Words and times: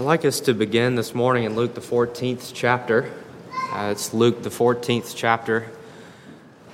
I'd 0.00 0.06
like 0.06 0.24
us 0.24 0.40
to 0.40 0.54
begin 0.54 0.94
this 0.94 1.14
morning 1.14 1.44
in 1.44 1.56
Luke, 1.56 1.74
the 1.74 1.82
14th 1.82 2.52
chapter. 2.54 3.12
Uh, 3.70 3.90
it's 3.92 4.14
Luke, 4.14 4.42
the 4.42 4.48
14th 4.48 5.12
chapter. 5.14 5.70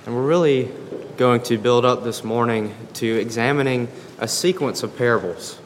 And 0.05 0.15
we're 0.15 0.25
really 0.25 0.71
going 1.17 1.41
to 1.41 1.57
build 1.57 1.83
up 1.83 2.05
this 2.05 2.23
morning 2.23 2.73
to 2.93 3.05
examining 3.05 3.89
a 4.17 4.29
sequence 4.29 4.81
of 4.81 4.97
parables 4.97 5.59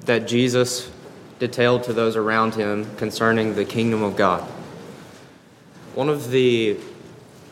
that 0.00 0.28
Jesus 0.28 0.90
detailed 1.38 1.84
to 1.84 1.94
those 1.94 2.14
around 2.14 2.56
him 2.56 2.94
concerning 2.96 3.54
the 3.54 3.64
kingdom 3.64 4.02
of 4.02 4.14
God. 4.14 4.42
One 5.94 6.10
of 6.10 6.30
the 6.30 6.76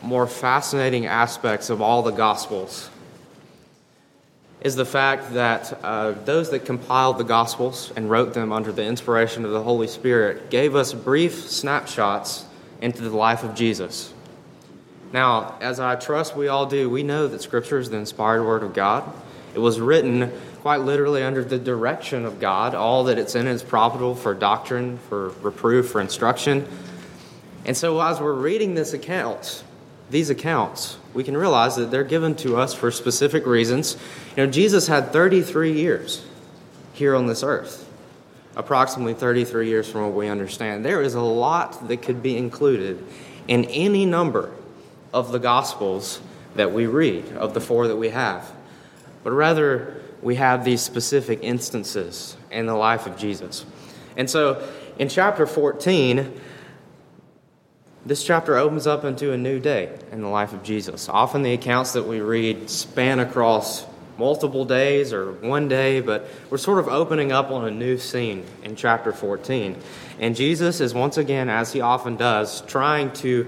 more 0.03 0.27
fascinating 0.27 1.07
aspects 1.07 1.71
of 1.71 1.81
all 1.81 2.03
the 2.03 2.11
Gospels 2.11 2.91
is 4.63 4.77
the 4.77 4.85
fact 4.85 5.33
that 5.33 5.77
uh, 5.83 6.13
those 6.23 6.49
that 6.51 6.65
compiled 6.65 7.17
the 7.17 7.23
Gospels 7.25 7.91
and 7.97 8.09
wrote 8.09 8.33
them 8.33 8.53
under 8.53 8.71
the 8.71 8.83
inspiration 8.83 9.43
of 9.43 9.51
the 9.51 9.61
Holy 9.61 9.87
Spirit 9.87 10.49
gave 10.49 10.73
us 10.73 10.93
brief 10.93 11.49
snapshots 11.49 12.45
into 12.81 13.01
the 13.01 13.15
life 13.15 13.43
of 13.43 13.55
Jesus. 13.55 14.13
Now, 15.11 15.57
as 15.59 15.81
I 15.81 15.95
trust 15.95 16.35
we 16.35 16.47
all 16.47 16.65
do, 16.65 16.89
we 16.89 17.03
know 17.03 17.27
that 17.27 17.41
Scripture 17.41 17.77
is 17.77 17.89
the 17.89 17.97
inspired 17.97 18.43
Word 18.43 18.63
of 18.63 18.73
God. 18.73 19.03
It 19.53 19.59
was 19.59 19.79
written 19.81 20.31
quite 20.61 20.79
literally 20.79 21.23
under 21.23 21.43
the 21.43 21.59
direction 21.59 22.25
of 22.25 22.39
God. 22.39 22.73
All 22.73 23.03
that 23.03 23.17
it's 23.17 23.35
in 23.35 23.47
is 23.47 23.61
profitable 23.61 24.15
for 24.15 24.33
doctrine, 24.33 24.97
for 25.09 25.29
reproof, 25.41 25.91
for 25.91 25.99
instruction. 25.99 26.65
And 27.65 27.75
so, 27.75 27.99
as 27.99 28.21
we're 28.21 28.33
reading 28.33 28.73
this 28.73 28.93
account, 28.93 29.63
these 30.13 30.29
accounts, 30.29 30.97
we 31.15 31.23
can 31.23 31.35
realize 31.35 31.75
that 31.75 31.89
they're 31.89 32.03
given 32.03 32.35
to 32.35 32.55
us 32.55 32.71
for 32.71 32.91
specific 32.91 33.47
reasons. 33.47 33.97
You 34.37 34.45
know, 34.45 34.51
Jesus 34.51 34.85
had 34.85 35.11
33 35.11 35.73
years 35.73 36.23
here 36.93 37.15
on 37.15 37.25
this 37.25 37.41
earth, 37.41 37.89
approximately 38.55 39.15
33 39.15 39.67
years 39.67 39.91
from 39.91 40.03
what 40.03 40.13
we 40.13 40.27
understand. 40.27 40.85
There 40.85 41.01
is 41.01 41.15
a 41.15 41.21
lot 41.21 41.87
that 41.87 42.03
could 42.03 42.21
be 42.21 42.37
included 42.37 43.03
in 43.47 43.65
any 43.65 44.05
number 44.05 44.51
of 45.11 45.31
the 45.31 45.39
Gospels 45.39 46.21
that 46.53 46.71
we 46.71 46.85
read, 46.85 47.27
of 47.33 47.55
the 47.55 47.59
four 47.59 47.87
that 47.87 47.97
we 47.97 48.09
have. 48.09 48.51
But 49.23 49.31
rather, 49.31 49.99
we 50.21 50.35
have 50.35 50.63
these 50.63 50.81
specific 50.81 51.39
instances 51.41 52.37
in 52.51 52.67
the 52.67 52.75
life 52.75 53.07
of 53.07 53.17
Jesus. 53.17 53.65
And 54.15 54.29
so, 54.29 54.63
in 54.99 55.09
chapter 55.09 55.47
14, 55.47 56.39
this 58.05 58.23
chapter 58.23 58.57
opens 58.57 58.85
up 58.85 59.05
into 59.05 59.31
a 59.31 59.37
new 59.37 59.59
day 59.59 59.97
in 60.11 60.21
the 60.21 60.27
life 60.27 60.51
of 60.51 60.61
Jesus. 60.63 61.07
Often 61.07 61.43
the 61.43 61.53
accounts 61.53 61.93
that 61.93 62.03
we 62.03 62.19
read 62.19 62.69
span 62.69 63.19
across 63.19 63.85
multiple 64.17 64.65
days 64.65 65.13
or 65.13 65.31
one 65.31 65.67
day, 65.67 66.01
but 66.01 66.27
we're 66.49 66.57
sort 66.57 66.79
of 66.79 66.87
opening 66.87 67.31
up 67.31 67.49
on 67.49 67.65
a 67.65 67.71
new 67.71 67.97
scene 67.97 68.45
in 68.63 68.75
chapter 68.75 69.13
14. 69.13 69.77
And 70.19 70.35
Jesus 70.35 70.81
is 70.81 70.93
once 70.93 71.17
again, 71.17 71.49
as 71.49 71.71
he 71.71 71.79
often 71.79 72.17
does, 72.17 72.61
trying 72.61 73.11
to 73.13 73.47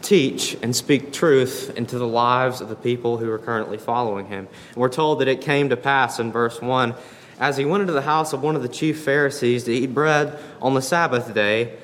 teach 0.00 0.56
and 0.62 0.74
speak 0.74 1.12
truth 1.12 1.72
into 1.76 1.98
the 1.98 2.06
lives 2.06 2.60
of 2.60 2.68
the 2.68 2.76
people 2.76 3.18
who 3.18 3.30
are 3.30 3.38
currently 3.38 3.76
following 3.76 4.26
him. 4.26 4.48
And 4.70 4.76
we're 4.76 4.88
told 4.88 5.20
that 5.20 5.28
it 5.28 5.42
came 5.42 5.68
to 5.68 5.76
pass 5.76 6.18
in 6.18 6.32
verse 6.32 6.62
1 6.62 6.94
as 7.38 7.58
he 7.58 7.66
went 7.66 7.82
into 7.82 7.92
the 7.92 8.02
house 8.02 8.32
of 8.32 8.42
one 8.42 8.56
of 8.56 8.62
the 8.62 8.68
chief 8.68 9.02
Pharisees 9.02 9.64
to 9.64 9.72
eat 9.72 9.92
bread 9.92 10.38
on 10.62 10.72
the 10.72 10.82
Sabbath 10.82 11.34
day 11.34 11.76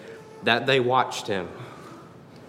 that 0.45 0.67
they 0.67 0.81
watched 0.81 1.27
him. 1.27 1.49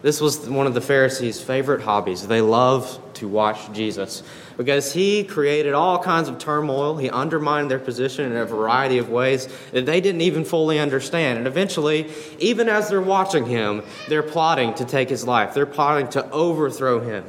This 0.04 0.20
was 0.20 0.50
one 0.50 0.68
of 0.68 0.74
the 0.74 0.82
Pharisees' 0.82 1.42
favorite 1.42 1.82
hobbies. 1.82 2.28
They 2.28 2.42
loved 2.42 3.16
to 3.16 3.28
watch 3.30 3.72
Jesus 3.72 4.22
because 4.58 4.92
he 4.92 5.24
created 5.24 5.74
all 5.74 5.98
kinds 5.98 6.28
of 6.28 6.40
turmoil. 6.40 6.98
He 6.98 7.10
undermined 7.10 7.72
their 7.72 7.80
position 7.80 8.30
in 8.30 8.36
a 8.36 8.46
variety 8.46 8.98
of 8.98 9.10
ways 9.10 9.48
that 9.72 9.86
they 9.86 10.02
didn't 10.02 10.20
even 10.20 10.44
fully 10.44 10.78
understand. 10.78 11.38
And 11.38 11.48
eventually, 11.48 12.12
even 12.38 12.68
as 12.68 12.90
they're 12.90 13.00
watching 13.00 13.46
him, 13.46 13.82
they're 14.10 14.22
plotting 14.22 14.74
to 14.74 14.84
take 14.84 15.08
his 15.08 15.26
life, 15.26 15.54
they're 15.54 15.66
plotting 15.66 16.10
to 16.10 16.30
overthrow 16.32 17.00
him. 17.00 17.24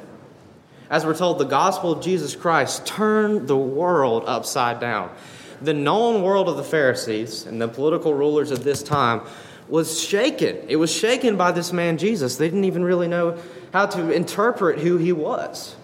As 0.90 1.06
we're 1.06 1.16
told, 1.16 1.38
the 1.38 1.44
gospel 1.44 1.92
of 1.92 2.02
Jesus 2.02 2.34
Christ 2.34 2.86
turned 2.86 3.46
the 3.46 3.56
world 3.56 4.24
upside 4.26 4.80
down. 4.80 5.14
The 5.62 5.72
known 5.72 6.22
world 6.22 6.48
of 6.48 6.56
the 6.56 6.64
Pharisees 6.64 7.46
and 7.46 7.62
the 7.62 7.68
political 7.68 8.12
rulers 8.12 8.50
of 8.50 8.64
this 8.64 8.82
time 8.82 9.22
was 9.68 10.00
shaken. 10.00 10.58
It 10.68 10.76
was 10.76 10.92
shaken 10.92 11.36
by 11.36 11.52
this 11.52 11.72
man 11.72 11.98
Jesus. 11.98 12.36
They 12.36 12.46
didn't 12.46 12.64
even 12.64 12.84
really 12.84 13.08
know 13.08 13.38
how 13.72 13.86
to 13.86 14.12
interpret 14.12 14.78
who 14.78 14.98
he 14.98 15.12
was. 15.12 15.76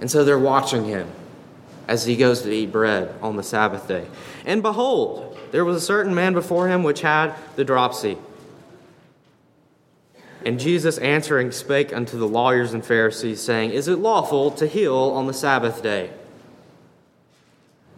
And 0.00 0.10
so 0.10 0.24
they're 0.24 0.38
watching 0.38 0.84
him 0.86 1.08
as 1.86 2.06
he 2.06 2.16
goes 2.16 2.42
to 2.42 2.50
eat 2.50 2.72
bread 2.72 3.14
on 3.20 3.36
the 3.36 3.42
Sabbath 3.42 3.86
day. 3.86 4.06
And 4.46 4.62
behold, 4.62 5.38
there 5.50 5.64
was 5.64 5.76
a 5.76 5.80
certain 5.80 6.14
man 6.14 6.32
before 6.32 6.68
him 6.68 6.82
which 6.82 7.00
had 7.00 7.34
the 7.56 7.64
dropsy. 7.64 8.16
And 10.44 10.58
Jesus 10.58 10.96
answering 10.98 11.50
spake 11.50 11.92
unto 11.92 12.16
the 12.16 12.26
lawyers 12.26 12.72
and 12.72 12.84
Pharisees, 12.84 13.42
saying, 13.42 13.72
Is 13.72 13.88
it 13.88 13.98
lawful 13.98 14.50
to 14.52 14.66
heal 14.66 14.96
on 14.96 15.26
the 15.26 15.34
Sabbath 15.34 15.82
day? 15.82 16.10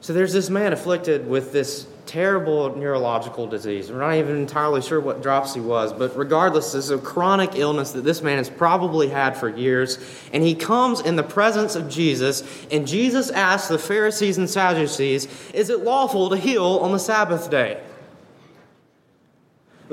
So 0.00 0.12
there's 0.12 0.32
this 0.32 0.50
man 0.50 0.72
afflicted 0.72 1.28
with 1.28 1.53
this 1.53 1.87
terrible 2.06 2.76
neurological 2.76 3.46
disease. 3.46 3.90
We're 3.90 4.00
not 4.00 4.14
even 4.14 4.36
entirely 4.36 4.82
sure 4.82 5.00
what 5.00 5.22
dropsy 5.22 5.60
was, 5.60 5.92
but 5.92 6.16
regardless, 6.16 6.72
this 6.72 6.86
is 6.86 6.90
a 6.90 6.98
chronic 6.98 7.54
illness 7.54 7.92
that 7.92 8.02
this 8.02 8.22
man 8.22 8.38
has 8.38 8.50
probably 8.50 9.08
had 9.08 9.36
for 9.36 9.48
years. 9.48 9.98
And 10.32 10.42
he 10.42 10.54
comes 10.54 11.00
in 11.00 11.16
the 11.16 11.22
presence 11.22 11.74
of 11.74 11.88
Jesus, 11.88 12.42
and 12.70 12.86
Jesus 12.86 13.30
asks 13.30 13.68
the 13.68 13.78
Pharisees 13.78 14.38
and 14.38 14.48
Sadducees, 14.48 15.28
Is 15.54 15.70
it 15.70 15.80
lawful 15.80 16.30
to 16.30 16.36
heal 16.36 16.80
on 16.82 16.92
the 16.92 16.98
Sabbath 16.98 17.50
day? 17.50 17.80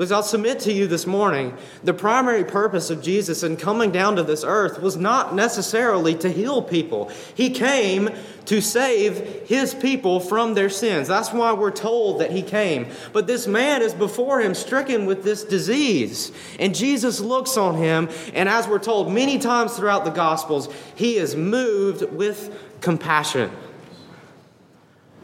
Because 0.00 0.12
I'll 0.12 0.22
submit 0.22 0.60
to 0.60 0.72
you 0.72 0.86
this 0.86 1.06
morning, 1.06 1.54
the 1.84 1.92
primary 1.92 2.42
purpose 2.42 2.88
of 2.88 3.02
Jesus 3.02 3.42
in 3.42 3.58
coming 3.58 3.90
down 3.90 4.16
to 4.16 4.22
this 4.22 4.44
earth 4.44 4.80
was 4.80 4.96
not 4.96 5.34
necessarily 5.34 6.14
to 6.14 6.30
heal 6.30 6.62
people. 6.62 7.10
He 7.34 7.50
came 7.50 8.08
to 8.46 8.62
save 8.62 9.46
his 9.46 9.74
people 9.74 10.18
from 10.18 10.54
their 10.54 10.70
sins. 10.70 11.06
That's 11.06 11.34
why 11.34 11.52
we're 11.52 11.70
told 11.70 12.22
that 12.22 12.30
he 12.30 12.40
came. 12.40 12.86
But 13.12 13.26
this 13.26 13.46
man 13.46 13.82
is 13.82 13.92
before 13.92 14.40
him 14.40 14.54
stricken 14.54 15.04
with 15.04 15.22
this 15.22 15.44
disease. 15.44 16.32
And 16.58 16.74
Jesus 16.74 17.20
looks 17.20 17.58
on 17.58 17.74
him, 17.74 18.08
and 18.32 18.48
as 18.48 18.66
we're 18.66 18.78
told 18.78 19.12
many 19.12 19.38
times 19.38 19.76
throughout 19.76 20.06
the 20.06 20.10
Gospels, 20.10 20.72
he 20.94 21.18
is 21.18 21.36
moved 21.36 22.10
with 22.10 22.58
compassion. 22.80 23.50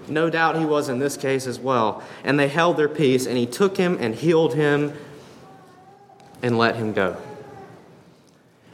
No 0.08 0.30
doubt 0.30 0.58
he 0.58 0.64
was 0.64 0.88
in 0.88 0.98
this 0.98 1.16
case 1.16 1.46
as 1.46 1.58
well. 1.58 2.02
And 2.24 2.38
they 2.38 2.48
held 2.48 2.76
their 2.76 2.88
peace, 2.88 3.26
and 3.26 3.36
he 3.36 3.46
took 3.46 3.76
him 3.76 3.96
and 4.00 4.14
healed 4.14 4.54
him 4.54 4.92
and 6.42 6.58
let 6.58 6.76
him 6.76 6.92
go. 6.92 7.16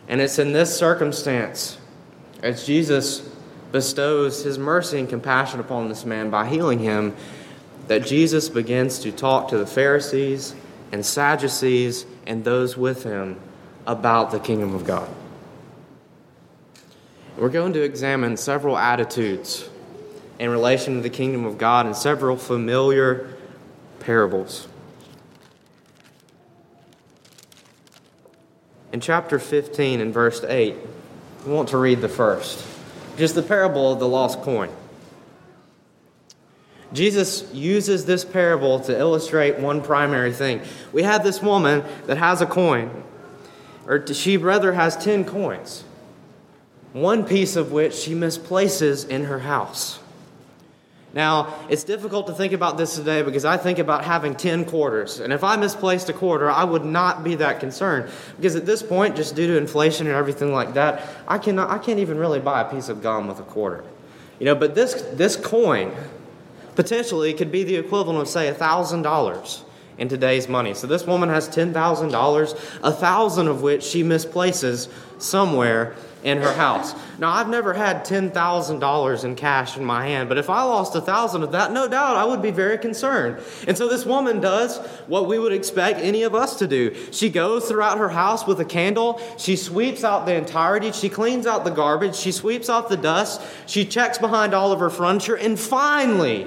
And 0.09 0.21
it's 0.21 0.39
in 0.39 0.53
this 0.53 0.77
circumstance, 0.77 1.79
as 2.43 2.67
Jesus 2.67 3.21
bestows 3.71 4.45
his 4.45 4.59
mercy 4.59 4.99
and 4.99 5.09
compassion 5.09 5.61
upon 5.61 5.89
this 5.89 6.05
man 6.05 6.29
by 6.29 6.47
healing 6.47 6.79
him, 6.81 7.17
that 7.89 8.05
Jesus 8.05 8.49
begins 8.49 8.99
to 9.01 9.13
talk 9.13 9.49
to 9.49 9.59
the 9.59 9.67
Pharisees 9.67 10.55
and 10.93 11.05
Sadducees 11.05 12.05
and 12.27 12.45
those 12.45 12.77
with 12.77 13.05
him 13.05 13.41
about 13.87 14.31
the 14.31 14.39
kingdom 14.39 14.75
of 14.75 14.85
God. 14.85 15.09
We're 17.37 17.49
going 17.49 17.73
to 17.73 17.83
examine 17.83 18.37
several 18.37 18.77
attitudes 18.77 19.69
in 20.43 20.51
relation 20.51 20.97
to 20.97 21.01
the 21.01 21.09
kingdom 21.09 21.45
of 21.45 21.57
God 21.57 21.87
in 21.87 21.95
several 21.95 22.37
familiar 22.37 23.29
parables. 24.01 24.67
In 28.93 29.01
chapter 29.01 29.39
15 29.39 30.01
and 30.01 30.13
verse 30.13 30.43
8, 30.43 30.75
we 31.47 31.53
want 31.53 31.69
to 31.69 31.79
read 31.79 32.01
the 32.01 32.09
first, 32.09 32.67
just 33.17 33.37
the 33.37 33.43
parable 33.43 33.93
of 33.93 34.01
the 34.01 34.09
lost 34.09 34.43
coin. 34.43 34.69
Jesus 36.93 37.49
uses 37.55 38.05
this 38.05 38.25
parable 38.25 38.81
to 38.81 38.99
illustrate 38.99 39.61
one 39.61 39.81
primary 39.81 40.33
thing. 40.33 40.61
We 40.93 41.05
have 41.05 41.23
this 41.23 41.41
woman 41.41 41.85
that 42.07 42.19
has 42.19 42.41
a 42.41 42.47
coin, 42.47 43.05
or 43.87 44.05
she 44.13 44.39
rather 44.39 44.73
has 44.73 44.97
10 44.97 45.25
coins, 45.25 45.85
one 46.93 47.25
piece 47.25 47.55
of 47.55 47.71
which 47.71 47.95
she 47.95 48.17
misplaces 48.17 49.05
in 49.05 49.27
her 49.27 49.39
house. 49.39 50.01
Now, 51.15 51.55
it's 51.69 51.85
difficult 51.85 52.27
to 52.29 52.33
think 52.33 52.55
about 52.55 52.79
this 52.79 52.97
today 52.97 53.23
because 53.23 53.45
I 53.45 53.59
think 53.59 53.79
about 53.79 54.05
having 54.05 54.35
10 54.35 54.65
quarters. 54.65 55.21
And 55.21 55.33
if 55.33 55.45
I 55.45 55.57
misplaced 55.57 56.09
a 56.09 56.15
quarter, 56.15 56.51
I 56.51 56.65
would 56.65 56.87
not 56.87 57.23
be 57.23 57.35
that 57.37 57.61
concerned. 57.61 58.11
Because 58.37 58.57
at 58.57 58.65
this 58.65 58.83
point, 58.83 59.17
just 59.17 59.37
due 59.37 59.47
to 59.49 59.59
inflation 59.59 60.07
and 60.07 60.17
everything 60.17 60.53
like 60.53 60.73
that, 60.75 61.07
I, 61.29 61.37
cannot, 61.37 61.71
I 61.71 61.79
can't 61.79 61.99
even 61.99 62.17
really 62.17 62.41
buy 62.41 62.63
a 62.63 62.71
piece 62.71 62.89
of 62.89 63.03
gum 63.03 63.29
with 63.29 63.41
a 63.41 63.45
quarter. 63.45 63.85
You 64.39 64.47
know, 64.47 64.55
but 64.55 64.75
this, 64.75 65.03
this 65.13 65.37
coin 65.37 65.93
potentially 66.77 67.35
could 67.35 67.53
be 67.53 67.63
the 67.63 67.77
equivalent 67.77 68.23
of, 68.23 68.29
say, 68.29 68.51
$1,000 68.51 69.63
in 69.99 70.09
today's 70.09 70.49
money. 70.49 70.73
So 70.73 70.87
this 70.87 71.07
woman 71.07 71.29
has 71.29 71.47
$10,000, 71.49 72.79
a 72.83 72.93
thousand 72.93 73.49
of 73.49 73.61
which 73.61 73.85
she 73.85 74.03
misplaces 74.03 74.89
somewhere 75.19 75.95
in 76.23 76.39
her 76.39 76.53
house. 76.53 76.95
Now, 77.19 77.33
I've 77.33 77.49
never 77.49 77.73
had 77.73 78.05
$10,000 78.05 79.25
in 79.25 79.35
cash 79.35 79.77
in 79.77 79.85
my 79.85 80.07
hand, 80.07 80.29
but 80.29 80.39
if 80.39 80.49
I 80.49 80.63
lost 80.63 80.95
a 80.95 81.01
thousand 81.01 81.43
of 81.43 81.53
that, 81.53 81.73
no 81.73 81.89
doubt 81.89 82.17
I 82.17 82.25
would 82.25 82.41
be 82.41 82.51
very 82.51 82.79
concerned. 82.79 83.43
And 83.67 83.77
so 83.77 83.89
this 83.89 84.07
woman 84.07 84.41
does 84.41 84.79
what 85.07 85.27
we 85.27 85.39
would 85.39 85.53
expect 85.53 86.01
any 86.01 86.23
of 86.23 86.35
us 86.35 86.57
to 86.59 86.67
do. 86.67 86.95
She 87.11 87.29
goes 87.29 87.69
throughout 87.69 87.99
her 87.99 88.09
house 88.09 88.47
with 88.47 88.61
a 88.61 88.65
candle, 88.65 89.21
she 89.37 89.57
sweeps 89.57 90.05
out 90.05 90.27
the 90.27 90.35
entirety, 90.35 90.93
she 90.93 91.09
cleans 91.09 91.47
out 91.47 91.65
the 91.65 91.71
garbage, 91.71 92.15
she 92.15 92.33
sweeps 92.33 92.69
off 92.69 92.89
the 92.89 92.97
dust, 92.97 93.43
she 93.67 93.85
checks 93.85 94.19
behind 94.19 94.55
all 94.55 94.73
of 94.73 94.81
her 94.81 94.91
furniture, 94.91 95.37
and 95.37 95.59
finally, 95.59 96.47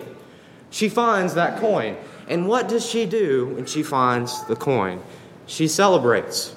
she 0.69 0.89
finds 0.89 1.33
that 1.36 1.60
coin. 1.60 1.98
And 2.28 2.48
what 2.48 2.68
does 2.68 2.86
she 2.86 3.06
do 3.06 3.48
when 3.56 3.66
she 3.66 3.83
finds 3.83 4.44
the 4.45 4.56
coin? 4.56 5.01
She 5.45 5.68
celebrates. 5.68 6.55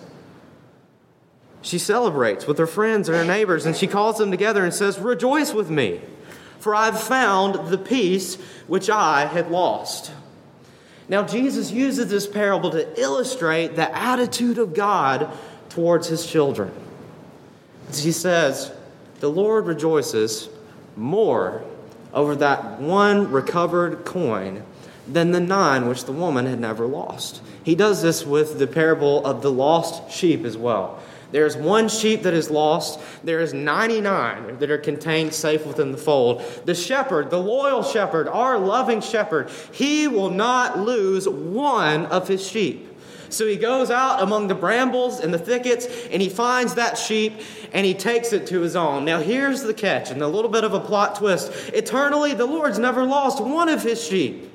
She 1.62 1.78
celebrates 1.78 2.46
with 2.46 2.58
her 2.58 2.66
friends 2.66 3.08
and 3.08 3.16
her 3.16 3.24
neighbors, 3.24 3.66
and 3.66 3.76
she 3.76 3.86
calls 3.86 4.18
them 4.18 4.30
together 4.30 4.64
and 4.64 4.72
says, 4.72 4.98
Rejoice 4.98 5.52
with 5.52 5.70
me, 5.70 6.00
for 6.58 6.74
I've 6.74 7.00
found 7.00 7.68
the 7.68 7.78
piece 7.78 8.36
which 8.66 8.88
I 8.88 9.26
had 9.26 9.50
lost. 9.50 10.12
Now, 11.08 11.22
Jesus 11.26 11.70
uses 11.70 12.10
this 12.10 12.26
parable 12.26 12.70
to 12.70 13.00
illustrate 13.00 13.76
the 13.76 13.96
attitude 13.96 14.58
of 14.58 14.74
God 14.74 15.30
towards 15.70 16.06
his 16.08 16.26
children. 16.26 16.72
He 17.94 18.12
says, 18.12 18.72
The 19.20 19.30
Lord 19.30 19.66
rejoices 19.66 20.48
more 20.96 21.64
over 22.12 22.36
that 22.36 22.80
one 22.80 23.30
recovered 23.30 24.04
coin 24.04 24.62
than 25.06 25.30
the 25.30 25.40
nine 25.40 25.88
which 25.88 26.04
the 26.04 26.12
woman 26.12 26.46
had 26.46 26.60
never 26.60 26.86
lost. 26.86 27.40
He 27.62 27.74
does 27.74 28.02
this 28.02 28.26
with 28.26 28.58
the 28.58 28.66
parable 28.66 29.24
of 29.24 29.42
the 29.42 29.52
lost 29.52 30.10
sheep 30.10 30.44
as 30.44 30.56
well. 30.56 31.00
There's 31.30 31.56
one 31.56 31.88
sheep 31.88 32.22
that 32.22 32.32
is 32.32 32.50
lost. 32.50 33.00
There 33.22 33.40
is 33.40 33.52
99 33.52 34.58
that 34.58 34.70
are 34.70 34.78
contained 34.78 35.34
safe 35.34 35.66
within 35.66 35.92
the 35.92 35.98
fold. 35.98 36.42
The 36.64 36.74
shepherd, 36.74 37.30
the 37.30 37.38
loyal 37.38 37.82
shepherd, 37.82 38.28
our 38.28 38.58
loving 38.58 39.00
shepherd, 39.00 39.50
he 39.72 40.08
will 40.08 40.30
not 40.30 40.78
lose 40.78 41.28
one 41.28 42.06
of 42.06 42.28
his 42.28 42.46
sheep. 42.46 42.86
So 43.30 43.46
he 43.46 43.56
goes 43.56 43.90
out 43.90 44.22
among 44.22 44.48
the 44.48 44.54
brambles 44.54 45.20
and 45.20 45.32
the 45.34 45.38
thickets 45.38 45.86
and 46.10 46.22
he 46.22 46.30
finds 46.30 46.74
that 46.76 46.96
sheep 46.96 47.34
and 47.72 47.84
he 47.84 47.92
takes 47.92 48.32
it 48.32 48.46
to 48.46 48.60
his 48.60 48.74
own. 48.74 49.04
Now, 49.04 49.20
here's 49.20 49.62
the 49.62 49.74
catch 49.74 50.10
and 50.10 50.22
a 50.22 50.28
little 50.28 50.50
bit 50.50 50.64
of 50.64 50.72
a 50.72 50.80
plot 50.80 51.16
twist. 51.16 51.52
Eternally, 51.74 52.32
the 52.32 52.46
Lord's 52.46 52.78
never 52.78 53.04
lost 53.04 53.42
one 53.42 53.68
of 53.68 53.82
his 53.82 54.02
sheep. 54.02 54.50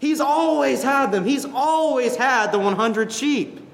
He's 0.00 0.20
always 0.20 0.84
had 0.84 1.10
them, 1.10 1.24
he's 1.24 1.44
always 1.44 2.14
had 2.14 2.52
the 2.52 2.58
100 2.60 3.12
sheep. 3.12 3.67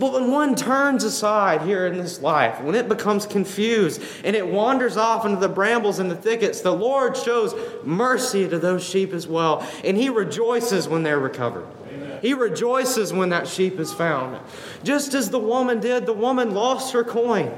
But 0.00 0.14
when 0.14 0.30
one 0.30 0.56
turns 0.56 1.04
aside 1.04 1.60
here 1.60 1.86
in 1.86 1.98
this 1.98 2.22
life, 2.22 2.62
when 2.62 2.74
it 2.74 2.88
becomes 2.88 3.26
confused 3.26 4.00
and 4.24 4.34
it 4.34 4.46
wanders 4.46 4.96
off 4.96 5.26
into 5.26 5.38
the 5.38 5.48
brambles 5.48 5.98
and 5.98 6.10
the 6.10 6.16
thickets, 6.16 6.62
the 6.62 6.72
Lord 6.72 7.18
shows 7.18 7.54
mercy 7.84 8.48
to 8.48 8.58
those 8.58 8.82
sheep 8.82 9.12
as 9.12 9.26
well. 9.26 9.62
And 9.84 9.98
He 9.98 10.08
rejoices 10.08 10.88
when 10.88 11.02
they're 11.02 11.18
recovered. 11.18 11.66
Amen. 11.92 12.18
He 12.22 12.32
rejoices 12.32 13.12
when 13.12 13.28
that 13.28 13.46
sheep 13.46 13.78
is 13.78 13.92
found. 13.92 14.38
Just 14.82 15.12
as 15.12 15.28
the 15.28 15.38
woman 15.38 15.80
did, 15.80 16.06
the 16.06 16.14
woman 16.14 16.54
lost 16.54 16.94
her 16.94 17.04
coin. 17.04 17.52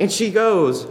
And 0.00 0.10
she 0.10 0.30
goes 0.30 0.86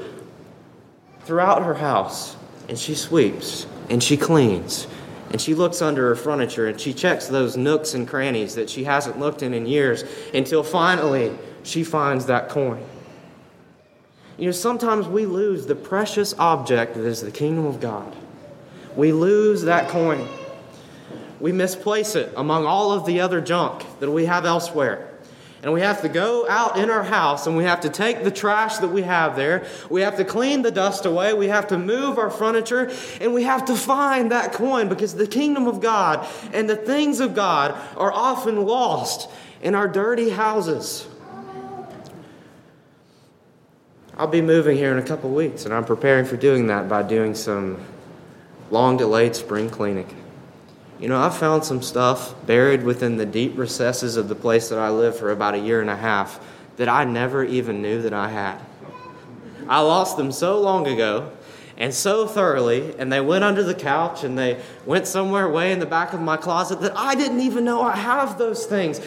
throughout 1.21 1.63
her 1.63 1.73
house 1.73 2.37
and 2.69 2.77
she 2.77 2.93
sweeps 2.93 3.65
and 3.89 4.03
she 4.03 4.17
cleans 4.17 4.85
and 5.33 5.41
she 5.41 5.55
looks 5.55 5.81
under 5.81 6.09
her 6.09 6.15
furniture 6.15 6.67
and 6.67 6.79
she 6.79 6.93
checks 6.93 7.27
those 7.27 7.57
nooks 7.57 7.95
and 7.95 8.07
crannies 8.07 8.53
that 8.53 8.69
she 8.69 8.83
hasn't 8.83 9.17
looked 9.17 9.41
in 9.41 9.55
in 9.55 9.65
years 9.65 10.03
until 10.31 10.61
finally 10.61 11.35
she 11.63 11.83
finds 11.83 12.27
that 12.27 12.49
coin. 12.49 12.85
You 14.37 14.45
know, 14.45 14.51
sometimes 14.51 15.07
we 15.07 15.25
lose 15.25 15.65
the 15.65 15.75
precious 15.75 16.35
object 16.37 16.93
that 16.93 17.03
is 17.03 17.21
the 17.21 17.31
kingdom 17.31 17.65
of 17.65 17.81
God. 17.81 18.15
We 18.95 19.11
lose 19.11 19.63
that 19.63 19.89
coin. 19.89 20.27
We 21.39 21.51
misplace 21.51 22.15
it 22.15 22.31
among 22.37 22.67
all 22.67 22.91
of 22.91 23.07
the 23.07 23.19
other 23.19 23.41
junk 23.41 23.85
that 23.99 24.11
we 24.11 24.25
have 24.25 24.45
elsewhere 24.45 25.12
and 25.63 25.71
we 25.71 25.79
have 25.79 26.01
to 26.01 26.09
go 26.09 26.45
out 26.49 26.77
in 26.77 26.89
our 26.89 27.03
house 27.03 27.47
and 27.47 27.55
we 27.55 27.63
have 27.63 27.79
to 27.81 27.89
take 27.89 28.25
the 28.25 28.31
trash 28.31 28.77
that 28.79 28.89
we 28.89 29.03
have 29.03 29.37
there. 29.37 29.65
We 29.89 30.01
have 30.01 30.17
to 30.17 30.25
clean 30.25 30.61
the 30.61 30.71
dust 30.71 31.05
away. 31.05 31.33
We 31.33 31.47
have 31.47 31.67
to 31.67 31.77
move 31.77 32.17
our 32.19 32.29
furniture 32.29 32.91
and 33.21 33.33
we 33.33 33.43
have 33.43 33.63
to 33.65 33.75
find 33.75 34.31
that 34.33 34.51
coin 34.51 34.89
because 34.89 35.15
the 35.15 35.25
kingdom 35.25 35.67
of 35.67 35.79
God 35.79 36.27
and 36.51 36.69
the 36.69 36.75
things 36.75 37.21
of 37.21 37.33
God 37.33 37.75
are 37.95 38.11
often 38.11 38.65
lost 38.65 39.29
in 39.61 39.73
our 39.73 39.87
dirty 39.87 40.29
houses. 40.29 41.07
I'll 44.17 44.27
be 44.27 44.41
moving 44.41 44.75
here 44.75 44.91
in 44.91 44.97
a 44.97 45.07
couple 45.07 45.29
weeks 45.29 45.63
and 45.63 45.73
I'm 45.73 45.85
preparing 45.85 46.25
for 46.25 46.35
doing 46.35 46.67
that 46.67 46.89
by 46.89 47.03
doing 47.03 47.35
some 47.35 47.81
long 48.69 48.97
delayed 48.97 49.33
spring 49.33 49.69
cleaning. 49.69 50.22
You 51.03 51.09
know, 51.09 51.21
I 51.21 51.29
found 51.31 51.65
some 51.65 51.81
stuff 51.81 52.33
buried 52.47 52.83
within 52.83 53.17
the 53.17 53.25
deep 53.25 53.57
recesses 53.57 54.15
of 54.15 54.29
the 54.29 54.35
place 54.35 54.69
that 54.69 54.79
I 54.79 54.89
lived 54.89 55.17
for 55.17 55.31
about 55.31 55.53
a 55.53 55.57
year 55.57 55.81
and 55.81 55.89
a 55.89 55.97
half 55.97 56.39
that 56.77 56.87
I 56.87 57.03
never 57.03 57.43
even 57.43 57.81
knew 57.81 58.01
that 58.03 58.13
I 58.13 58.29
had. 58.29 58.57
I 59.67 59.81
lost 59.81 60.15
them 60.15 60.31
so 60.31 60.61
long 60.61 60.87
ago 60.87 61.29
and 61.75 61.93
so 61.93 62.25
thoroughly, 62.25 62.95
and 62.97 63.11
they 63.11 63.19
went 63.19 63.43
under 63.43 63.63
the 63.63 63.75
couch 63.75 64.23
and 64.23 64.39
they 64.39 64.61
went 64.85 65.05
somewhere 65.05 65.49
way 65.49 65.73
in 65.73 65.79
the 65.79 65.85
back 65.85 66.13
of 66.13 66.21
my 66.21 66.37
closet 66.37 66.79
that 66.79 66.93
I 66.95 67.15
didn't 67.15 67.41
even 67.41 67.65
know 67.65 67.81
I 67.81 67.97
have 67.97 68.37
those 68.37 68.65
things. 68.65 69.01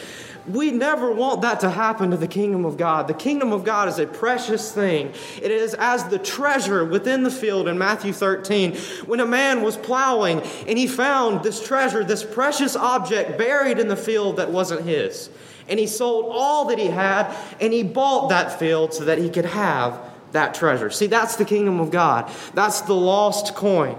We 0.47 0.71
never 0.71 1.11
want 1.11 1.41
that 1.41 1.59
to 1.61 1.69
happen 1.69 2.11
to 2.11 2.17
the 2.17 2.27
kingdom 2.27 2.63
of 2.63 2.77
God. 2.77 3.07
The 3.07 3.13
kingdom 3.13 3.51
of 3.51 3.65
God 3.65 3.89
is 3.89 3.99
a 3.99 4.07
precious 4.07 4.71
thing. 4.71 5.11
It 5.41 5.51
is 5.51 5.73
as 5.73 6.05
the 6.05 6.17
treasure 6.17 6.85
within 6.85 7.23
the 7.23 7.31
field 7.31 7.67
in 7.67 7.77
Matthew 7.77 8.13
13 8.13 8.77
when 9.05 9.19
a 9.19 9.25
man 9.25 9.61
was 9.61 9.75
plowing 9.75 10.39
and 10.67 10.77
he 10.77 10.87
found 10.87 11.43
this 11.43 11.65
treasure, 11.65 12.03
this 12.03 12.23
precious 12.23 12.77
object 12.77 13.37
buried 13.37 13.77
in 13.77 13.89
the 13.89 13.97
field 13.97 14.37
that 14.37 14.49
wasn't 14.49 14.85
his. 14.85 15.29
And 15.67 15.77
he 15.79 15.87
sold 15.87 16.27
all 16.29 16.65
that 16.65 16.79
he 16.79 16.87
had 16.87 17.35
and 17.59 17.73
he 17.73 17.83
bought 17.83 18.29
that 18.29 18.57
field 18.57 18.93
so 18.93 19.03
that 19.03 19.17
he 19.17 19.29
could 19.29 19.45
have 19.45 19.99
that 20.31 20.53
treasure. 20.53 20.89
See, 20.89 21.07
that's 21.07 21.35
the 21.35 21.45
kingdom 21.45 21.81
of 21.81 21.91
God. 21.91 22.31
That's 22.53 22.81
the 22.81 22.93
lost 22.93 23.53
coin. 23.53 23.97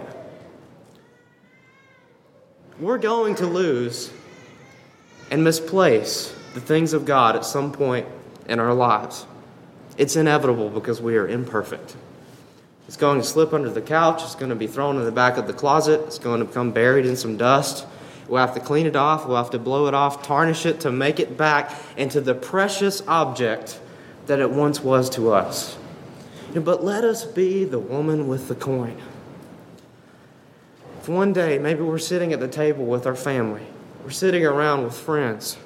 We're 2.80 2.98
going 2.98 3.34
to 3.36 3.46
lose 3.46 4.10
and 5.30 5.44
misplace 5.44 6.34
the 6.54 6.60
things 6.60 6.92
of 6.92 7.04
God 7.04 7.36
at 7.36 7.44
some 7.44 7.72
point 7.72 8.06
in 8.48 8.58
our 8.58 8.74
lives. 8.74 9.26
It's 9.96 10.16
inevitable 10.16 10.70
because 10.70 11.00
we 11.00 11.16
are 11.16 11.26
imperfect. 11.26 11.96
It's 12.86 12.96
going 12.96 13.20
to 13.20 13.26
slip 13.26 13.52
under 13.52 13.68
the 13.68 13.82
couch, 13.82 14.22
it's 14.22 14.34
going 14.34 14.48
to 14.48 14.56
be 14.56 14.66
thrown 14.66 14.96
in 14.96 15.04
the 15.04 15.12
back 15.12 15.36
of 15.36 15.46
the 15.46 15.52
closet, 15.52 16.00
it's 16.06 16.18
going 16.18 16.40
to 16.40 16.46
become 16.46 16.72
buried 16.72 17.04
in 17.04 17.16
some 17.16 17.36
dust. 17.36 17.86
We'll 18.28 18.40
have 18.40 18.54
to 18.54 18.60
clean 18.60 18.86
it 18.86 18.96
off, 18.96 19.26
we'll 19.26 19.36
have 19.36 19.50
to 19.50 19.58
blow 19.58 19.88
it 19.88 19.94
off, 19.94 20.22
tarnish 20.22 20.64
it 20.64 20.80
to 20.80 20.92
make 20.92 21.20
it 21.20 21.36
back 21.36 21.74
into 21.96 22.20
the 22.20 22.34
precious 22.34 23.02
object 23.06 23.78
that 24.26 24.38
it 24.38 24.50
once 24.50 24.80
was 24.80 25.10
to 25.10 25.32
us. 25.32 25.76
But 26.54 26.82
let 26.82 27.04
us 27.04 27.24
be 27.24 27.64
the 27.64 27.78
woman 27.78 28.26
with 28.26 28.48
the 28.48 28.54
coin. 28.54 28.96
If 31.00 31.08
one 31.08 31.32
day 31.32 31.58
maybe 31.58 31.82
we're 31.82 31.98
sitting 31.98 32.32
at 32.32 32.40
the 32.40 32.48
table 32.48 32.86
with 32.86 33.06
our 33.06 33.14
family, 33.14 33.66
we're 34.02 34.10
sitting 34.10 34.44
around 34.44 34.84
with 34.84 34.96
friends, 34.96 35.58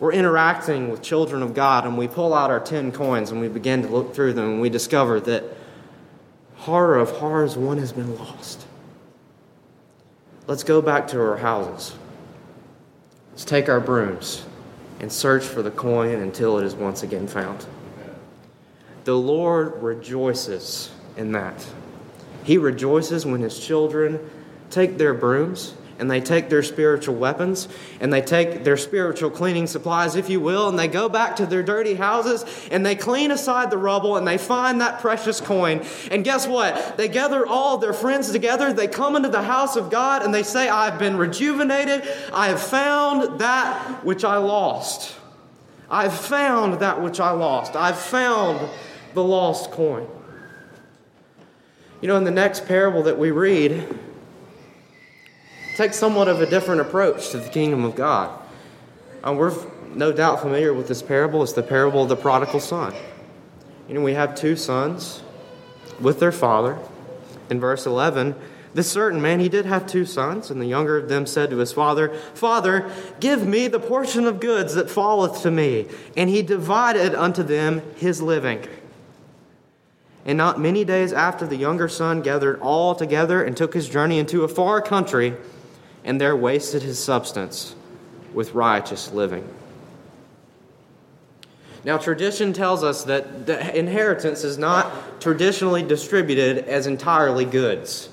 we're 0.00 0.12
interacting 0.12 0.90
with 0.90 1.02
children 1.02 1.42
of 1.42 1.54
God 1.54 1.84
and 1.84 1.98
we 1.98 2.06
pull 2.06 2.32
out 2.32 2.50
our 2.50 2.60
10 2.60 2.92
coins 2.92 3.30
and 3.30 3.40
we 3.40 3.48
begin 3.48 3.82
to 3.82 3.88
look 3.88 4.14
through 4.14 4.34
them 4.34 4.52
and 4.52 4.60
we 4.60 4.70
discover 4.70 5.18
that 5.20 5.44
horror 6.56 6.98
of 6.98 7.10
horrors, 7.10 7.56
one 7.56 7.78
has 7.78 7.92
been 7.92 8.16
lost. 8.18 8.66
Let's 10.46 10.64
go 10.64 10.80
back 10.80 11.08
to 11.08 11.20
our 11.20 11.36
houses. 11.36 11.96
Let's 13.32 13.44
take 13.44 13.68
our 13.68 13.80
brooms 13.80 14.44
and 15.00 15.12
search 15.12 15.44
for 15.44 15.62
the 15.62 15.70
coin 15.70 16.16
until 16.16 16.58
it 16.58 16.64
is 16.64 16.74
once 16.74 17.02
again 17.02 17.26
found. 17.26 17.66
The 19.04 19.16
Lord 19.16 19.82
rejoices 19.82 20.90
in 21.16 21.32
that. 21.32 21.66
He 22.44 22.58
rejoices 22.58 23.26
when 23.26 23.40
his 23.40 23.58
children 23.58 24.18
take 24.70 24.98
their 24.98 25.14
brooms 25.14 25.74
and 25.98 26.10
they 26.10 26.20
take 26.20 26.48
their 26.48 26.62
spiritual 26.62 27.14
weapons 27.14 27.68
and 28.00 28.12
they 28.12 28.20
take 28.20 28.64
their 28.64 28.76
spiritual 28.76 29.30
cleaning 29.30 29.66
supplies, 29.66 30.16
if 30.16 30.30
you 30.30 30.40
will, 30.40 30.68
and 30.68 30.78
they 30.78 30.88
go 30.88 31.08
back 31.08 31.36
to 31.36 31.46
their 31.46 31.62
dirty 31.62 31.94
houses 31.94 32.44
and 32.70 32.84
they 32.86 32.94
clean 32.94 33.30
aside 33.30 33.70
the 33.70 33.78
rubble 33.78 34.16
and 34.16 34.26
they 34.26 34.38
find 34.38 34.80
that 34.80 35.00
precious 35.00 35.40
coin. 35.40 35.84
And 36.10 36.24
guess 36.24 36.46
what? 36.46 36.96
They 36.96 37.08
gather 37.08 37.46
all 37.46 37.78
their 37.78 37.92
friends 37.92 38.30
together, 38.30 38.72
they 38.72 38.88
come 38.88 39.16
into 39.16 39.28
the 39.28 39.42
house 39.42 39.76
of 39.76 39.90
God 39.90 40.22
and 40.22 40.32
they 40.32 40.42
say, 40.42 40.68
I've 40.68 40.98
been 40.98 41.16
rejuvenated, 41.16 42.08
I 42.32 42.48
have 42.48 42.62
found 42.62 43.40
that 43.40 44.04
which 44.04 44.24
I 44.24 44.36
lost. 44.36 45.14
I've 45.90 46.14
found 46.14 46.80
that 46.80 47.02
which 47.02 47.18
I 47.18 47.30
lost. 47.30 47.74
I've 47.74 47.98
found 47.98 48.68
the 49.14 49.24
lost 49.24 49.70
coin. 49.70 50.06
You 52.00 52.08
know, 52.08 52.16
in 52.16 52.24
the 52.24 52.30
next 52.30 52.66
parable 52.66 53.02
that 53.04 53.18
we 53.18 53.30
read, 53.30 53.98
takes 55.78 55.96
somewhat 55.96 56.26
of 56.26 56.40
a 56.40 56.46
different 56.46 56.80
approach 56.80 57.30
to 57.30 57.38
the 57.38 57.48
kingdom 57.48 57.84
of 57.84 57.94
God. 57.94 58.36
And 59.22 59.38
we're 59.38 59.54
no 59.94 60.10
doubt 60.10 60.40
familiar 60.40 60.74
with 60.74 60.88
this 60.88 61.02
parable. 61.02 61.40
It's 61.44 61.52
the 61.52 61.62
parable 61.62 62.02
of 62.02 62.08
the 62.08 62.16
prodigal 62.16 62.58
son. 62.58 62.92
You 63.86 63.94
know, 63.94 64.00
we 64.00 64.14
have 64.14 64.34
two 64.34 64.56
sons 64.56 65.22
with 66.00 66.18
their 66.18 66.32
father. 66.32 66.80
In 67.48 67.60
verse 67.60 67.86
11, 67.86 68.34
this 68.74 68.90
certain 68.90 69.22
man, 69.22 69.38
he 69.38 69.48
did 69.48 69.66
have 69.66 69.86
two 69.86 70.04
sons, 70.04 70.50
and 70.50 70.60
the 70.60 70.66
younger 70.66 70.96
of 70.96 71.08
them 71.08 71.26
said 71.26 71.48
to 71.50 71.58
his 71.58 71.70
father, 71.70 72.12
Father, 72.34 72.90
give 73.20 73.46
me 73.46 73.68
the 73.68 73.78
portion 73.78 74.26
of 74.26 74.40
goods 74.40 74.74
that 74.74 74.90
falleth 74.90 75.42
to 75.42 75.50
me. 75.52 75.86
And 76.16 76.28
he 76.28 76.42
divided 76.42 77.14
unto 77.14 77.44
them 77.44 77.82
his 77.94 78.20
living. 78.20 78.66
And 80.26 80.36
not 80.36 80.58
many 80.58 80.84
days 80.84 81.12
after, 81.12 81.46
the 81.46 81.54
younger 81.54 81.88
son 81.88 82.20
gathered 82.20 82.58
all 82.60 82.96
together 82.96 83.44
and 83.44 83.56
took 83.56 83.74
his 83.74 83.88
journey 83.88 84.18
into 84.18 84.42
a 84.42 84.48
far 84.48 84.82
country, 84.82 85.36
and 86.04 86.20
there 86.20 86.36
wasted 86.36 86.82
his 86.82 86.98
substance 87.02 87.74
with 88.32 88.54
riotous 88.54 89.12
living. 89.12 89.46
Now, 91.84 91.96
tradition 91.96 92.52
tells 92.52 92.82
us 92.82 93.04
that 93.04 93.46
the 93.46 93.78
inheritance 93.78 94.44
is 94.44 94.58
not 94.58 95.20
traditionally 95.20 95.82
distributed 95.82 96.58
as 96.66 96.86
entirely 96.86 97.44
goods. 97.44 98.08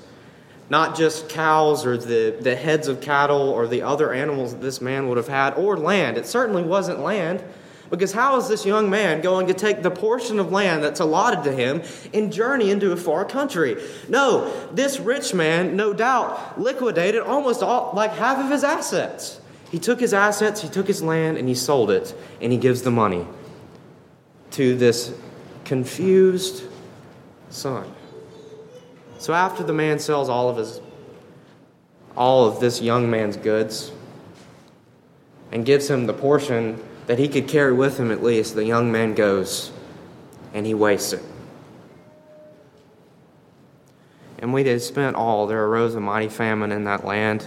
Not 0.70 0.96
just 0.96 1.28
cows 1.28 1.84
or 1.84 1.96
the, 1.96 2.36
the 2.40 2.56
heads 2.56 2.88
of 2.88 3.00
cattle 3.00 3.50
or 3.50 3.66
the 3.66 3.82
other 3.82 4.12
animals 4.12 4.52
that 4.52 4.60
this 4.60 4.80
man 4.80 5.08
would 5.08 5.16
have 5.16 5.28
had, 5.28 5.54
or 5.54 5.76
land. 5.76 6.16
It 6.16 6.26
certainly 6.26 6.62
wasn't 6.62 7.00
land, 7.00 7.42
because 7.90 8.12
how 8.12 8.36
is 8.36 8.48
this 8.48 8.66
young 8.66 8.90
man 8.90 9.20
going 9.20 9.46
to 9.46 9.54
take 9.54 9.82
the 9.82 9.90
portion 9.90 10.38
of 10.38 10.52
land 10.52 10.82
that's 10.82 11.00
allotted 11.00 11.44
to 11.44 11.52
him 11.52 11.82
and 12.12 12.32
journey 12.32 12.70
into 12.70 12.92
a 12.92 12.96
far 12.96 13.24
country? 13.24 13.82
No, 14.08 14.50
this 14.72 14.98
rich 14.98 15.34
man, 15.34 15.76
no 15.76 15.92
doubt, 15.92 16.60
liquidated 16.60 17.22
almost 17.22 17.62
all, 17.62 17.92
like 17.94 18.12
half 18.12 18.38
of 18.38 18.50
his 18.50 18.64
assets. 18.64 19.40
He 19.70 19.78
took 19.78 20.00
his 20.00 20.14
assets, 20.14 20.62
he 20.62 20.68
took 20.68 20.86
his 20.86 21.02
land, 21.02 21.38
and 21.38 21.48
he 21.48 21.54
sold 21.54 21.90
it, 21.90 22.14
and 22.40 22.52
he 22.52 22.58
gives 22.58 22.82
the 22.82 22.90
money 22.90 23.26
to 24.52 24.76
this 24.76 25.14
confused 25.64 26.64
son. 27.50 27.92
So 29.18 29.34
after 29.34 29.62
the 29.64 29.72
man 29.72 29.98
sells 29.98 30.28
all 30.28 30.48
of 30.48 30.56
his 30.56 30.80
all 32.16 32.46
of 32.46 32.60
this 32.60 32.80
young 32.80 33.10
man's 33.10 33.36
goods 33.36 33.92
and 35.52 35.66
gives 35.66 35.88
him 35.88 36.06
the 36.06 36.14
portion 36.14 36.82
that 37.06 37.18
he 37.18 37.28
could 37.28 37.48
carry 37.48 37.72
with 37.72 37.98
him 37.98 38.10
at 38.10 38.22
least, 38.22 38.54
the 38.54 38.64
young 38.64 38.90
man 38.92 39.14
goes 39.14 39.72
and 40.52 40.66
he 40.66 40.74
wastes 40.74 41.12
it. 41.12 41.22
And 44.38 44.52
when 44.52 44.64
he 44.64 44.70
had 44.70 44.82
spent 44.82 45.16
all, 45.16 45.46
there 45.46 45.64
arose 45.64 45.94
a 45.94 46.00
mighty 46.00 46.28
famine 46.28 46.72
in 46.72 46.84
that 46.84 47.04
land, 47.04 47.46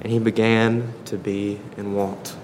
and 0.00 0.10
he 0.10 0.18
began 0.18 0.92
to 1.06 1.16
be 1.16 1.60
in 1.76 1.94
want. 1.94 2.36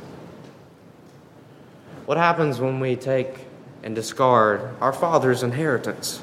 What 2.07 2.17
happens 2.17 2.61
when 2.61 2.81
we 2.81 2.97
take 2.97 3.47
and 3.83 3.95
discard 3.95 4.75
our 4.81 4.93
Father's 4.93 5.43
inheritance. 5.43 6.21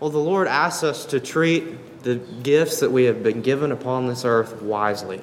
Well, 0.00 0.10
the 0.10 0.18
Lord 0.18 0.46
asks 0.46 0.82
us 0.82 1.06
to 1.06 1.20
treat 1.20 2.02
the 2.02 2.16
gifts 2.16 2.80
that 2.80 2.92
we 2.92 3.04
have 3.04 3.22
been 3.22 3.42
given 3.42 3.72
upon 3.72 4.06
this 4.06 4.24
earth 4.24 4.60
wisely. 4.62 5.20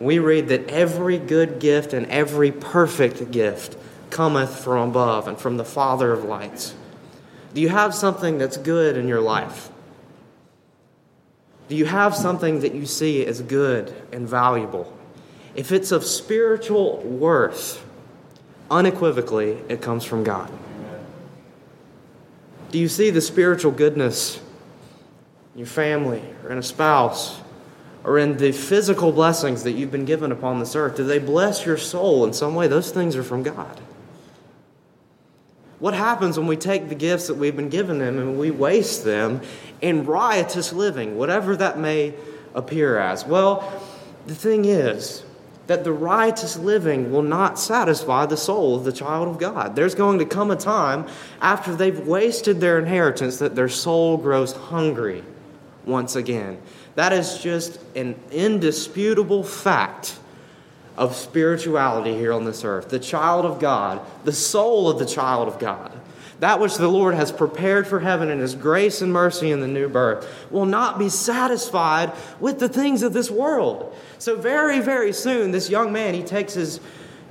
We 0.00 0.18
read 0.18 0.48
that 0.48 0.68
every 0.68 1.18
good 1.18 1.58
gift 1.58 1.92
and 1.92 2.06
every 2.06 2.52
perfect 2.52 3.30
gift 3.30 3.76
cometh 4.10 4.62
from 4.62 4.90
above 4.90 5.28
and 5.28 5.38
from 5.38 5.56
the 5.56 5.64
Father 5.64 6.12
of 6.12 6.24
lights. 6.24 6.74
Do 7.54 7.60
you 7.60 7.68
have 7.68 7.94
something 7.94 8.38
that's 8.38 8.56
good 8.56 8.96
in 8.96 9.08
your 9.08 9.20
life? 9.20 9.70
Do 11.68 11.76
you 11.76 11.86
have 11.86 12.14
something 12.14 12.60
that 12.60 12.74
you 12.74 12.86
see 12.86 13.24
as 13.24 13.42
good 13.42 13.94
and 14.12 14.28
valuable? 14.28 14.92
If 15.54 15.72
it's 15.72 15.90
of 15.90 16.04
spiritual 16.04 16.98
worth, 16.98 17.84
unequivocally, 18.70 19.58
it 19.68 19.80
comes 19.80 20.04
from 20.04 20.22
God. 20.22 20.52
Do 22.70 22.78
you 22.78 22.88
see 22.88 23.10
the 23.10 23.20
spiritual 23.20 23.72
goodness 23.72 24.40
in 25.54 25.60
your 25.60 25.66
family 25.66 26.22
or 26.44 26.50
in 26.50 26.58
a 26.58 26.62
spouse 26.62 27.40
or 28.06 28.18
in 28.18 28.36
the 28.36 28.52
physical 28.52 29.10
blessings 29.10 29.64
that 29.64 29.72
you've 29.72 29.90
been 29.90 30.04
given 30.04 30.30
upon 30.30 30.60
this 30.60 30.76
earth? 30.76 30.96
Do 30.96 31.04
they 31.04 31.18
bless 31.18 31.66
your 31.66 31.76
soul 31.76 32.24
in 32.24 32.32
some 32.32 32.54
way? 32.54 32.68
Those 32.68 32.92
things 32.92 33.16
are 33.16 33.24
from 33.24 33.42
God. 33.42 33.80
What 35.80 35.92
happens 35.92 36.38
when 36.38 36.46
we 36.46 36.56
take 36.56 36.88
the 36.88 36.94
gifts 36.94 37.26
that 37.26 37.34
we've 37.34 37.56
been 37.56 37.68
given 37.68 37.98
them 37.98 38.18
and 38.18 38.38
we 38.38 38.52
waste 38.52 39.04
them 39.04 39.42
in 39.80 40.06
riotous 40.06 40.72
living, 40.72 41.18
whatever 41.18 41.56
that 41.56 41.80
may 41.80 42.14
appear 42.54 42.96
as? 42.96 43.26
Well, 43.26 43.82
the 44.26 44.36
thing 44.36 44.64
is, 44.64 45.24
that 45.66 45.82
the 45.82 45.92
riotous 45.92 46.56
living 46.56 47.10
will 47.10 47.22
not 47.22 47.58
satisfy 47.58 48.24
the 48.24 48.36
soul 48.36 48.76
of 48.76 48.84
the 48.84 48.92
child 48.92 49.26
of 49.26 49.38
God. 49.38 49.74
There's 49.74 49.96
going 49.96 50.20
to 50.20 50.24
come 50.24 50.52
a 50.52 50.56
time 50.56 51.06
after 51.40 51.74
they've 51.74 52.06
wasted 52.06 52.60
their 52.60 52.78
inheritance 52.78 53.38
that 53.38 53.56
their 53.56 53.68
soul 53.68 54.16
grows 54.16 54.52
hungry 54.52 55.24
once 55.84 56.14
again. 56.14 56.62
That 56.96 57.12
is 57.12 57.38
just 57.38 57.78
an 57.94 58.16
indisputable 58.30 59.42
fact 59.42 60.18
of 60.96 61.14
spirituality 61.14 62.14
here 62.14 62.32
on 62.32 62.44
this 62.44 62.64
earth. 62.64 62.88
The 62.88 62.98
child 62.98 63.44
of 63.44 63.60
God, 63.60 64.00
the 64.24 64.32
soul 64.32 64.90
of 64.90 64.98
the 64.98 65.06
child 65.06 65.46
of 65.48 65.58
God 65.58 65.92
that 66.40 66.60
which 66.60 66.76
the 66.76 66.88
Lord 66.88 67.14
has 67.14 67.32
prepared 67.32 67.86
for 67.86 68.00
heaven 68.00 68.28
in 68.28 68.40
His 68.40 68.54
grace 68.54 69.00
and 69.00 69.12
mercy 69.12 69.50
in 69.50 69.60
the 69.60 69.68
new 69.68 69.88
birth, 69.88 70.46
will 70.50 70.66
not 70.66 70.98
be 70.98 71.08
satisfied 71.08 72.12
with 72.40 72.58
the 72.58 72.68
things 72.68 73.02
of 73.02 73.12
this 73.12 73.30
world. 73.30 73.94
So, 74.18 74.36
very, 74.36 74.80
very 74.80 75.12
soon, 75.12 75.50
this 75.50 75.70
young 75.70 75.92
man, 75.92 76.14
he 76.14 76.22
takes 76.22 76.54
his 76.54 76.80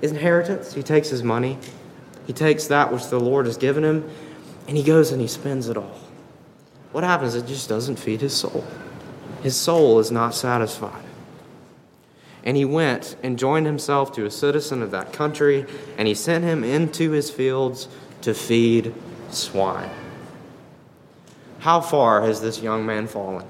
inheritance, 0.02 0.74
he 0.74 0.82
takes 0.82 1.10
his 1.10 1.22
money, 1.22 1.58
he 2.26 2.34
takes 2.34 2.68
that 2.68 2.92
which 2.92 3.08
the 3.10 3.20
Lord 3.20 3.46
has 3.46 3.58
given 3.58 3.84
him, 3.84 4.10
and 4.68 4.76
he 4.76 4.84
goes 4.84 5.12
and 5.12 5.22
he 5.22 5.28
spends 5.28 5.70
it 5.70 5.78
all. 5.78 6.00
What 6.92 7.04
happens? 7.04 7.36
It 7.36 7.46
just 7.46 7.70
doesn't 7.70 7.98
feed 7.98 8.22
his 8.22 8.34
soul. 8.34 8.66
His 9.46 9.56
soul 9.56 10.00
is 10.00 10.10
not 10.10 10.34
satisfied. 10.34 11.04
And 12.44 12.58
he 12.58 12.66
went 12.66 13.16
and 13.22 13.38
joined 13.38 13.68
himself 13.68 14.12
to 14.14 14.26
a 14.26 14.32
citizen 14.32 14.82
of 14.82 14.90
that 14.90 15.14
country, 15.14 15.68
and 16.00 16.08
he 16.08 16.16
sent 16.16 16.44
him 16.44 16.64
into 16.64 17.12
his 17.12 17.30
fields 17.30 17.88
to 18.22 18.34
feed 18.34 18.92
swine. 19.30 19.92
How 21.60 21.80
far 21.80 22.24
has 22.24 22.42
this 22.42 22.64
young 22.64 22.88
man 22.88 23.06
fallen? 23.06 23.46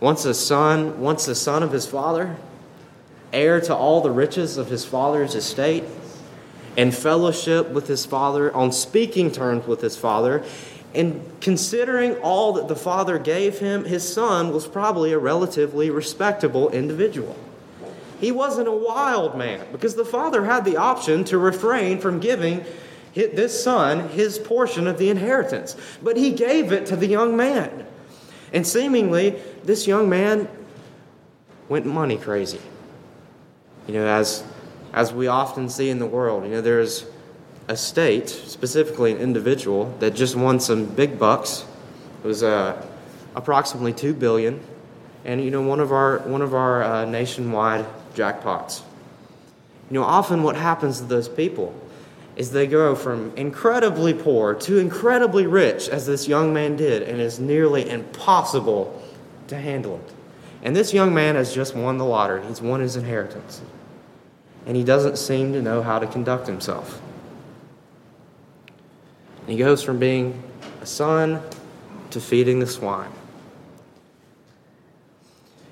Once 0.00 0.24
a 0.24 0.34
son, 0.34 1.00
once 1.00 1.24
the 1.24 1.36
son 1.36 1.62
of 1.62 1.70
his 1.70 1.86
father, 1.86 2.34
heir 3.32 3.60
to 3.60 3.72
all 3.72 4.00
the 4.00 4.10
riches 4.10 4.56
of 4.56 4.70
his 4.70 4.84
father's 4.84 5.36
estate, 5.36 5.84
and 6.76 6.92
fellowship 6.92 7.68
with 7.70 7.86
his 7.86 8.04
father, 8.04 8.52
on 8.56 8.72
speaking 8.72 9.30
terms 9.30 9.68
with 9.68 9.82
his 9.82 9.96
father, 9.96 10.44
and 10.94 11.22
considering 11.40 12.16
all 12.16 12.54
that 12.54 12.68
the 12.68 12.76
father 12.76 13.18
gave 13.18 13.58
him, 13.58 13.84
his 13.84 14.10
son 14.10 14.52
was 14.52 14.66
probably 14.66 15.12
a 15.12 15.18
relatively 15.18 15.90
respectable 15.90 16.70
individual. 16.70 17.36
He 18.20 18.32
wasn't 18.32 18.68
a 18.68 18.72
wild 18.72 19.36
man 19.36 19.66
because 19.70 19.94
the 19.94 20.04
father 20.04 20.44
had 20.44 20.64
the 20.64 20.76
option 20.76 21.24
to 21.24 21.38
refrain 21.38 22.00
from 22.00 22.18
giving 22.18 22.64
this 23.14 23.62
son 23.62 24.08
his 24.10 24.38
portion 24.38 24.86
of 24.86 24.98
the 24.98 25.10
inheritance. 25.10 25.76
But 26.02 26.16
he 26.16 26.32
gave 26.32 26.72
it 26.72 26.86
to 26.86 26.96
the 26.96 27.06
young 27.06 27.36
man. 27.36 27.86
And 28.52 28.66
seemingly, 28.66 29.40
this 29.64 29.86
young 29.86 30.08
man 30.08 30.48
went 31.68 31.86
money 31.86 32.16
crazy. 32.16 32.60
You 33.86 33.94
know, 33.94 34.06
as, 34.06 34.42
as 34.92 35.12
we 35.12 35.26
often 35.26 35.68
see 35.68 35.90
in 35.90 35.98
the 35.98 36.06
world, 36.06 36.44
you 36.44 36.50
know, 36.50 36.60
there's 36.60 37.04
a 37.68 37.76
state, 37.76 38.28
specifically 38.28 39.12
an 39.12 39.18
individual, 39.18 39.94
that 40.00 40.14
just 40.14 40.34
won 40.34 40.58
some 40.58 40.86
big 40.86 41.18
bucks. 41.18 41.66
It 42.24 42.26
was 42.26 42.42
uh, 42.42 42.84
approximately 43.34 43.92
two 43.92 44.14
billion, 44.14 44.60
and 45.24 45.42
you 45.44 45.50
know, 45.50 45.62
one 45.62 45.78
of 45.78 45.92
our 45.92 46.18
one 46.20 46.42
of 46.42 46.54
our 46.54 46.82
uh, 46.82 47.04
nationwide 47.04 47.86
jackpots. 48.14 48.80
You 49.90 50.00
know, 50.00 50.02
often 50.02 50.42
what 50.42 50.56
happens 50.56 50.98
to 50.98 51.04
those 51.04 51.28
people 51.28 51.74
is 52.36 52.52
they 52.52 52.66
go 52.66 52.94
from 52.94 53.32
incredibly 53.36 54.14
poor 54.14 54.54
to 54.54 54.78
incredibly 54.78 55.46
rich, 55.46 55.88
as 55.88 56.06
this 56.06 56.26
young 56.28 56.54
man 56.54 56.76
did, 56.76 57.02
and 57.02 57.20
it's 57.20 57.38
nearly 57.38 57.88
impossible 57.88 59.02
to 59.48 59.56
handle 59.56 59.96
it. 59.96 60.12
And 60.62 60.74
this 60.74 60.94
young 60.94 61.12
man 61.12 61.34
has 61.34 61.54
just 61.54 61.74
won 61.74 61.98
the 61.98 62.04
lottery, 62.04 62.44
he's 62.46 62.62
won 62.62 62.80
his 62.80 62.96
inheritance, 62.96 63.60
and 64.66 64.76
he 64.76 64.84
doesn't 64.84 65.18
seem 65.18 65.52
to 65.52 65.60
know 65.60 65.82
how 65.82 65.98
to 65.98 66.06
conduct 66.06 66.46
himself. 66.46 67.02
And 69.48 69.56
he 69.56 69.64
goes 69.64 69.82
from 69.82 69.98
being 69.98 70.42
a 70.82 70.84
son 70.84 71.40
to 72.10 72.20
feeding 72.20 72.58
the 72.58 72.66
swine. 72.66 73.10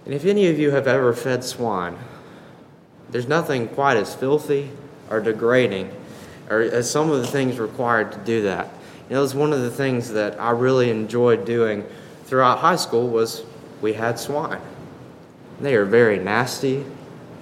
And 0.06 0.14
if 0.14 0.24
any 0.24 0.46
of 0.46 0.58
you 0.58 0.70
have 0.70 0.86
ever 0.86 1.12
fed 1.12 1.44
swine, 1.44 1.98
there's 3.10 3.28
nothing 3.28 3.68
quite 3.68 3.98
as 3.98 4.14
filthy 4.14 4.70
or 5.10 5.20
degrading 5.20 5.92
or 6.48 6.62
as 6.62 6.90
some 6.90 7.10
of 7.10 7.20
the 7.20 7.26
things 7.26 7.58
required 7.58 8.12
to 8.12 8.18
do 8.20 8.40
that. 8.44 8.70
You 9.10 9.14
know, 9.14 9.18
it 9.18 9.22
was 9.22 9.34
one 9.34 9.52
of 9.52 9.60
the 9.60 9.70
things 9.70 10.10
that 10.12 10.40
I 10.40 10.52
really 10.52 10.88
enjoyed 10.88 11.44
doing 11.44 11.84
throughout 12.24 12.60
high 12.60 12.76
school 12.76 13.06
was 13.06 13.44
we 13.82 13.92
had 13.92 14.18
swine. 14.18 14.62
They 15.60 15.74
are 15.74 15.84
very 15.84 16.18
nasty, 16.18 16.82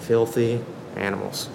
filthy 0.00 0.64
animals. 0.96 1.48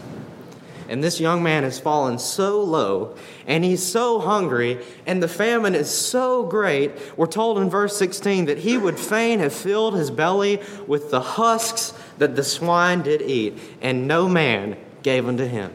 And 0.90 1.04
this 1.04 1.20
young 1.20 1.44
man 1.44 1.64
has 1.64 1.80
fallen 1.80 2.18
so 2.18 2.64
low, 2.64 3.16
and 3.46 3.64
he's 3.64 3.86
so 3.86 4.20
hungry, 4.20 4.84
and 5.06 5.22
the 5.22 5.28
famine 5.28 5.76
is 5.76 5.88
so 5.88 6.44
great. 6.48 6.92
We're 7.16 7.28
told 7.28 7.60
in 7.60 7.70
verse 7.70 7.96
16 7.96 8.46
that 8.46 8.58
he 8.58 8.76
would 8.76 9.00
fain 9.00 9.40
have 9.40 9.54
filled 9.54 9.94
his 9.94 10.10
belly 10.10 10.60
with 10.88 11.12
the 11.12 11.22
husks 11.22 11.94
that 12.18 12.36
the 12.36 12.44
swine 12.44 13.04
did 13.04 13.22
eat, 13.22 13.60
and 13.84 14.08
no 14.08 14.28
man 14.28 14.78
gave 15.04 15.28
unto 15.28 15.46
him. 15.46 15.72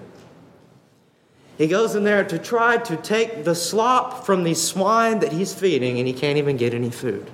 He 1.56 1.68
goes 1.68 1.94
in 1.94 2.02
there 2.02 2.25
to 2.25 2.37
try 2.37 2.78
to 2.78 2.97
take 2.97 3.44
the 3.44 3.54
slop 3.54 4.26
from 4.26 4.42
the 4.42 4.54
swine 4.54 5.21
that 5.21 5.30
he's 5.30 5.54
feeding, 5.54 5.99
and 5.99 6.09
he 6.09 6.12
can't 6.12 6.38
even 6.38 6.56
get 6.56 6.75
any 6.75 6.90
food. 6.90 7.30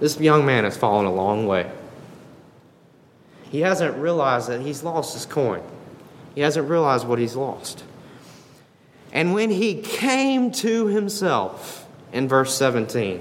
This 0.00 0.18
young 0.18 0.46
man 0.46 0.64
has 0.64 0.78
fallen 0.78 1.04
a 1.04 1.12
long 1.12 1.46
way. 1.46 1.70
He 3.50 3.60
hasn't 3.60 3.98
realized 3.98 4.48
that 4.48 4.62
he's 4.62 4.82
lost 4.82 5.12
his 5.12 5.26
coin. 5.26 5.62
He 6.38 6.42
hasn't 6.42 6.70
realized 6.70 7.04
what 7.04 7.18
he's 7.18 7.34
lost. 7.34 7.82
And 9.12 9.34
when 9.34 9.50
he 9.50 9.82
came 9.82 10.52
to 10.52 10.86
himself, 10.86 11.84
in 12.12 12.28
verse 12.28 12.54
17, 12.54 13.20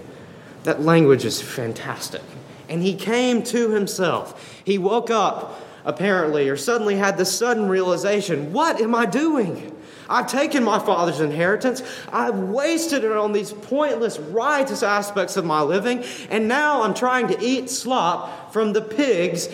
that 0.66 0.84
language 0.84 1.26
is 1.26 1.42
fantastic. 1.42 2.22
And 2.70 2.84
he 2.84 2.94
came 2.94 3.42
to 3.46 3.72
himself. 3.72 4.62
He 4.64 4.78
woke 4.78 5.10
up, 5.10 5.60
apparently, 5.84 6.48
or 6.48 6.56
suddenly 6.56 6.98
had 6.98 7.18
this 7.18 7.36
sudden 7.36 7.68
realization 7.68 8.54
what 8.54 8.80
am 8.80 8.94
I 8.94 9.08
doing? 9.08 9.76
I've 10.08 10.28
taken 10.28 10.64
my 10.64 10.78
father's 10.78 11.20
inheritance. 11.20 11.82
I've 12.14 12.38
wasted 12.38 13.04
it 13.04 13.14
on 13.14 13.34
these 13.34 13.52
pointless, 13.52 14.20
riotous 14.20 14.84
aspects 14.84 15.38
of 15.38 15.44
my 15.44 15.64
living. 15.64 16.04
And 16.30 16.48
now 16.48 16.84
I'm 16.84 16.94
trying 16.94 17.30
to 17.30 17.44
eat 17.44 17.72
slop 17.72 18.54
from 18.54 18.74
the 18.74 18.82
pigs 18.84 19.50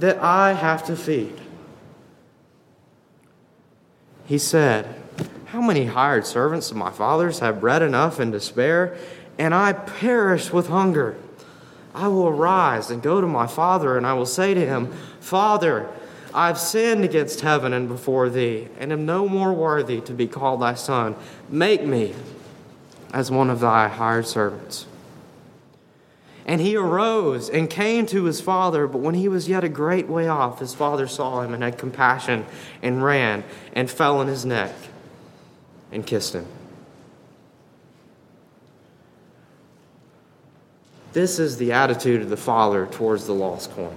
that 0.00 0.18
I 0.18 0.54
have 0.54 0.86
to 0.86 0.96
feed. 0.96 1.42
He 4.24 4.38
said, 4.38 4.94
How 5.46 5.60
many 5.60 5.86
hired 5.86 6.26
servants 6.26 6.70
of 6.70 6.76
my 6.76 6.90
father's 6.90 7.40
have 7.40 7.60
bread 7.60 7.82
enough 7.82 8.18
and 8.18 8.32
to 8.32 8.40
spare, 8.40 8.96
and 9.38 9.54
I 9.54 9.72
perish 9.72 10.52
with 10.52 10.68
hunger? 10.68 11.16
I 11.94 12.08
will 12.08 12.26
arise 12.26 12.90
and 12.90 13.02
go 13.02 13.20
to 13.20 13.26
my 13.26 13.46
father, 13.46 13.96
and 13.96 14.06
I 14.06 14.14
will 14.14 14.26
say 14.26 14.54
to 14.54 14.66
him, 14.66 14.92
Father, 15.20 15.88
I've 16.34 16.58
sinned 16.58 17.04
against 17.04 17.42
heaven 17.42 17.72
and 17.72 17.86
before 17.86 18.28
thee, 18.28 18.68
and 18.78 18.92
am 18.92 19.06
no 19.06 19.28
more 19.28 19.52
worthy 19.52 20.00
to 20.00 20.12
be 20.12 20.26
called 20.26 20.60
thy 20.60 20.74
son. 20.74 21.14
Make 21.48 21.84
me 21.84 22.14
as 23.12 23.30
one 23.30 23.50
of 23.50 23.60
thy 23.60 23.86
hired 23.86 24.26
servants. 24.26 24.86
And 26.46 26.60
he 26.60 26.76
arose 26.76 27.48
and 27.48 27.70
came 27.70 28.04
to 28.06 28.24
his 28.24 28.40
father, 28.40 28.86
but 28.86 28.98
when 28.98 29.14
he 29.14 29.28
was 29.28 29.48
yet 29.48 29.64
a 29.64 29.68
great 29.68 30.08
way 30.08 30.28
off, 30.28 30.58
his 30.58 30.74
father 30.74 31.06
saw 31.06 31.40
him 31.40 31.54
and 31.54 31.62
had 31.62 31.78
compassion 31.78 32.44
and 32.82 33.02
ran 33.02 33.44
and 33.72 33.90
fell 33.90 34.18
on 34.18 34.26
his 34.26 34.44
neck 34.44 34.74
and 35.90 36.06
kissed 36.06 36.34
him. 36.34 36.46
This 41.14 41.38
is 41.38 41.56
the 41.56 41.72
attitude 41.72 42.22
of 42.22 42.28
the 42.28 42.36
father 42.36 42.86
towards 42.86 43.26
the 43.26 43.32
lost 43.32 43.70
coin. 43.70 43.94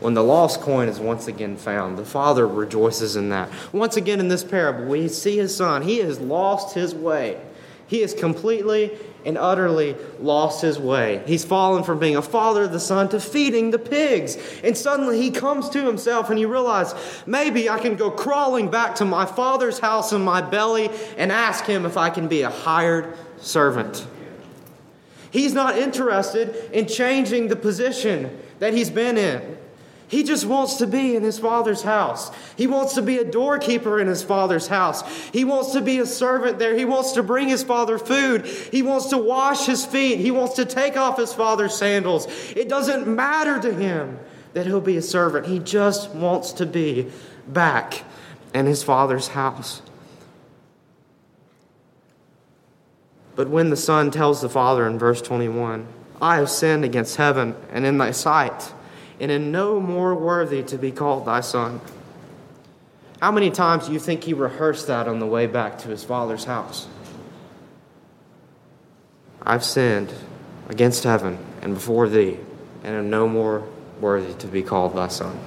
When 0.00 0.14
the 0.14 0.24
lost 0.24 0.62
coin 0.62 0.88
is 0.88 0.98
once 0.98 1.28
again 1.28 1.58
found, 1.58 1.98
the 1.98 2.06
father 2.06 2.48
rejoices 2.48 3.14
in 3.14 3.28
that. 3.28 3.50
Once 3.72 3.98
again 3.98 4.18
in 4.18 4.28
this 4.28 4.42
parable, 4.42 4.86
we 4.86 5.06
see 5.08 5.36
his 5.36 5.54
son. 5.54 5.82
He 5.82 5.98
has 5.98 6.18
lost 6.18 6.74
his 6.74 6.94
way. 6.94 7.38
He 7.86 8.02
is 8.02 8.14
completely 8.14 8.98
and 9.24 9.36
utterly 9.36 9.96
lost 10.18 10.62
his 10.62 10.78
way. 10.78 11.22
He's 11.26 11.44
fallen 11.44 11.84
from 11.84 11.98
being 11.98 12.16
a 12.16 12.22
father 12.22 12.64
of 12.64 12.72
the 12.72 12.80
son 12.80 13.08
to 13.10 13.20
feeding 13.20 13.70
the 13.70 13.78
pigs. 13.78 14.36
And 14.64 14.76
suddenly 14.76 15.20
he 15.20 15.30
comes 15.30 15.68
to 15.70 15.84
himself 15.84 16.30
and 16.30 16.38
he 16.38 16.46
realizes 16.46 16.94
maybe 17.26 17.68
I 17.68 17.78
can 17.78 17.96
go 17.96 18.10
crawling 18.10 18.70
back 18.70 18.96
to 18.96 19.04
my 19.04 19.26
father's 19.26 19.78
house 19.78 20.12
in 20.12 20.22
my 20.22 20.40
belly 20.40 20.90
and 21.16 21.30
ask 21.30 21.64
him 21.64 21.86
if 21.86 21.96
I 21.96 22.10
can 22.10 22.28
be 22.28 22.42
a 22.42 22.50
hired 22.50 23.16
servant. 23.38 24.06
He's 25.30 25.54
not 25.54 25.78
interested 25.78 26.70
in 26.72 26.86
changing 26.86 27.48
the 27.48 27.56
position 27.56 28.36
that 28.58 28.74
he's 28.74 28.90
been 28.90 29.16
in. 29.16 29.58
He 30.10 30.24
just 30.24 30.44
wants 30.44 30.78
to 30.78 30.88
be 30.88 31.14
in 31.14 31.22
his 31.22 31.38
father's 31.38 31.82
house. 31.82 32.32
He 32.56 32.66
wants 32.66 32.94
to 32.94 33.02
be 33.02 33.18
a 33.18 33.24
doorkeeper 33.24 34.00
in 34.00 34.08
his 34.08 34.24
father's 34.24 34.66
house. 34.66 35.04
He 35.28 35.44
wants 35.44 35.70
to 35.70 35.80
be 35.80 36.00
a 36.00 36.06
servant 36.06 36.58
there. 36.58 36.74
He 36.76 36.84
wants 36.84 37.12
to 37.12 37.22
bring 37.22 37.48
his 37.48 37.62
father 37.62 37.96
food. 37.96 38.44
He 38.44 38.82
wants 38.82 39.06
to 39.10 39.18
wash 39.18 39.66
his 39.66 39.86
feet. 39.86 40.18
He 40.18 40.32
wants 40.32 40.56
to 40.56 40.64
take 40.64 40.96
off 40.96 41.16
his 41.16 41.32
father's 41.32 41.76
sandals. 41.76 42.26
It 42.56 42.68
doesn't 42.68 43.06
matter 43.06 43.60
to 43.60 43.72
him 43.72 44.18
that 44.52 44.66
he'll 44.66 44.80
be 44.80 44.96
a 44.96 45.02
servant. 45.02 45.46
He 45.46 45.60
just 45.60 46.10
wants 46.10 46.54
to 46.54 46.66
be 46.66 47.08
back 47.46 48.02
in 48.52 48.66
his 48.66 48.82
father's 48.82 49.28
house. 49.28 49.80
But 53.36 53.48
when 53.48 53.70
the 53.70 53.76
son 53.76 54.10
tells 54.10 54.40
the 54.40 54.48
father 54.48 54.88
in 54.88 54.98
verse 54.98 55.22
21, 55.22 55.86
I 56.20 56.38
have 56.38 56.50
sinned 56.50 56.84
against 56.84 57.14
heaven 57.14 57.54
and 57.70 57.86
in 57.86 57.96
thy 57.96 58.10
sight 58.10 58.72
and 59.20 59.30
in 59.30 59.52
no 59.52 59.78
more 59.78 60.14
worthy 60.14 60.62
to 60.62 60.78
be 60.78 60.90
called 60.90 61.26
thy 61.26 61.40
son. 61.40 61.80
How 63.20 63.30
many 63.30 63.50
times 63.50 63.86
do 63.86 63.92
you 63.92 63.98
think 63.98 64.24
he 64.24 64.32
rehearsed 64.32 64.86
that 64.86 65.06
on 65.06 65.18
the 65.18 65.26
way 65.26 65.46
back 65.46 65.78
to 65.80 65.88
his 65.88 66.02
father's 66.02 66.44
house? 66.44 66.88
I've 69.42 69.62
sinned 69.62 70.12
against 70.70 71.04
heaven 71.04 71.38
and 71.60 71.74
before 71.74 72.08
thee, 72.08 72.38
and 72.82 72.96
am 72.96 73.10
no 73.10 73.28
more 73.28 73.68
worthy 74.00 74.32
to 74.34 74.46
be 74.46 74.62
called 74.62 74.96
thy 74.96 75.08
son. 75.08 75.38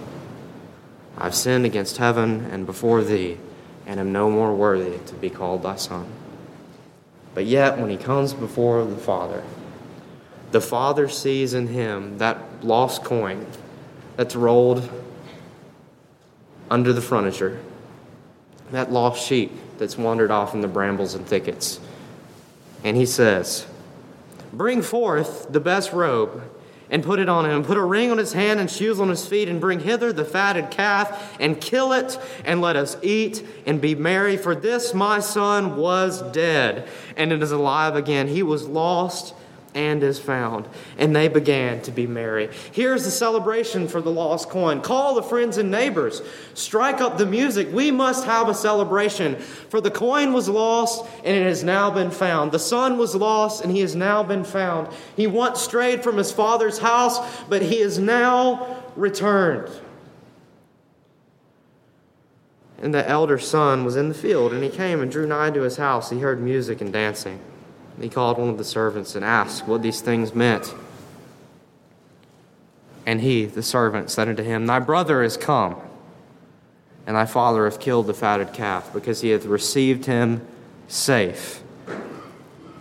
I've 1.18 1.34
sinned 1.34 1.66
against 1.66 1.98
heaven 1.98 2.46
and 2.52 2.68
before 2.68 3.04
thee, 3.04 3.40
and 3.88 4.00
am 4.00 4.12
no 4.12 4.30
more 4.30 4.54
worthy 4.54 5.00
to 5.08 5.16
be 5.16 5.32
called 5.32 5.64
thy 5.64 5.78
son. 5.78 6.06
But 7.34 7.46
yet, 7.46 7.80
when 7.80 7.90
he 7.90 7.98
comes 7.98 8.34
before 8.34 8.86
the 8.86 8.98
Father, 8.98 9.44
the 10.52 10.62
Father 10.62 11.10
sees 11.10 11.56
in 11.56 11.68
him 11.68 12.20
that 12.20 12.64
lost 12.64 13.04
coin 13.04 13.48
that's 14.16 14.36
rolled 14.36 14.90
under 16.70 16.94
the 16.94 17.02
furniture, 17.02 17.60
that 18.72 18.92
lost 18.92 19.26
sheep 19.26 19.52
that's 19.78 19.98
wandered 19.98 20.32
off 20.32 20.54
in 20.54 20.62
the 20.62 20.68
brambles 20.68 21.16
and 21.16 21.26
thickets. 21.26 21.80
And 22.84 22.98
he 22.98 23.06
says, 23.06 23.68
Bring 24.52 24.82
forth 24.82 25.52
the 25.52 25.60
best 25.60 25.94
robe 25.94 26.42
and 26.90 27.04
put 27.04 27.18
it 27.18 27.28
on 27.28 27.46
him, 27.46 27.64
put 27.64 27.78
a 27.78 27.84
ring 27.84 28.12
on 28.12 28.20
his 28.20 28.34
hand 28.34 28.60
and 28.60 28.70
shoes 28.70 29.00
on 29.00 29.10
his 29.10 29.26
feet, 29.26 29.50
and 29.50 29.60
bring 29.60 29.80
hither 29.80 30.14
the 30.14 30.24
fatted 30.26 30.70
calf 30.70 31.36
and 31.40 31.60
kill 31.60 31.92
it, 31.92 32.20
and 32.46 32.62
let 32.62 32.76
us 32.76 32.98
eat 33.02 33.44
and 33.66 33.82
be 33.82 33.96
merry. 33.96 34.38
For 34.38 34.54
this 34.54 34.94
my 34.94 35.20
son 35.20 35.76
was 35.76 36.22
dead 36.32 36.88
and 37.18 37.32
it 37.32 37.42
is 37.42 37.52
alive 37.52 37.96
again. 37.96 38.28
He 38.28 38.44
was 38.44 38.68
lost 38.68 39.34
and 39.76 40.04
is 40.04 40.20
found. 40.20 40.68
And 40.98 41.16
they 41.16 41.28
began 41.28 41.82
to 41.82 41.92
be 41.92 42.08
merry. 42.08 42.50
Here's 42.72 43.06
the 43.06 43.12
celebration 43.12 43.88
for 43.88 44.02
the 44.02 44.12
lost 44.12 44.50
coin. 44.50 44.82
Call 44.82 45.16
the 45.16 45.24
friends 45.24 45.58
and 45.58 45.72
neighbors. 45.72 46.22
Strike 46.54 47.02
up 47.02 47.18
the 47.18 47.26
music. 47.26 47.72
We 47.72 47.92
must 47.92 48.26
have 48.26 48.50
a 48.50 48.54
celebration. 48.54 49.36
For 49.36 49.82
the 49.82 49.92
coin 49.92 50.34
was 50.34 50.50
lost 50.50 51.06
and 51.24 51.36
it 51.36 51.44
has 51.44 51.64
now 51.64 51.92
been 51.92 52.12
found. 52.12 52.52
The 52.52 52.60
son 52.60 52.98
was 52.98 53.16
lost 53.16 53.64
and 53.64 53.72
he 53.72 53.82
has 53.82 53.96
now 53.96 54.24
been 54.24 54.44
found. 54.44 54.90
He 55.16 55.28
once 55.28 55.62
strayed 55.62 56.04
from 56.04 56.18
his 56.18 56.32
father's 56.32 56.80
house, 56.80 57.20
but 57.50 57.62
he 57.62 57.80
is 57.80 58.00
now 58.00 58.84
returned. 58.96 59.70
And 62.84 62.94
the 62.94 63.08
elder 63.08 63.40
son 63.40 63.86
was 63.86 63.96
in 63.96 64.10
the 64.10 64.14
field, 64.14 64.52
and 64.52 64.62
he 64.62 64.70
came 64.70 65.00
and 65.00 65.10
drew 65.10 65.26
nigh 65.26 65.52
to 65.52 65.62
his 65.62 65.78
house. 65.78 66.10
He 66.10 66.20
heard 66.20 66.42
music 66.42 66.82
and 66.82 66.92
dancing. 66.92 67.40
He 68.00 68.10
called 68.10 68.38
one 68.38 68.50
of 68.50 68.58
the 68.58 68.64
servants 68.64 69.16
and 69.16 69.24
asked 69.24 69.68
what 69.68 69.82
these 69.82 70.02
things 70.02 70.34
meant. 70.34 70.74
And 73.06 73.22
he, 73.22 73.46
the 73.46 73.64
servant, 73.64 74.10
said 74.10 74.30
unto 74.30 74.44
him, 74.44 74.66
Thy 74.66 74.80
brother 74.80 75.22
is 75.22 75.38
come, 75.38 75.76
and 77.06 77.16
thy 77.16 77.26
father 77.26 77.66
hath 77.66 77.80
killed 77.80 78.08
the 78.08 78.14
fatted 78.14 78.54
calf, 78.54 78.92
because 78.94 79.22
he 79.22 79.30
hath 79.30 79.46
received 79.46 80.06
him 80.06 80.46
safe 80.88 81.62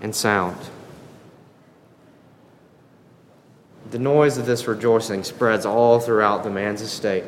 and 0.00 0.14
sound. 0.14 0.56
The 3.90 3.98
noise 3.98 4.38
of 4.38 4.46
this 4.46 4.66
rejoicing 4.66 5.22
spreads 5.22 5.66
all 5.66 6.00
throughout 6.00 6.44
the 6.44 6.50
man's 6.50 6.80
estate. 6.80 7.24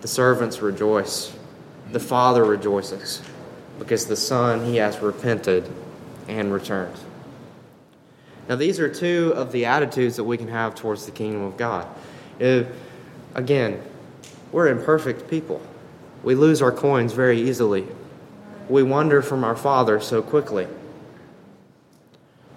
The 0.00 0.08
servants 0.08 0.62
rejoice. 0.62 1.36
The 1.92 2.00
father 2.00 2.44
rejoices 2.44 3.22
because 3.78 4.06
the 4.06 4.16
son 4.16 4.64
he 4.64 4.76
has 4.76 4.98
repented 5.00 5.70
and 6.28 6.52
returns. 6.52 7.04
Now, 8.48 8.56
these 8.56 8.78
are 8.78 8.92
two 8.92 9.32
of 9.34 9.52
the 9.52 9.64
attitudes 9.64 10.16
that 10.16 10.24
we 10.24 10.36
can 10.36 10.48
have 10.48 10.74
towards 10.74 11.04
the 11.04 11.12
kingdom 11.12 11.42
of 11.42 11.56
God. 11.56 11.88
If, 12.38 12.68
again, 13.34 13.82
we're 14.52 14.68
imperfect 14.68 15.28
people. 15.28 15.60
We 16.22 16.34
lose 16.34 16.62
our 16.62 16.72
coins 16.72 17.12
very 17.12 17.40
easily. 17.40 17.86
We 18.68 18.82
wander 18.82 19.22
from 19.22 19.42
our 19.42 19.56
Father 19.56 20.00
so 20.00 20.22
quickly. 20.22 20.68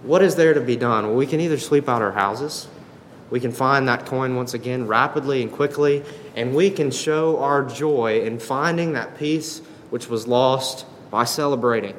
What 0.04 0.22
is 0.22 0.36
there 0.36 0.54
to 0.54 0.62
be 0.62 0.76
done? 0.76 1.08
Well, 1.08 1.16
we 1.16 1.28
can 1.28 1.40
either 1.40 1.58
sweep 1.58 1.90
out 1.90 2.02
our 2.02 2.12
houses, 2.12 2.68
we 3.30 3.40
can 3.40 3.52
find 3.52 3.88
that 3.88 4.06
coin 4.06 4.36
once 4.36 4.54
again 4.54 4.88
rapidly 4.88 5.42
and 5.44 5.52
quickly, 5.52 6.04
and 6.36 6.56
we 6.56 6.72
can 6.72 6.90
show 6.90 7.40
our 7.40 7.64
joy 7.64 8.22
in 8.22 8.40
finding 8.40 8.94
that 8.94 9.18
piece 9.18 9.60
which 9.90 10.08
was 10.08 10.28
lost 10.28 10.86
by 11.12 11.26
celebrating. 11.26 11.96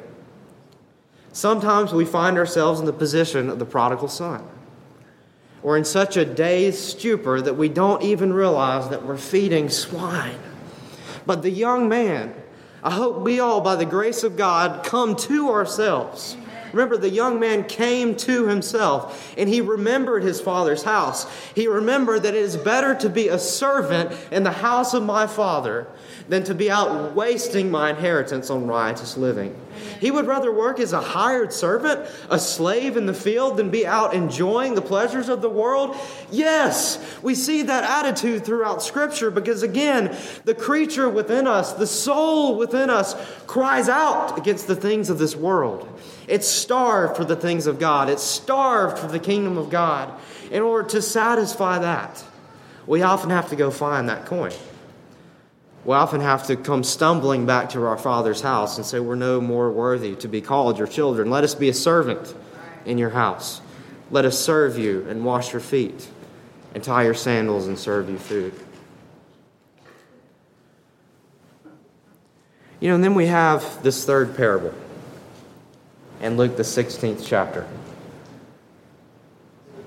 Sometimes 1.33 1.93
we 1.93 2.05
find 2.05 2.37
ourselves 2.37 2.79
in 2.79 2.85
the 2.85 2.93
position 2.93 3.49
of 3.49 3.59
the 3.59 3.65
prodigal 3.65 4.07
son. 4.07 4.45
We're 5.61 5.77
in 5.77 5.85
such 5.85 6.17
a 6.17 6.25
dazed 6.25 6.79
stupor 6.79 7.41
that 7.41 7.55
we 7.55 7.69
don't 7.69 8.01
even 8.01 8.33
realize 8.33 8.89
that 8.89 9.05
we're 9.05 9.17
feeding 9.17 9.69
swine. 9.69 10.39
But 11.25 11.43
the 11.43 11.51
young 11.51 11.87
man, 11.87 12.33
I 12.83 12.91
hope 12.91 13.19
we 13.19 13.39
all, 13.39 13.61
by 13.61 13.75
the 13.75 13.85
grace 13.85 14.23
of 14.23 14.35
God, 14.35 14.83
come 14.83 15.15
to 15.17 15.49
ourselves 15.51 16.35
Remember, 16.73 16.97
the 16.97 17.09
young 17.09 17.39
man 17.39 17.63
came 17.63 18.15
to 18.17 18.47
himself 18.47 19.33
and 19.37 19.49
he 19.49 19.61
remembered 19.61 20.23
his 20.23 20.41
father's 20.41 20.83
house. 20.83 21.27
He 21.53 21.67
remembered 21.67 22.23
that 22.23 22.35
it 22.35 22.41
is 22.41 22.57
better 22.57 22.95
to 22.95 23.09
be 23.09 23.27
a 23.27 23.39
servant 23.39 24.11
in 24.31 24.43
the 24.43 24.51
house 24.51 24.93
of 24.93 25.03
my 25.03 25.27
father 25.27 25.87
than 26.29 26.43
to 26.45 26.55
be 26.55 26.71
out 26.71 27.13
wasting 27.15 27.69
my 27.69 27.89
inheritance 27.89 28.49
on 28.49 28.67
riotous 28.67 29.17
living. 29.17 29.55
He 29.99 30.11
would 30.11 30.27
rather 30.27 30.51
work 30.51 30.79
as 30.79 30.93
a 30.93 31.01
hired 31.01 31.51
servant, 31.51 32.09
a 32.29 32.39
slave 32.39 32.97
in 32.97 33.05
the 33.05 33.13
field, 33.13 33.57
than 33.57 33.69
be 33.69 33.85
out 33.85 34.13
enjoying 34.13 34.75
the 34.75 34.81
pleasures 34.81 35.29
of 35.29 35.41
the 35.41 35.49
world. 35.49 35.95
Yes, 36.31 36.99
we 37.21 37.35
see 37.35 37.63
that 37.63 37.83
attitude 37.83 38.45
throughout 38.45 38.81
Scripture 38.81 39.31
because, 39.31 39.63
again, 39.63 40.15
the 40.45 40.55
creature 40.55 41.09
within 41.09 41.47
us, 41.47 41.73
the 41.73 41.87
soul 41.87 42.57
within 42.57 42.89
us, 42.89 43.15
cries 43.47 43.89
out 43.89 44.37
against 44.37 44.67
the 44.67 44.75
things 44.75 45.09
of 45.09 45.19
this 45.19 45.35
world. 45.35 45.87
It's 46.31 46.47
starved 46.47 47.17
for 47.17 47.25
the 47.25 47.35
things 47.35 47.67
of 47.67 47.77
God, 47.77 48.09
it's 48.09 48.23
starved 48.23 48.97
for 48.97 49.07
the 49.07 49.19
kingdom 49.19 49.57
of 49.57 49.69
God. 49.69 50.17
In 50.49 50.61
order 50.61 50.87
to 50.91 51.01
satisfy 51.01 51.79
that, 51.79 52.23
we 52.87 53.01
often 53.01 53.31
have 53.31 53.49
to 53.49 53.57
go 53.57 53.69
find 53.69 54.07
that 54.07 54.25
coin. 54.25 54.53
We 55.83 55.93
often 55.93 56.21
have 56.21 56.47
to 56.47 56.55
come 56.55 56.85
stumbling 56.85 57.45
back 57.45 57.71
to 57.71 57.83
our 57.85 57.97
Father's 57.97 58.39
house 58.39 58.77
and 58.77 58.85
say, 58.85 59.01
We're 59.01 59.15
no 59.15 59.41
more 59.41 59.69
worthy 59.69 60.15
to 60.15 60.29
be 60.29 60.39
called 60.39 60.77
your 60.77 60.87
children. 60.87 61.29
Let 61.29 61.43
us 61.43 61.53
be 61.53 61.67
a 61.67 61.73
servant 61.73 62.33
in 62.85 62.97
your 62.97 63.09
house. 63.09 63.59
Let 64.09 64.23
us 64.23 64.39
serve 64.39 64.79
you 64.79 65.05
and 65.09 65.25
wash 65.25 65.51
your 65.51 65.59
feet 65.59 66.07
and 66.73 66.81
tie 66.81 67.03
your 67.03 67.13
sandals 67.13 67.67
and 67.67 67.77
serve 67.77 68.09
you 68.09 68.17
food. 68.17 68.53
You 72.79 72.87
know, 72.87 72.95
and 72.95 73.03
then 73.03 73.15
we 73.15 73.25
have 73.25 73.83
this 73.83 74.05
third 74.05 74.37
parable 74.37 74.73
and 76.21 76.37
Luke, 76.37 76.55
the 76.55 76.63
16th 76.63 77.23
chapter, 77.25 77.67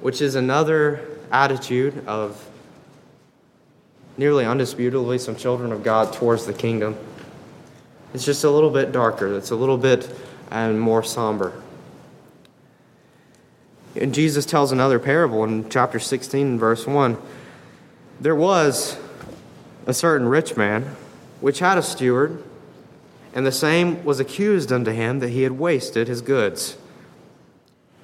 which 0.01 0.21
is 0.21 0.35
another 0.35 1.01
attitude 1.31 2.07
of 2.07 2.49
nearly 4.19 4.45
undisputably 4.45 5.19
some 5.19 5.37
children 5.37 5.73
of 5.73 5.85
God 5.85 6.13
towards 6.13 6.45
the 6.45 6.53
kingdom. 6.53 6.97
It's 8.13 8.25
just 8.25 8.45
a 8.45 8.51
little 8.51 8.71
bit 8.71 8.93
darker, 8.93 9.37
it's 9.37 9.53
a 9.53 9.57
little 9.57 9.79
bit 9.79 10.13
and 10.51 10.81
more 10.81 11.05
somber. 11.05 11.61
And 13.97 14.13
Jesus 14.13 14.45
tells 14.45 14.73
another 14.73 14.99
parable 14.99 15.45
in 15.45 15.71
chapter 15.71 16.01
16, 16.01 16.59
verse 16.59 16.85
1. 16.85 17.17
There 18.21 18.35
was 18.35 18.99
a 19.87 19.95
certain 19.95 20.29
rich 20.29 20.57
man 20.57 20.97
which 21.41 21.61
had 21.61 21.79
a 21.79 21.83
steward 21.83 22.43
and 23.35 23.45
the 23.45 23.53
same 23.53 24.03
was 24.05 24.21
accused 24.21 24.73
unto 24.73 24.93
him 24.93 25.19
that 25.19 25.31
he 25.31 25.43
had 25.43 25.53
wasted 25.53 26.07
his 26.07 26.23
goods. 26.23 26.79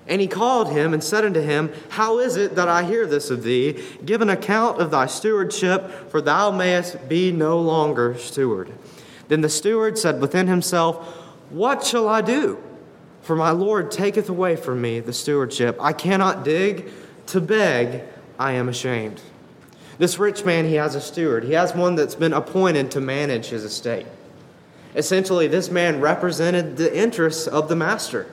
And 0.09 0.21
he 0.21 0.27
called 0.27 0.73
him 0.73 0.93
and 0.93 1.05
said 1.05 1.25
unto 1.25 1.41
him, 1.41 1.73
How 1.91 2.19
is 2.19 2.37
it 2.37 2.57
that 2.57 2.67
I 2.69 2.83
hear 2.83 3.07
this 3.07 3.31
of 3.31 3.45
thee? 3.45 3.81
Give 4.05 4.21
an 4.21 4.29
account 4.29 4.81
of 4.81 4.91
thy 4.91 5.07
stewardship, 5.07 6.11
for 6.11 6.21
thou 6.21 6.51
mayest 6.51 7.09
be 7.09 7.31
no 7.31 7.61
longer 7.61 8.19
steward. 8.19 8.73
Then 9.29 9.41
the 9.41 9.49
steward 9.49 9.97
said 9.97 10.21
within 10.21 10.49
himself, 10.49 10.97
What 11.51 11.85
shall 11.85 12.09
I 12.09 12.23
do? 12.23 12.61
For 13.23 13.37
my 13.37 13.53
Lord 13.53 13.93
taketh 13.93 14.29
away 14.29 14.57
from 14.57 14.81
me 14.81 14.99
the 14.99 15.13
stewardship. 15.13 15.77
I 15.81 15.93
cannot 15.93 16.45
dig, 16.45 16.91
to 17.27 17.41
beg, 17.41 18.03
I 18.37 18.53
am 18.53 18.69
ashamed. 18.69 19.21
This 19.99 20.19
rich 20.19 20.45
man, 20.45 20.65
he 20.65 20.75
has 20.75 20.97
a 20.97 21.01
steward. 21.01 21.45
He 21.45 21.53
has 21.53 21.73
one 21.73 21.95
that's 21.95 22.17
been 22.17 22.33
appointed 22.33 22.91
to 22.93 23.01
manage 23.01 23.47
his 23.47 23.63
estate. 23.63 24.07
Essentially, 24.95 25.47
this 25.47 25.71
man 25.71 26.01
represented 26.01 26.77
the 26.77 26.97
interests 26.97 27.47
of 27.47 27.69
the 27.69 27.77
master. 27.77 28.27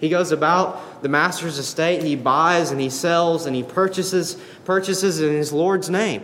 He 0.00 0.08
goes 0.08 0.32
about 0.32 1.02
the 1.02 1.08
master's 1.08 1.58
estate, 1.58 2.02
he 2.02 2.16
buys 2.16 2.70
and 2.70 2.80
he 2.80 2.88
sells 2.88 3.46
and 3.46 3.54
he 3.54 3.62
purchases 3.62 4.36
purchases 4.64 5.20
in 5.20 5.32
his 5.32 5.52
Lord's 5.52 5.90
name. 5.90 6.22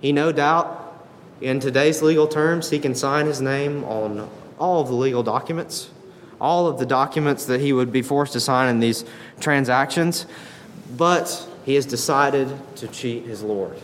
He 0.00 0.12
no 0.12 0.32
doubt 0.32 1.06
in 1.40 1.60
today's 1.60 2.02
legal 2.02 2.28
terms, 2.28 2.68
he 2.70 2.78
can 2.78 2.94
sign 2.94 3.26
his 3.26 3.40
name 3.40 3.84
on 3.84 4.28
all 4.58 4.82
of 4.82 4.88
the 4.88 4.94
legal 4.94 5.22
documents, 5.22 5.90
all 6.38 6.66
of 6.66 6.78
the 6.78 6.84
documents 6.84 7.46
that 7.46 7.60
he 7.60 7.72
would 7.72 7.90
be 7.90 8.02
forced 8.02 8.34
to 8.34 8.40
sign 8.40 8.68
in 8.68 8.80
these 8.80 9.04
transactions, 9.40 10.26
but 10.96 11.46
he 11.64 11.74
has 11.74 11.86
decided 11.86 12.48
to 12.76 12.86
cheat 12.88 13.24
his 13.24 13.42
Lord. 13.42 13.78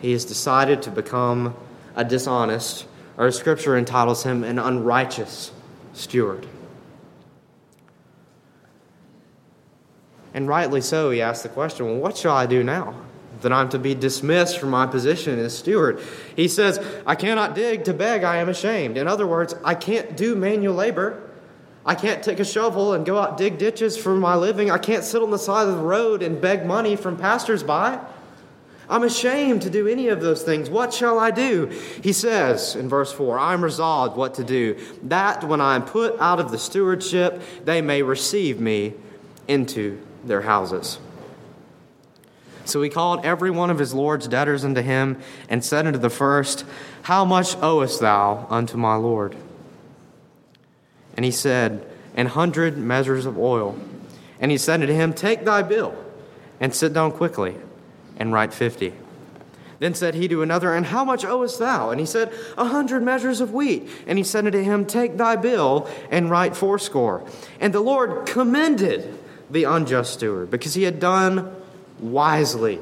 He 0.00 0.12
has 0.12 0.24
decided 0.24 0.82
to 0.82 0.90
become 0.90 1.56
a 1.96 2.04
dishonest 2.04 2.86
or 3.16 3.30
scripture 3.30 3.76
entitles 3.76 4.24
him 4.24 4.44
an 4.44 4.58
unrighteous 4.58 5.52
steward. 5.92 6.46
And 10.34 10.48
rightly 10.48 10.80
so, 10.80 11.10
he 11.10 11.20
asks 11.20 11.42
the 11.42 11.48
question 11.48 11.86
well, 11.86 11.96
what 11.96 12.16
shall 12.16 12.34
I 12.34 12.46
do 12.46 12.64
now? 12.64 12.94
That 13.42 13.52
I'm 13.52 13.68
to 13.70 13.78
be 13.78 13.94
dismissed 13.94 14.58
from 14.58 14.70
my 14.70 14.86
position 14.86 15.38
as 15.38 15.56
steward. 15.56 16.00
He 16.36 16.48
says, 16.48 16.84
I 17.06 17.14
cannot 17.14 17.54
dig 17.54 17.84
to 17.84 17.94
beg, 17.94 18.24
I 18.24 18.36
am 18.36 18.48
ashamed. 18.48 18.96
In 18.96 19.08
other 19.08 19.26
words, 19.26 19.54
I 19.64 19.74
can't 19.74 20.16
do 20.16 20.34
manual 20.34 20.74
labor. 20.74 21.28
I 21.84 21.96
can't 21.96 22.22
take 22.22 22.38
a 22.38 22.44
shovel 22.44 22.92
and 22.92 23.04
go 23.04 23.18
out 23.18 23.36
dig 23.36 23.58
ditches 23.58 23.96
for 23.96 24.14
my 24.14 24.36
living. 24.36 24.70
I 24.70 24.78
can't 24.78 25.02
sit 25.02 25.20
on 25.20 25.32
the 25.32 25.38
side 25.38 25.66
of 25.66 25.76
the 25.76 25.82
road 25.82 26.22
and 26.22 26.40
beg 26.40 26.64
money 26.64 26.94
from 26.94 27.16
passersby. 27.16 27.98
I'm 28.92 29.04
ashamed 29.04 29.62
to 29.62 29.70
do 29.70 29.88
any 29.88 30.08
of 30.08 30.20
those 30.20 30.42
things. 30.42 30.68
What 30.68 30.92
shall 30.92 31.18
I 31.18 31.30
do? 31.30 31.68
He 32.02 32.12
says 32.12 32.76
in 32.76 32.90
verse 32.90 33.10
4 33.10 33.38
I'm 33.38 33.64
resolved 33.64 34.18
what 34.18 34.34
to 34.34 34.44
do, 34.44 34.78
that 35.04 35.42
when 35.44 35.62
I 35.62 35.76
am 35.76 35.86
put 35.86 36.20
out 36.20 36.38
of 36.38 36.50
the 36.50 36.58
stewardship, 36.58 37.40
they 37.64 37.80
may 37.80 38.02
receive 38.02 38.60
me 38.60 38.92
into 39.48 39.98
their 40.24 40.42
houses. 40.42 40.98
So 42.66 42.82
he 42.82 42.90
called 42.90 43.24
every 43.24 43.50
one 43.50 43.70
of 43.70 43.78
his 43.78 43.94
Lord's 43.94 44.28
debtors 44.28 44.62
unto 44.62 44.82
him, 44.82 45.18
and 45.48 45.64
said 45.64 45.86
unto 45.86 45.98
the 45.98 46.10
first, 46.10 46.66
How 47.00 47.24
much 47.24 47.56
owest 47.62 47.98
thou 47.98 48.46
unto 48.50 48.76
my 48.76 48.96
Lord? 48.96 49.34
And 51.16 51.24
he 51.24 51.32
said, 51.32 51.90
An 52.14 52.26
hundred 52.26 52.76
measures 52.76 53.24
of 53.24 53.38
oil. 53.38 53.74
And 54.38 54.50
he 54.50 54.58
said 54.58 54.82
unto 54.82 54.92
him, 54.92 55.14
Take 55.14 55.46
thy 55.46 55.62
bill, 55.62 55.96
and 56.60 56.74
sit 56.74 56.92
down 56.92 57.12
quickly 57.12 57.56
and 58.18 58.32
write 58.32 58.52
fifty. 58.52 58.92
Then 59.82 59.94
said 59.94 60.14
he 60.14 60.28
to 60.28 60.42
another, 60.42 60.72
And 60.72 60.86
how 60.86 61.04
much 61.04 61.24
owest 61.24 61.58
thou? 61.58 61.90
And 61.90 61.98
he 61.98 62.06
said, 62.06 62.32
A 62.56 62.66
hundred 62.66 63.02
measures 63.02 63.40
of 63.40 63.52
wheat. 63.52 63.90
And 64.06 64.16
he 64.16 64.22
said 64.22 64.46
unto 64.46 64.62
him, 64.62 64.86
Take 64.86 65.16
thy 65.16 65.34
bill 65.34 65.90
and 66.08 66.30
write 66.30 66.54
fourscore. 66.54 67.26
And 67.58 67.74
the 67.74 67.80
Lord 67.80 68.24
commended 68.24 69.18
the 69.50 69.64
unjust 69.64 70.12
steward 70.12 70.52
because 70.52 70.74
he 70.74 70.84
had 70.84 71.00
done 71.00 71.52
wisely. 71.98 72.78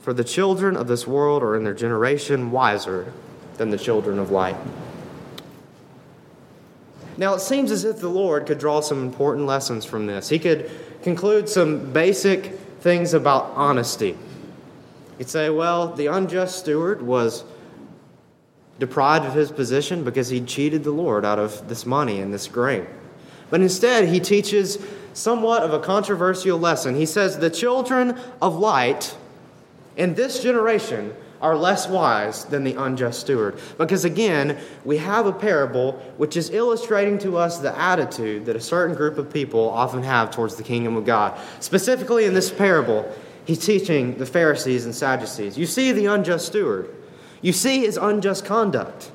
For 0.00 0.14
the 0.14 0.24
children 0.24 0.78
of 0.78 0.88
this 0.88 1.06
world 1.06 1.42
are 1.42 1.56
in 1.56 1.64
their 1.64 1.74
generation 1.74 2.50
wiser 2.50 3.12
than 3.58 3.68
the 3.68 3.76
children 3.76 4.18
of 4.18 4.30
light. 4.30 4.56
Now, 7.18 7.34
it 7.34 7.40
seems 7.40 7.70
as 7.70 7.84
if 7.84 8.00
the 8.00 8.08
Lord 8.08 8.46
could 8.46 8.58
draw 8.58 8.80
some 8.80 9.02
important 9.02 9.46
lessons 9.46 9.84
from 9.84 10.06
this. 10.06 10.30
He 10.30 10.38
could 10.38 10.70
conclude 11.02 11.50
some 11.50 11.92
basic 11.92 12.58
things 12.86 13.14
about 13.14 13.50
honesty. 13.56 14.16
You'd 15.18 15.28
say, 15.28 15.50
well, 15.50 15.92
the 15.92 16.06
unjust 16.06 16.60
steward 16.60 17.02
was 17.02 17.42
deprived 18.78 19.24
of 19.24 19.34
his 19.34 19.50
position 19.50 20.04
because 20.04 20.28
he 20.28 20.40
cheated 20.40 20.84
the 20.84 20.92
Lord 20.92 21.24
out 21.24 21.40
of 21.40 21.68
this 21.68 21.84
money 21.84 22.20
and 22.20 22.32
this 22.32 22.46
grain. 22.46 22.86
But 23.50 23.60
instead, 23.60 24.08
he 24.08 24.20
teaches 24.20 24.78
somewhat 25.14 25.64
of 25.64 25.72
a 25.72 25.80
controversial 25.80 26.60
lesson. 26.60 26.94
He 26.94 27.06
says, 27.06 27.40
The 27.40 27.50
children 27.50 28.16
of 28.40 28.54
light 28.54 29.16
in 29.96 30.14
this 30.14 30.40
generation 30.40 31.12
are 31.40 31.56
less 31.56 31.88
wise 31.88 32.44
than 32.46 32.64
the 32.64 32.74
unjust 32.74 33.20
steward. 33.20 33.58
Because 33.78 34.04
again, 34.04 34.58
we 34.84 34.96
have 34.98 35.26
a 35.26 35.32
parable 35.32 35.92
which 36.16 36.36
is 36.36 36.50
illustrating 36.50 37.18
to 37.18 37.36
us 37.36 37.58
the 37.58 37.76
attitude 37.78 38.46
that 38.46 38.56
a 38.56 38.60
certain 38.60 38.96
group 38.96 39.18
of 39.18 39.32
people 39.32 39.68
often 39.68 40.02
have 40.02 40.30
towards 40.30 40.56
the 40.56 40.62
kingdom 40.62 40.96
of 40.96 41.04
God. 41.04 41.38
Specifically 41.60 42.24
in 42.24 42.34
this 42.34 42.50
parable, 42.50 43.10
he's 43.44 43.64
teaching 43.64 44.16
the 44.18 44.26
Pharisees 44.26 44.84
and 44.84 44.94
Sadducees. 44.94 45.58
You 45.58 45.66
see 45.66 45.92
the 45.92 46.06
unjust 46.06 46.46
steward, 46.46 46.94
you 47.42 47.52
see 47.52 47.80
his 47.80 47.96
unjust 47.96 48.44
conduct. 48.44 49.10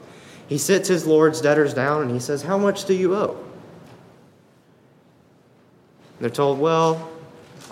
He 0.48 0.58
sits 0.58 0.90
his 0.90 1.08
Lord's 1.08 1.40
debtors 1.40 1.74
down 1.74 2.02
and 2.02 2.12
he 2.12 2.20
says, 2.20 2.42
How 2.42 2.58
much 2.58 2.86
do 2.86 2.94
you 2.94 3.16
owe? 3.16 3.42
They're 6.20 6.30
told, 6.30 6.60
Well, 6.60 7.10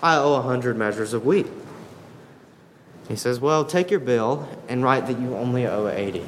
I 0.02 0.16
owe 0.16 0.34
a 0.34 0.42
hundred 0.42 0.76
measures 0.76 1.12
of 1.12 1.26
wheat. 1.26 1.46
He 3.10 3.16
says, 3.16 3.40
Well, 3.40 3.64
take 3.64 3.90
your 3.90 3.98
bill 3.98 4.48
and 4.68 4.84
write 4.84 5.08
that 5.08 5.18
you 5.18 5.34
only 5.34 5.66
owe 5.66 5.88
80. 5.88 6.24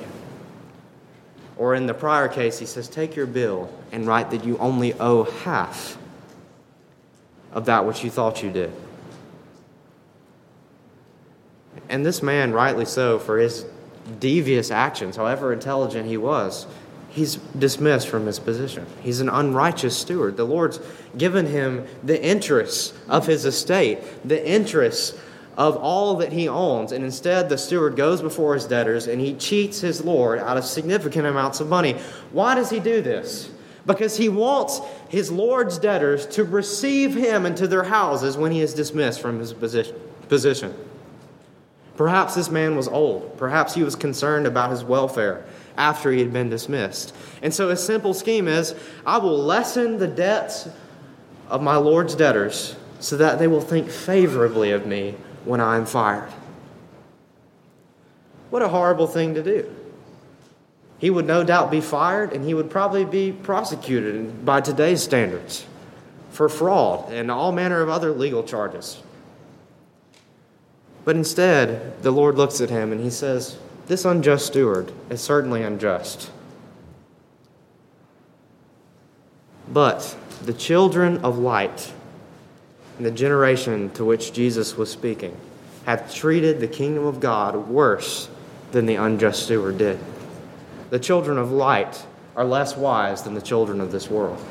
Or 1.56 1.76
in 1.76 1.86
the 1.86 1.94
prior 1.94 2.26
case, 2.26 2.58
he 2.58 2.66
says, 2.66 2.88
Take 2.88 3.14
your 3.14 3.26
bill 3.26 3.72
and 3.92 4.04
write 4.04 4.32
that 4.32 4.44
you 4.44 4.58
only 4.58 4.92
owe 4.94 5.22
half 5.22 5.96
of 7.52 7.66
that 7.66 7.86
which 7.86 8.02
you 8.02 8.10
thought 8.10 8.42
you 8.42 8.50
did. 8.50 8.72
And 11.88 12.04
this 12.04 12.20
man, 12.20 12.52
rightly 12.52 12.84
so, 12.84 13.20
for 13.20 13.38
his 13.38 13.64
devious 14.18 14.72
actions, 14.72 15.14
however 15.14 15.52
intelligent 15.52 16.08
he 16.08 16.16
was, 16.16 16.66
he's 17.10 17.36
dismissed 17.36 18.08
from 18.08 18.26
his 18.26 18.40
position. 18.40 18.86
He's 19.02 19.20
an 19.20 19.28
unrighteous 19.28 19.96
steward. 19.96 20.36
The 20.36 20.46
Lord's 20.46 20.80
given 21.16 21.46
him 21.46 21.86
the 22.02 22.20
interests 22.20 22.92
of 23.08 23.28
his 23.28 23.44
estate, 23.44 24.00
the 24.24 24.44
interests 24.44 25.16
of 25.56 25.76
all 25.76 26.16
that 26.16 26.32
he 26.32 26.48
owns. 26.48 26.92
And 26.92 27.04
instead, 27.04 27.48
the 27.48 27.58
steward 27.58 27.96
goes 27.96 28.22
before 28.22 28.54
his 28.54 28.64
debtors 28.64 29.06
and 29.06 29.20
he 29.20 29.34
cheats 29.34 29.80
his 29.80 30.04
Lord 30.04 30.38
out 30.38 30.56
of 30.56 30.64
significant 30.64 31.26
amounts 31.26 31.60
of 31.60 31.68
money. 31.68 31.94
Why 32.30 32.54
does 32.54 32.70
he 32.70 32.80
do 32.80 33.02
this? 33.02 33.50
Because 33.84 34.16
he 34.16 34.28
wants 34.28 34.80
his 35.08 35.30
Lord's 35.30 35.78
debtors 35.78 36.26
to 36.28 36.44
receive 36.44 37.14
him 37.14 37.44
into 37.44 37.66
their 37.66 37.82
houses 37.82 38.36
when 38.36 38.52
he 38.52 38.60
is 38.60 38.74
dismissed 38.74 39.20
from 39.20 39.38
his 39.40 39.52
position. 39.52 40.74
Perhaps 41.96 42.34
this 42.34 42.50
man 42.50 42.76
was 42.76 42.88
old. 42.88 43.36
Perhaps 43.36 43.74
he 43.74 43.82
was 43.82 43.96
concerned 43.96 44.46
about 44.46 44.70
his 44.70 44.82
welfare 44.82 45.44
after 45.76 46.10
he 46.10 46.20
had 46.20 46.32
been 46.32 46.48
dismissed. 46.48 47.14
And 47.42 47.52
so 47.52 47.68
his 47.68 47.84
simple 47.84 48.14
scheme 48.14 48.48
is 48.48 48.74
I 49.04 49.18
will 49.18 49.38
lessen 49.38 49.98
the 49.98 50.06
debts 50.06 50.68
of 51.48 51.60
my 51.60 51.76
Lord's 51.76 52.14
debtors 52.14 52.76
so 53.00 53.16
that 53.16 53.38
they 53.38 53.48
will 53.48 53.60
think 53.60 53.90
favorably 53.90 54.70
of 54.70 54.86
me 54.86 55.16
when 55.44 55.60
I 55.60 55.76
am 55.76 55.86
fired. 55.86 56.30
What 58.50 58.62
a 58.62 58.68
horrible 58.68 59.06
thing 59.06 59.34
to 59.34 59.42
do. 59.42 59.74
He 60.98 61.10
would 61.10 61.26
no 61.26 61.42
doubt 61.42 61.70
be 61.70 61.80
fired 61.80 62.32
and 62.32 62.44
he 62.44 62.54
would 62.54 62.70
probably 62.70 63.04
be 63.04 63.32
prosecuted 63.32 64.44
by 64.44 64.60
today's 64.60 65.02
standards 65.02 65.66
for 66.30 66.48
fraud 66.48 67.12
and 67.12 67.30
all 67.30 67.50
manner 67.50 67.80
of 67.80 67.88
other 67.88 68.12
legal 68.12 68.42
charges. 68.42 69.02
But 71.04 71.16
instead, 71.16 72.02
the 72.02 72.12
Lord 72.12 72.36
looks 72.36 72.60
at 72.60 72.70
him 72.70 72.92
and 72.92 73.00
he 73.00 73.10
says, 73.10 73.58
This 73.86 74.04
unjust 74.04 74.46
steward 74.46 74.92
is 75.10 75.20
certainly 75.20 75.62
unjust. 75.62 76.30
But 79.68 80.16
the 80.42 80.52
children 80.52 81.24
of 81.24 81.38
light 81.38 81.92
and 82.96 83.06
the 83.06 83.10
generation 83.10 83.90
to 83.90 84.04
which 84.04 84.32
Jesus 84.32 84.76
was 84.76 84.90
speaking 84.90 85.36
have 85.86 86.12
treated 86.14 86.60
the 86.60 86.68
kingdom 86.68 87.06
of 87.06 87.20
God 87.20 87.68
worse 87.68 88.28
than 88.70 88.86
the 88.86 88.96
unjust 88.96 89.44
steward 89.44 89.78
did. 89.78 89.98
The 90.90 90.98
children 90.98 91.38
of 91.38 91.50
light 91.50 92.04
are 92.36 92.44
less 92.44 92.76
wise 92.76 93.22
than 93.22 93.34
the 93.34 93.42
children 93.42 93.80
of 93.80 93.92
this 93.92 94.08
world. 94.08 94.42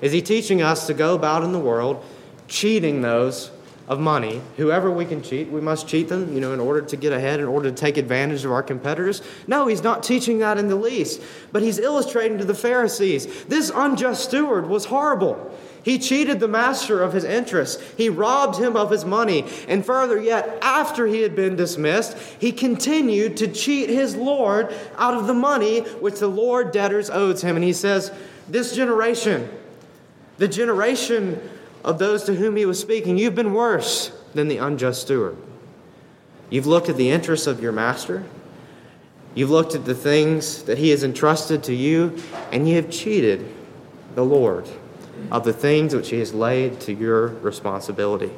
Is 0.00 0.12
he 0.12 0.22
teaching 0.22 0.62
us 0.62 0.86
to 0.86 0.94
go 0.94 1.14
about 1.14 1.42
in 1.42 1.52
the 1.52 1.58
world 1.58 2.04
cheating 2.48 3.02
those 3.02 3.50
of 3.90 3.98
money, 3.98 4.40
whoever 4.56 4.88
we 4.88 5.04
can 5.04 5.20
cheat, 5.20 5.48
we 5.48 5.60
must 5.60 5.88
cheat 5.88 6.08
them, 6.08 6.32
you 6.32 6.40
know, 6.40 6.52
in 6.52 6.60
order 6.60 6.80
to 6.80 6.96
get 6.96 7.12
ahead, 7.12 7.40
in 7.40 7.46
order 7.46 7.68
to 7.68 7.76
take 7.76 7.96
advantage 7.96 8.44
of 8.44 8.52
our 8.52 8.62
competitors. 8.62 9.20
No, 9.48 9.66
he's 9.66 9.82
not 9.82 10.04
teaching 10.04 10.38
that 10.38 10.58
in 10.58 10.68
the 10.68 10.76
least, 10.76 11.20
but 11.50 11.60
he's 11.60 11.80
illustrating 11.80 12.38
to 12.38 12.44
the 12.44 12.54
Pharisees 12.54 13.44
this 13.44 13.72
unjust 13.74 14.24
steward 14.24 14.68
was 14.68 14.84
horrible. 14.84 15.52
He 15.82 15.98
cheated 15.98 16.40
the 16.40 16.48
master 16.48 17.02
of 17.02 17.12
his 17.12 17.24
interests. 17.24 17.82
He 17.96 18.08
robbed 18.08 18.58
him 18.58 18.76
of 18.76 18.90
his 18.90 19.04
money. 19.04 19.46
And 19.66 19.84
further 19.84 20.20
yet, 20.20 20.58
after 20.60 21.06
he 21.06 21.22
had 21.22 21.34
been 21.34 21.56
dismissed, 21.56 22.16
he 22.38 22.52
continued 22.52 23.36
to 23.38 23.48
cheat 23.48 23.88
his 23.88 24.14
Lord 24.14 24.74
out 24.96 25.14
of 25.14 25.26
the 25.26 25.34
money 25.34 25.80
which 25.80 26.18
the 26.18 26.28
Lord 26.28 26.72
debtors 26.72 27.08
owed 27.08 27.40
him. 27.40 27.56
And 27.56 27.64
he 27.64 27.72
says, 27.72 28.12
This 28.48 28.74
generation, 28.74 29.48
the 30.36 30.48
generation 30.48 31.40
of 31.82 31.98
those 31.98 32.24
to 32.24 32.34
whom 32.34 32.56
he 32.56 32.66
was 32.66 32.78
speaking, 32.78 33.16
you've 33.16 33.34
been 33.34 33.54
worse 33.54 34.12
than 34.34 34.48
the 34.48 34.58
unjust 34.58 35.02
steward. 35.02 35.36
You've 36.50 36.66
looked 36.66 36.88
at 36.88 36.96
the 36.96 37.10
interests 37.10 37.46
of 37.46 37.62
your 37.62 37.72
master, 37.72 38.24
you've 39.34 39.50
looked 39.50 39.74
at 39.74 39.84
the 39.84 39.94
things 39.94 40.64
that 40.64 40.78
he 40.78 40.90
has 40.90 41.04
entrusted 41.04 41.62
to 41.64 41.74
you, 41.74 42.18
and 42.52 42.68
you 42.68 42.76
have 42.76 42.90
cheated 42.90 43.54
the 44.14 44.24
Lord 44.24 44.68
of 45.30 45.44
the 45.44 45.52
things 45.52 45.94
which 45.94 46.10
he 46.10 46.18
has 46.18 46.34
laid 46.34 46.80
to 46.80 46.92
your 46.92 47.28
responsibility. 47.28 48.30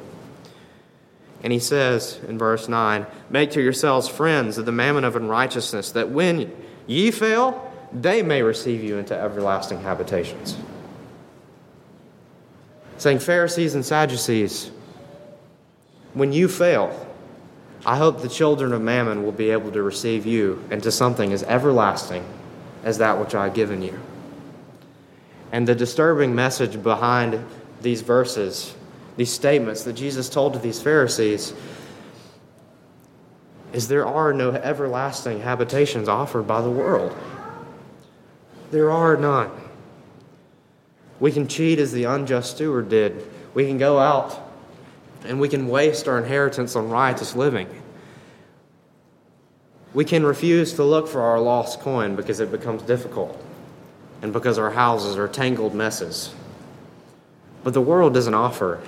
And 1.41 1.51
he 1.51 1.59
says 1.59 2.19
in 2.27 2.37
verse 2.37 2.69
9, 2.69 3.05
Make 3.29 3.51
to 3.51 3.61
yourselves 3.61 4.07
friends 4.07 4.57
of 4.57 4.65
the 4.65 4.71
mammon 4.71 5.03
of 5.03 5.15
unrighteousness, 5.15 5.91
that 5.91 6.09
when 6.09 6.51
ye 6.87 7.11
fail, 7.11 7.71
they 7.91 8.21
may 8.21 8.41
receive 8.41 8.83
you 8.83 8.97
into 8.97 9.15
everlasting 9.15 9.81
habitations 9.81 10.57
saying, 13.03 13.19
Pharisees 13.19 13.75
and 13.75 13.85
Sadducees, 13.85 14.71
when 16.13 16.31
you 16.31 16.47
fail, 16.47 17.07
I 17.85 17.97
hope 17.97 18.21
the 18.21 18.29
children 18.29 18.71
of 18.71 18.81
Mammon 18.81 19.23
will 19.23 19.33
be 19.33 19.49
able 19.49 19.71
to 19.71 19.83
receive 19.83 20.25
you 20.25 20.63
into 20.71 20.91
something 20.91 21.33
as 21.33 21.43
everlasting 21.43 22.23
as 22.83 22.99
that 22.99 23.19
which 23.19 23.35
I 23.35 23.45
have 23.45 23.53
given 23.53 23.81
you. 23.81 23.99
And 25.53 25.67
the 25.67 25.75
disturbing 25.75 26.33
message 26.33 26.81
behind 26.81 27.45
these 27.79 28.01
verses, 28.01 28.73
these 29.17 29.31
statements 29.31 29.83
that 29.83 29.93
Jesus 29.93 30.27
told 30.27 30.53
to 30.53 30.59
these 30.59 30.81
Pharisees, 30.81 31.53
is 33.71 33.87
there 33.87 34.05
are 34.05 34.33
no 34.33 34.49
everlasting 34.49 35.41
habitations 35.41 36.09
offered 36.09 36.47
by 36.47 36.61
the 36.61 36.71
world. 36.71 37.15
There 38.71 38.89
are 38.89 39.15
none. 39.15 39.51
We 41.19 41.31
can 41.31 41.47
cheat 41.47 41.77
as 41.77 41.91
the 41.91 42.05
unjust 42.05 42.55
steward 42.55 42.89
did. 42.89 43.23
We 43.53 43.67
can 43.67 43.77
go 43.77 43.99
out 43.99 44.39
and 45.23 45.39
we 45.39 45.49
can 45.49 45.67
waste 45.67 46.07
our 46.07 46.17
inheritance 46.17 46.75
on 46.75 46.89
riotous 46.89 47.35
living. 47.35 47.67
We 49.93 50.03
can 50.03 50.25
refuse 50.25 50.73
to 50.73 50.83
look 50.83 51.07
for 51.07 51.21
our 51.21 51.39
lost 51.39 51.79
coin 51.79 52.15
because 52.15 52.39
it 52.39 52.51
becomes 52.51 52.81
difficult 52.81 53.39
and 54.23 54.33
because 54.33 54.57
our 54.57 54.71
houses 54.71 55.15
are 55.17 55.27
tangled 55.27 55.75
messes. 55.75 56.33
But 57.63 57.75
the 57.75 57.81
world 57.81 58.15
doesn't 58.15 58.33
offer 58.33 58.81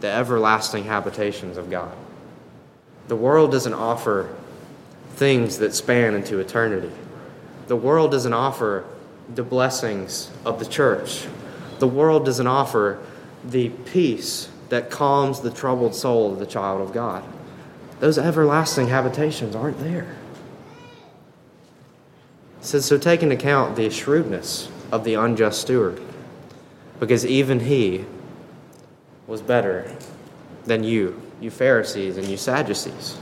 the 0.00 0.08
everlasting 0.08 0.84
habitations 0.84 1.58
of 1.58 1.68
God. 1.68 1.94
The 3.08 3.16
world 3.16 3.52
doesn't 3.52 3.74
offer 3.74 4.34
things 5.16 5.58
that 5.58 5.74
span 5.74 6.14
into 6.14 6.38
eternity. 6.38 6.92
The 7.66 7.76
world 7.76 8.10
doesn't 8.10 8.32
offer 8.32 8.86
the 9.34 9.42
blessings 9.42 10.30
of 10.46 10.58
the 10.58 10.64
church 10.64 11.26
the 11.78 11.88
world 11.88 12.24
doesn't 12.24 12.46
offer 12.46 12.98
the 13.44 13.68
peace 13.68 14.48
that 14.68 14.90
calms 14.90 15.40
the 15.40 15.50
troubled 15.50 15.94
soul 15.94 16.32
of 16.32 16.38
the 16.38 16.46
child 16.46 16.80
of 16.80 16.92
God. 16.92 17.24
Those 18.00 18.18
everlasting 18.18 18.88
habitations 18.88 19.54
aren't 19.54 19.78
there. 19.78 20.16
It 22.60 22.64
says, 22.64 22.84
so 22.84 22.98
take 22.98 23.22
into 23.22 23.36
account 23.36 23.76
the 23.76 23.88
shrewdness 23.90 24.70
of 24.90 25.04
the 25.04 25.14
unjust 25.14 25.60
steward, 25.60 26.00
because 26.98 27.24
even 27.24 27.60
he 27.60 28.04
was 29.26 29.42
better 29.42 29.94
than 30.64 30.84
you, 30.84 31.20
you 31.40 31.50
Pharisees 31.50 32.16
and 32.16 32.26
you 32.26 32.36
Sadducees. 32.36 33.18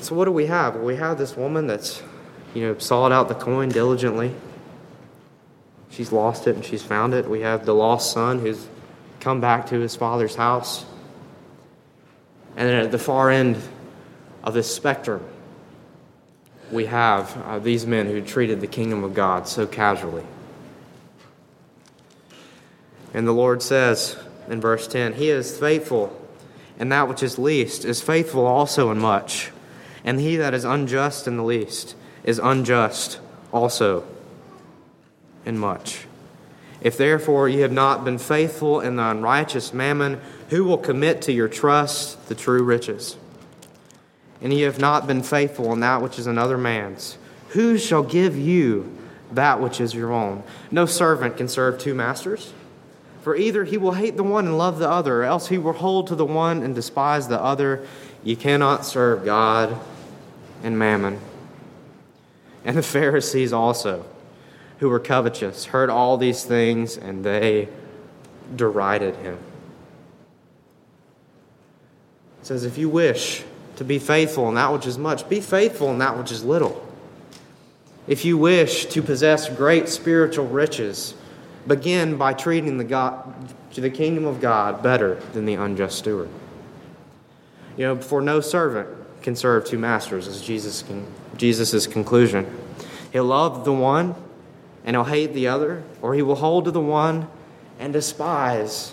So 0.00 0.14
what 0.14 0.24
do 0.24 0.32
we 0.32 0.46
have? 0.46 0.76
we 0.76 0.96
have 0.96 1.18
this 1.18 1.36
woman 1.36 1.66
that's, 1.66 2.02
you 2.54 2.62
know, 2.62 2.78
sought 2.78 3.12
out 3.12 3.28
the 3.28 3.34
coin 3.34 3.68
diligently 3.68 4.34
she's 5.98 6.12
lost 6.12 6.46
it 6.46 6.54
and 6.54 6.64
she's 6.64 6.82
found 6.82 7.12
it. 7.12 7.28
We 7.28 7.40
have 7.40 7.66
the 7.66 7.74
lost 7.74 8.12
son 8.12 8.38
who's 8.38 8.68
come 9.18 9.40
back 9.40 9.66
to 9.70 9.80
his 9.80 9.96
father's 9.96 10.36
house. 10.36 10.84
And 12.56 12.68
then 12.68 12.84
at 12.84 12.92
the 12.92 13.00
far 13.00 13.30
end 13.30 13.60
of 14.44 14.54
this 14.54 14.72
spectrum, 14.72 15.24
we 16.72 16.86
have 16.86 17.36
uh, 17.46 17.58
these 17.58 17.86
men 17.86 18.06
who 18.06 18.20
treated 18.20 18.60
the 18.60 18.66
kingdom 18.66 19.04
of 19.04 19.14
God 19.14 19.48
so 19.48 19.66
casually. 19.66 20.24
And 23.14 23.26
the 23.26 23.32
Lord 23.32 23.62
says 23.62 24.16
in 24.48 24.60
verse 24.60 24.86
10 24.86 25.14
He 25.14 25.30
is 25.30 25.56
faithful, 25.56 26.14
and 26.78 26.92
that 26.92 27.08
which 27.08 27.22
is 27.22 27.38
least 27.38 27.84
is 27.84 28.00
faithful 28.00 28.46
also 28.46 28.90
in 28.90 28.98
much. 28.98 29.50
And 30.04 30.20
he 30.20 30.36
that 30.36 30.54
is 30.54 30.64
unjust 30.64 31.26
in 31.26 31.36
the 31.36 31.42
least 31.42 31.96
is 32.24 32.38
unjust 32.38 33.20
also 33.52 34.04
in 35.44 35.58
much. 35.58 36.06
If 36.80 36.96
therefore 36.96 37.48
ye 37.48 37.60
have 37.60 37.72
not 37.72 38.04
been 38.04 38.18
faithful 38.18 38.80
in 38.80 38.96
the 38.96 39.10
unrighteous 39.10 39.72
mammon, 39.72 40.20
who 40.50 40.64
will 40.64 40.78
commit 40.78 41.22
to 41.22 41.32
your 41.32 41.48
trust 41.48 42.28
the 42.28 42.34
true 42.34 42.62
riches? 42.62 43.16
And 44.40 44.52
ye 44.52 44.62
have 44.62 44.78
not 44.78 45.06
been 45.06 45.22
faithful 45.22 45.72
in 45.72 45.80
that 45.80 46.00
which 46.00 46.18
is 46.18 46.26
another 46.26 46.56
man's, 46.56 47.18
who 47.50 47.78
shall 47.78 48.02
give 48.02 48.36
you 48.36 48.96
that 49.32 49.60
which 49.60 49.80
is 49.80 49.94
your 49.94 50.12
own? 50.12 50.42
No 50.70 50.86
servant 50.86 51.36
can 51.36 51.48
serve 51.48 51.78
two 51.78 51.94
masters. 51.94 52.52
For 53.22 53.36
either 53.36 53.64
he 53.64 53.76
will 53.76 53.92
hate 53.92 54.16
the 54.16 54.22
one 54.22 54.46
and 54.46 54.56
love 54.56 54.78
the 54.78 54.88
other, 54.88 55.22
or 55.22 55.24
else 55.24 55.48
he 55.48 55.58
will 55.58 55.72
hold 55.72 56.06
to 56.06 56.14
the 56.14 56.24
one 56.24 56.62
and 56.62 56.74
despise 56.74 57.28
the 57.28 57.40
other. 57.40 57.86
You 58.22 58.36
cannot 58.36 58.86
serve 58.86 59.24
God 59.24 59.78
and 60.62 60.78
mammon. 60.78 61.20
And 62.64 62.76
the 62.76 62.82
Pharisees 62.82 63.52
also, 63.52 64.06
who 64.78 64.88
were 64.88 65.00
covetous, 65.00 65.66
heard 65.66 65.90
all 65.90 66.16
these 66.16 66.44
things, 66.44 66.96
and 66.96 67.24
they 67.24 67.68
derided 68.54 69.16
him. 69.16 69.38
It 72.40 72.46
says, 72.46 72.64
If 72.64 72.78
you 72.78 72.88
wish 72.88 73.44
to 73.78 73.84
be 73.84 74.00
faithful 74.00 74.48
in 74.48 74.56
that 74.56 74.72
which 74.72 74.86
is 74.86 74.98
much, 74.98 75.28
be 75.28 75.40
faithful 75.40 75.92
in 75.92 75.98
that 75.98 76.18
which 76.18 76.32
is 76.32 76.42
little. 76.42 76.84
If 78.08 78.24
you 78.24 78.36
wish 78.36 78.86
to 78.86 79.00
possess 79.00 79.48
great 79.48 79.88
spiritual 79.88 80.48
riches, 80.48 81.14
begin 81.64 82.16
by 82.16 82.32
treating 82.32 82.76
the, 82.76 82.82
God, 82.82 83.54
the 83.72 83.88
kingdom 83.88 84.24
of 84.24 84.40
God 84.40 84.82
better 84.82 85.14
than 85.32 85.44
the 85.44 85.54
unjust 85.54 85.98
steward. 85.98 86.28
You 87.76 87.84
know, 87.84 88.00
for 88.00 88.20
no 88.20 88.40
servant 88.40 88.88
can 89.22 89.36
serve 89.36 89.64
two 89.64 89.78
masters, 89.78 90.26
is 90.26 90.42
Jesus' 90.42 90.82
Jesus' 91.36 91.86
conclusion. 91.86 92.52
He'll 93.12 93.26
love 93.26 93.64
the 93.64 93.72
one 93.72 94.16
and 94.84 94.96
he'll 94.96 95.04
hate 95.04 95.34
the 95.34 95.46
other, 95.46 95.84
or 96.02 96.14
he 96.14 96.22
will 96.22 96.34
hold 96.34 96.64
to 96.64 96.72
the 96.72 96.80
one 96.80 97.28
and 97.78 97.92
despise 97.92 98.92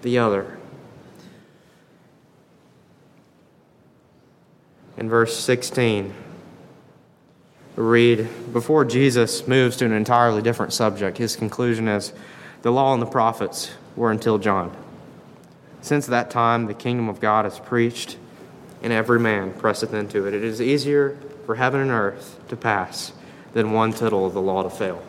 the 0.00 0.18
other. 0.18 0.56
In 5.00 5.08
verse 5.08 5.34
16, 5.38 6.12
read 7.74 8.28
before 8.52 8.84
Jesus 8.84 9.48
moves 9.48 9.78
to 9.78 9.86
an 9.86 9.92
entirely 9.92 10.42
different 10.42 10.74
subject, 10.74 11.16
his 11.16 11.36
conclusion 11.36 11.88
is 11.88 12.12
the 12.60 12.70
law 12.70 12.92
and 12.92 13.00
the 13.00 13.06
prophets 13.06 13.70
were 13.96 14.10
until 14.10 14.36
John. 14.36 14.76
Since 15.80 16.06
that 16.08 16.30
time, 16.30 16.66
the 16.66 16.74
kingdom 16.74 17.08
of 17.08 17.18
God 17.18 17.46
is 17.46 17.58
preached, 17.60 18.18
and 18.82 18.92
every 18.92 19.18
man 19.18 19.54
presseth 19.54 19.94
into 19.94 20.26
it. 20.26 20.34
It 20.34 20.44
is 20.44 20.60
easier 20.60 21.16
for 21.46 21.54
heaven 21.54 21.80
and 21.80 21.90
earth 21.90 22.38
to 22.48 22.56
pass 22.56 23.12
than 23.54 23.72
one 23.72 23.94
tittle 23.94 24.26
of 24.26 24.34
the 24.34 24.42
law 24.42 24.62
to 24.62 24.68
fail. 24.68 25.02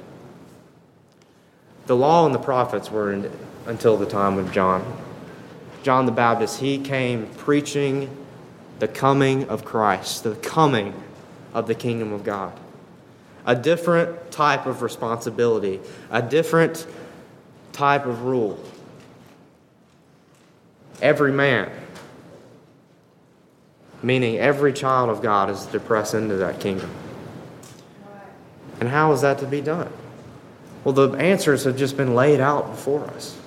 The 1.87 1.97
law 1.97 2.25
and 2.25 2.33
the 2.33 2.39
prophets 2.39 2.89
were 2.89 3.11
in, 3.11 3.29
until 3.65 3.97
the 3.97 4.05
time 4.05 4.37
of 4.37 4.53
John. 4.53 4.85
John 5.83 6.05
the 6.05 6.13
Baptist, 6.13 6.61
he 6.61 6.77
came 6.77 7.27
preaching 7.35 8.20
the 8.81 8.87
coming 8.87 9.47
of 9.47 9.63
Christ, 9.63 10.23
the 10.23 10.33
coming 10.33 10.95
of 11.53 11.67
the 11.67 11.75
kingdom 11.75 12.13
of 12.13 12.23
God. 12.23 12.51
A 13.45 13.55
different 13.55 14.31
type 14.31 14.65
of 14.65 14.81
responsibility, 14.81 15.79
a 16.09 16.19
different 16.19 16.87
type 17.73 18.07
of 18.07 18.23
rule. 18.23 18.59
Every 20.99 21.31
man, 21.31 21.71
meaning 24.01 24.39
every 24.39 24.73
child 24.73 25.11
of 25.11 25.21
God, 25.21 25.51
is 25.51 25.67
to 25.67 25.79
press 25.79 26.15
into 26.15 26.37
that 26.37 26.59
kingdom. 26.59 26.89
And 28.79 28.89
how 28.89 29.11
is 29.11 29.21
that 29.21 29.37
to 29.39 29.45
be 29.45 29.61
done? 29.61 29.93
Well, 30.83 30.93
the 30.93 31.11
answers 31.19 31.65
have 31.65 31.77
just 31.77 31.97
been 31.97 32.15
laid 32.15 32.39
out 32.39 32.71
before 32.71 33.05
us. 33.11 33.37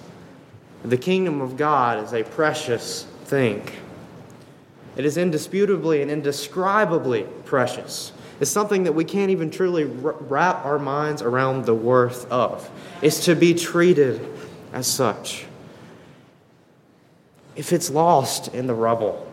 The 0.85 0.97
kingdom 0.97 1.41
of 1.41 1.57
God 1.57 2.05
is 2.05 2.13
a 2.13 2.23
precious 2.23 3.03
thing. 3.25 3.69
It 4.97 5.05
is 5.05 5.17
indisputably 5.17 6.03
and 6.03 6.11
indescribably 6.11 7.27
precious. 7.45 8.13
It's 8.41 8.51
something 8.51 8.85
that 8.85 8.93
we 8.93 9.05
can't 9.05 9.31
even 9.31 9.51
truly 9.51 9.85
wrap 9.85 10.65
our 10.65 10.79
minds 10.79 11.23
around 11.23 11.67
the 11.67 11.75
worth 11.75 12.31
of. 12.31 12.69
It's 13.03 13.25
to 13.27 13.35
be 13.35 13.55
treated 13.55 14.27
as 14.73 14.87
such. 14.87 15.47
If 17.57 17.73
it's 17.73 17.91
lost 17.91 18.53
in 18.55 18.67
the 18.67 18.75
rubble, 18.75 19.31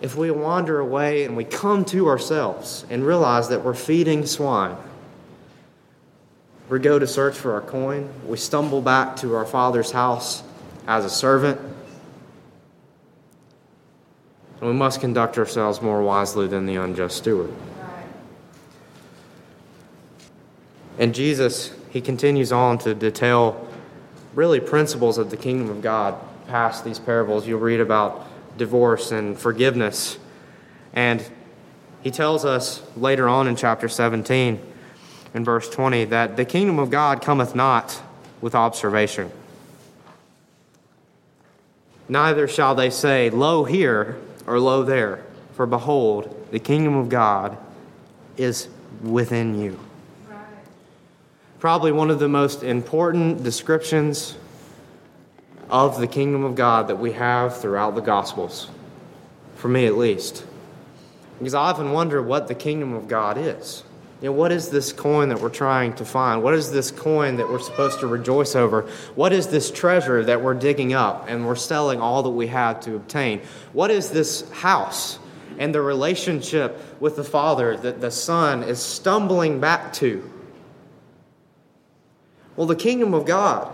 if 0.00 0.16
we 0.16 0.30
wander 0.30 0.78
away 0.78 1.24
and 1.24 1.36
we 1.36 1.44
come 1.44 1.84
to 1.86 2.08
ourselves 2.08 2.84
and 2.90 3.04
realize 3.04 3.48
that 3.48 3.64
we're 3.64 3.74
feeding 3.74 4.26
swine, 4.26 4.76
we 6.68 6.78
go 6.78 6.98
to 6.98 7.06
search 7.06 7.36
for 7.36 7.52
our 7.54 7.60
coin, 7.60 8.08
we 8.26 8.36
stumble 8.36 8.80
back 8.80 9.16
to 9.16 9.34
our 9.34 9.44
Father's 9.44 9.90
house 9.90 10.42
as 10.86 11.04
a 11.04 11.10
servant, 11.10 11.60
and 14.64 14.72
we 14.72 14.78
must 14.78 15.02
conduct 15.02 15.36
ourselves 15.36 15.82
more 15.82 16.02
wisely 16.02 16.46
than 16.46 16.64
the 16.64 16.76
unjust 16.76 17.18
steward. 17.18 17.52
And 20.98 21.14
Jesus, 21.14 21.70
he 21.90 22.00
continues 22.00 22.50
on 22.50 22.78
to 22.78 22.94
detail 22.94 23.68
really 24.34 24.60
principles 24.60 25.18
of 25.18 25.28
the 25.28 25.36
kingdom 25.36 25.68
of 25.68 25.82
God 25.82 26.18
past 26.48 26.82
these 26.82 26.98
parables. 26.98 27.46
You'll 27.46 27.60
read 27.60 27.78
about 27.78 28.26
divorce 28.56 29.12
and 29.12 29.38
forgiveness. 29.38 30.18
And 30.94 31.22
he 32.02 32.10
tells 32.10 32.46
us 32.46 32.82
later 32.96 33.28
on 33.28 33.46
in 33.46 33.56
chapter 33.56 33.86
17, 33.86 34.58
in 35.34 35.44
verse 35.44 35.68
20, 35.68 36.06
that 36.06 36.38
the 36.38 36.46
kingdom 36.46 36.78
of 36.78 36.88
God 36.88 37.20
cometh 37.20 37.54
not 37.54 38.00
with 38.40 38.54
observation. 38.54 39.30
Neither 42.08 42.48
shall 42.48 42.74
they 42.74 42.88
say, 42.88 43.28
Lo 43.28 43.64
here, 43.64 44.18
or 44.46 44.58
lo 44.58 44.82
there, 44.82 45.24
for 45.54 45.66
behold, 45.66 46.48
the 46.50 46.58
kingdom 46.58 46.96
of 46.96 47.08
God 47.08 47.56
is 48.36 48.68
within 49.02 49.60
you 49.60 49.78
probably 51.64 51.92
one 51.92 52.10
of 52.10 52.18
the 52.18 52.28
most 52.28 52.62
important 52.62 53.42
descriptions 53.42 54.36
of 55.70 55.98
the 55.98 56.06
kingdom 56.06 56.44
of 56.44 56.54
God 56.54 56.88
that 56.88 56.96
we 56.96 57.12
have 57.12 57.58
throughout 57.58 57.94
the 57.94 58.02
Gospels, 58.02 58.68
for 59.56 59.68
me 59.68 59.86
at 59.86 59.96
least. 59.96 60.44
Because 61.38 61.54
I 61.54 61.70
often 61.70 61.92
wonder 61.92 62.20
what 62.20 62.48
the 62.48 62.54
kingdom 62.54 62.92
of 62.92 63.08
God 63.08 63.38
is. 63.38 63.82
You 64.24 64.30
know, 64.30 64.36
what 64.36 64.52
is 64.52 64.70
this 64.70 64.90
coin 64.90 65.28
that 65.28 65.42
we're 65.42 65.50
trying 65.50 65.92
to 65.96 66.04
find? 66.06 66.42
What 66.42 66.54
is 66.54 66.72
this 66.72 66.90
coin 66.90 67.36
that 67.36 67.46
we're 67.46 67.58
supposed 67.58 68.00
to 68.00 68.06
rejoice 68.06 68.56
over? 68.56 68.88
What 69.16 69.34
is 69.34 69.48
this 69.48 69.70
treasure 69.70 70.24
that 70.24 70.40
we're 70.40 70.54
digging 70.54 70.94
up 70.94 71.26
and 71.28 71.46
we're 71.46 71.56
selling 71.56 72.00
all 72.00 72.22
that 72.22 72.30
we 72.30 72.46
have 72.46 72.80
to 72.84 72.96
obtain? 72.96 73.42
What 73.74 73.90
is 73.90 74.08
this 74.08 74.50
house 74.50 75.18
and 75.58 75.74
the 75.74 75.82
relationship 75.82 76.80
with 77.00 77.16
the 77.16 77.22
Father 77.22 77.76
that 77.76 78.00
the 78.00 78.10
Son 78.10 78.62
is 78.62 78.80
stumbling 78.80 79.60
back 79.60 79.92
to? 79.94 80.32
Well, 82.56 82.66
the 82.66 82.76
kingdom 82.76 83.12
of 83.12 83.26
God, 83.26 83.70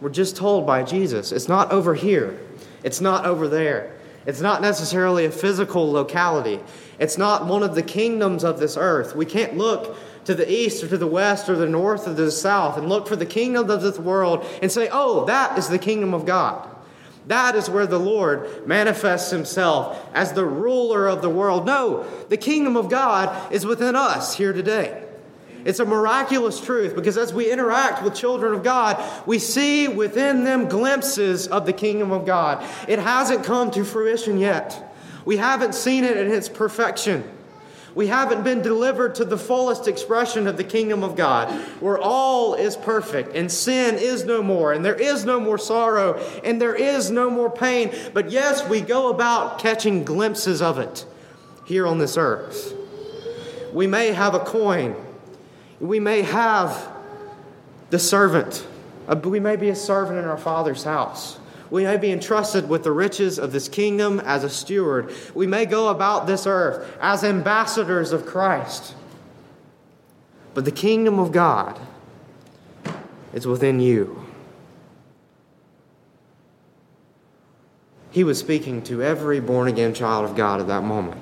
we're 0.00 0.10
just 0.10 0.36
told 0.36 0.68
by 0.68 0.84
Jesus, 0.84 1.32
it's 1.32 1.48
not 1.48 1.72
over 1.72 1.96
here, 1.96 2.38
it's 2.84 3.00
not 3.00 3.26
over 3.26 3.48
there. 3.48 3.96
It's 4.30 4.40
not 4.40 4.62
necessarily 4.62 5.24
a 5.24 5.30
physical 5.32 5.90
locality. 5.90 6.60
It's 7.00 7.18
not 7.18 7.46
one 7.46 7.64
of 7.64 7.74
the 7.74 7.82
kingdoms 7.82 8.44
of 8.44 8.60
this 8.60 8.76
earth. 8.76 9.16
We 9.16 9.26
can't 9.26 9.56
look 9.56 9.96
to 10.26 10.36
the 10.36 10.48
east 10.48 10.84
or 10.84 10.88
to 10.88 10.96
the 10.96 11.08
west 11.08 11.48
or 11.48 11.56
the 11.56 11.66
north 11.66 12.06
or 12.06 12.14
the 12.14 12.30
south 12.30 12.78
and 12.78 12.88
look 12.88 13.08
for 13.08 13.16
the 13.16 13.26
kingdom 13.26 13.68
of 13.68 13.82
this 13.82 13.98
world 13.98 14.46
and 14.62 14.70
say, 14.70 14.88
oh, 14.92 15.24
that 15.24 15.58
is 15.58 15.68
the 15.68 15.80
kingdom 15.80 16.14
of 16.14 16.26
God. 16.26 16.68
That 17.26 17.56
is 17.56 17.68
where 17.68 17.88
the 17.88 17.98
Lord 17.98 18.68
manifests 18.68 19.32
himself 19.32 20.08
as 20.14 20.32
the 20.32 20.46
ruler 20.46 21.08
of 21.08 21.22
the 21.22 21.28
world. 21.28 21.66
No, 21.66 22.04
the 22.28 22.36
kingdom 22.36 22.76
of 22.76 22.88
God 22.88 23.52
is 23.52 23.66
within 23.66 23.96
us 23.96 24.36
here 24.36 24.52
today. 24.52 25.09
It's 25.64 25.80
a 25.80 25.84
miraculous 25.84 26.60
truth 26.60 26.94
because 26.94 27.16
as 27.16 27.32
we 27.32 27.50
interact 27.50 28.02
with 28.02 28.14
children 28.14 28.54
of 28.54 28.62
God, 28.62 29.02
we 29.26 29.38
see 29.38 29.88
within 29.88 30.44
them 30.44 30.68
glimpses 30.68 31.46
of 31.46 31.66
the 31.66 31.72
kingdom 31.72 32.12
of 32.12 32.24
God. 32.24 32.64
It 32.88 32.98
hasn't 32.98 33.44
come 33.44 33.70
to 33.72 33.84
fruition 33.84 34.38
yet. 34.38 34.94
We 35.24 35.36
haven't 35.36 35.74
seen 35.74 36.04
it 36.04 36.16
in 36.16 36.30
its 36.32 36.48
perfection. 36.48 37.24
We 37.94 38.06
haven't 38.06 38.44
been 38.44 38.62
delivered 38.62 39.16
to 39.16 39.24
the 39.24 39.36
fullest 39.36 39.88
expression 39.88 40.46
of 40.46 40.56
the 40.56 40.64
kingdom 40.64 41.02
of 41.02 41.16
God, 41.16 41.50
where 41.80 41.98
all 41.98 42.54
is 42.54 42.76
perfect 42.76 43.34
and 43.34 43.50
sin 43.50 43.96
is 43.96 44.24
no 44.24 44.42
more, 44.42 44.72
and 44.72 44.84
there 44.84 44.94
is 44.94 45.24
no 45.24 45.40
more 45.40 45.58
sorrow, 45.58 46.14
and 46.44 46.60
there 46.62 46.74
is 46.74 47.10
no 47.10 47.28
more 47.28 47.50
pain. 47.50 47.92
But 48.14 48.30
yes, 48.30 48.66
we 48.68 48.80
go 48.80 49.10
about 49.10 49.58
catching 49.58 50.04
glimpses 50.04 50.62
of 50.62 50.78
it 50.78 51.04
here 51.64 51.86
on 51.86 51.98
this 51.98 52.16
earth. 52.16 52.74
We 53.72 53.86
may 53.86 54.12
have 54.12 54.34
a 54.34 54.40
coin 54.40 54.94
we 55.80 55.98
may 55.98 56.22
have 56.22 56.88
the 57.88 57.98
servant. 57.98 58.66
Uh, 59.08 59.16
we 59.16 59.40
may 59.40 59.56
be 59.56 59.70
a 59.70 59.74
servant 59.74 60.18
in 60.18 60.24
our 60.26 60.38
Father's 60.38 60.84
house. 60.84 61.38
We 61.70 61.84
may 61.84 61.96
be 61.96 62.12
entrusted 62.12 62.68
with 62.68 62.84
the 62.84 62.92
riches 62.92 63.38
of 63.38 63.52
this 63.52 63.68
kingdom 63.68 64.20
as 64.20 64.44
a 64.44 64.50
steward. 64.50 65.12
We 65.34 65.46
may 65.46 65.66
go 65.66 65.88
about 65.88 66.26
this 66.26 66.46
earth 66.46 66.96
as 67.00 67.24
ambassadors 67.24 68.12
of 68.12 68.26
Christ. 68.26 68.94
But 70.52 70.64
the 70.64 70.72
kingdom 70.72 71.18
of 71.18 71.32
God 71.32 71.78
is 73.32 73.46
within 73.46 73.80
you. 73.80 74.24
He 78.10 78.24
was 78.24 78.40
speaking 78.40 78.82
to 78.82 79.02
every 79.02 79.38
born 79.38 79.68
again 79.68 79.94
child 79.94 80.24
of 80.24 80.34
God 80.34 80.60
at 80.60 80.66
that 80.66 80.82
moment. 80.82 81.20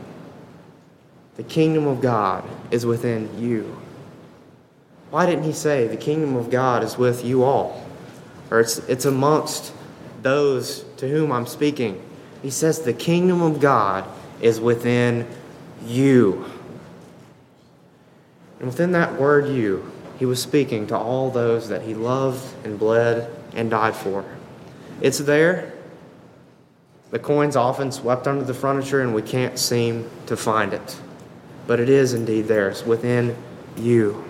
The 1.37 1.43
kingdom 1.43 1.87
of 1.87 2.01
God 2.01 2.43
is 2.71 2.87
within 2.87 3.39
you. 3.39 3.77
Why 5.11 5.27
didn't 5.27 5.45
he 5.45 5.53
say, 5.53 5.87
The 5.87 5.97
kingdom 5.97 6.37
of 6.37 6.51
God 6.51 6.83
is 6.83 6.99
with 6.99 7.25
you 7.25 7.45
all? 7.45 7.85
or 8.51 8.61
it's, 8.61 8.79
it's 8.81 9.05
amongst 9.05 9.73
those 10.23 10.85
to 10.97 11.09
whom 11.09 11.33
I'm 11.33 11.47
speaking. 11.47 12.03
He 12.43 12.51
says, 12.51 12.81
The 12.81 12.93
kingdom 12.93 13.43
of 13.43 13.61
God 13.61 14.05
is 14.41 14.61
within 14.61 15.29
you. 15.85 16.47
And 18.59 18.69
within 18.69 18.93
that 18.93 19.21
word, 19.21 19.49
you, 19.49 19.91
he 20.19 20.27
was 20.27 20.43
speaking 20.43 20.87
to 20.89 20.97
all 20.97 21.31
those 21.31 21.69
that 21.69 21.83
he 21.83 21.95
loved 21.95 22.45
and 22.65 22.79
bled 22.79 23.31
and 23.55 23.71
died 23.71 23.95
for. 23.95 24.25
It's 25.01 25.19
there. 25.19 25.73
The 27.11 27.19
coin's 27.19 27.57
often 27.57 27.93
swept 27.93 28.27
under 28.27 28.45
the 28.45 28.55
furniture 28.55 29.01
and 29.01 29.15
we 29.15 29.23
can't 29.23 29.59
seem 29.59 30.11
to 30.27 30.37
find 30.37 30.75
it. 30.75 31.01
But 31.67 31.81
it 31.81 31.89
is 31.89 32.15
indeed 32.15 32.43
there. 32.43 32.69
It's 32.69 32.85
within 32.85 33.37
you. 33.77 34.28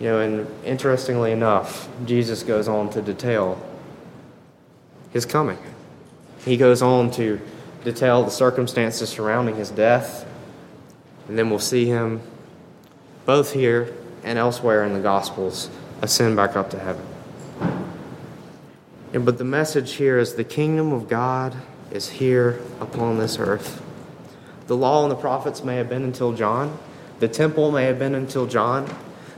You 0.00 0.06
know, 0.06 0.20
and 0.20 0.64
interestingly 0.64 1.30
enough, 1.30 1.88
Jesus 2.06 2.42
goes 2.42 2.68
on 2.68 2.88
to 2.90 3.02
detail 3.02 3.60
his 5.12 5.26
coming. 5.26 5.58
He 6.44 6.56
goes 6.56 6.80
on 6.80 7.10
to 7.12 7.38
detail 7.84 8.22
the 8.22 8.30
circumstances 8.30 9.10
surrounding 9.10 9.56
his 9.56 9.70
death, 9.70 10.26
and 11.28 11.38
then 11.38 11.50
we'll 11.50 11.58
see 11.58 11.84
him 11.84 12.22
both 13.26 13.52
here 13.52 13.94
and 14.24 14.38
elsewhere 14.38 14.84
in 14.84 14.94
the 14.94 15.00
Gospels 15.00 15.68
ascend 16.00 16.34
back 16.34 16.56
up 16.56 16.70
to 16.70 16.78
heaven. 16.78 17.06
And, 19.12 19.26
but 19.26 19.36
the 19.36 19.44
message 19.44 19.92
here 19.92 20.18
is 20.18 20.34
the 20.34 20.44
kingdom 20.44 20.92
of 20.92 21.08
God 21.08 21.54
is 21.90 22.08
here 22.08 22.60
upon 22.80 23.18
this 23.18 23.38
earth. 23.38 23.82
The 24.66 24.76
law 24.76 25.02
and 25.02 25.10
the 25.10 25.16
prophets 25.16 25.62
may 25.62 25.76
have 25.76 25.88
been 25.88 26.04
until 26.04 26.32
John, 26.32 26.78
the 27.18 27.28
temple 27.28 27.70
may 27.70 27.84
have 27.84 27.98
been 27.98 28.14
until 28.14 28.46
John. 28.46 28.88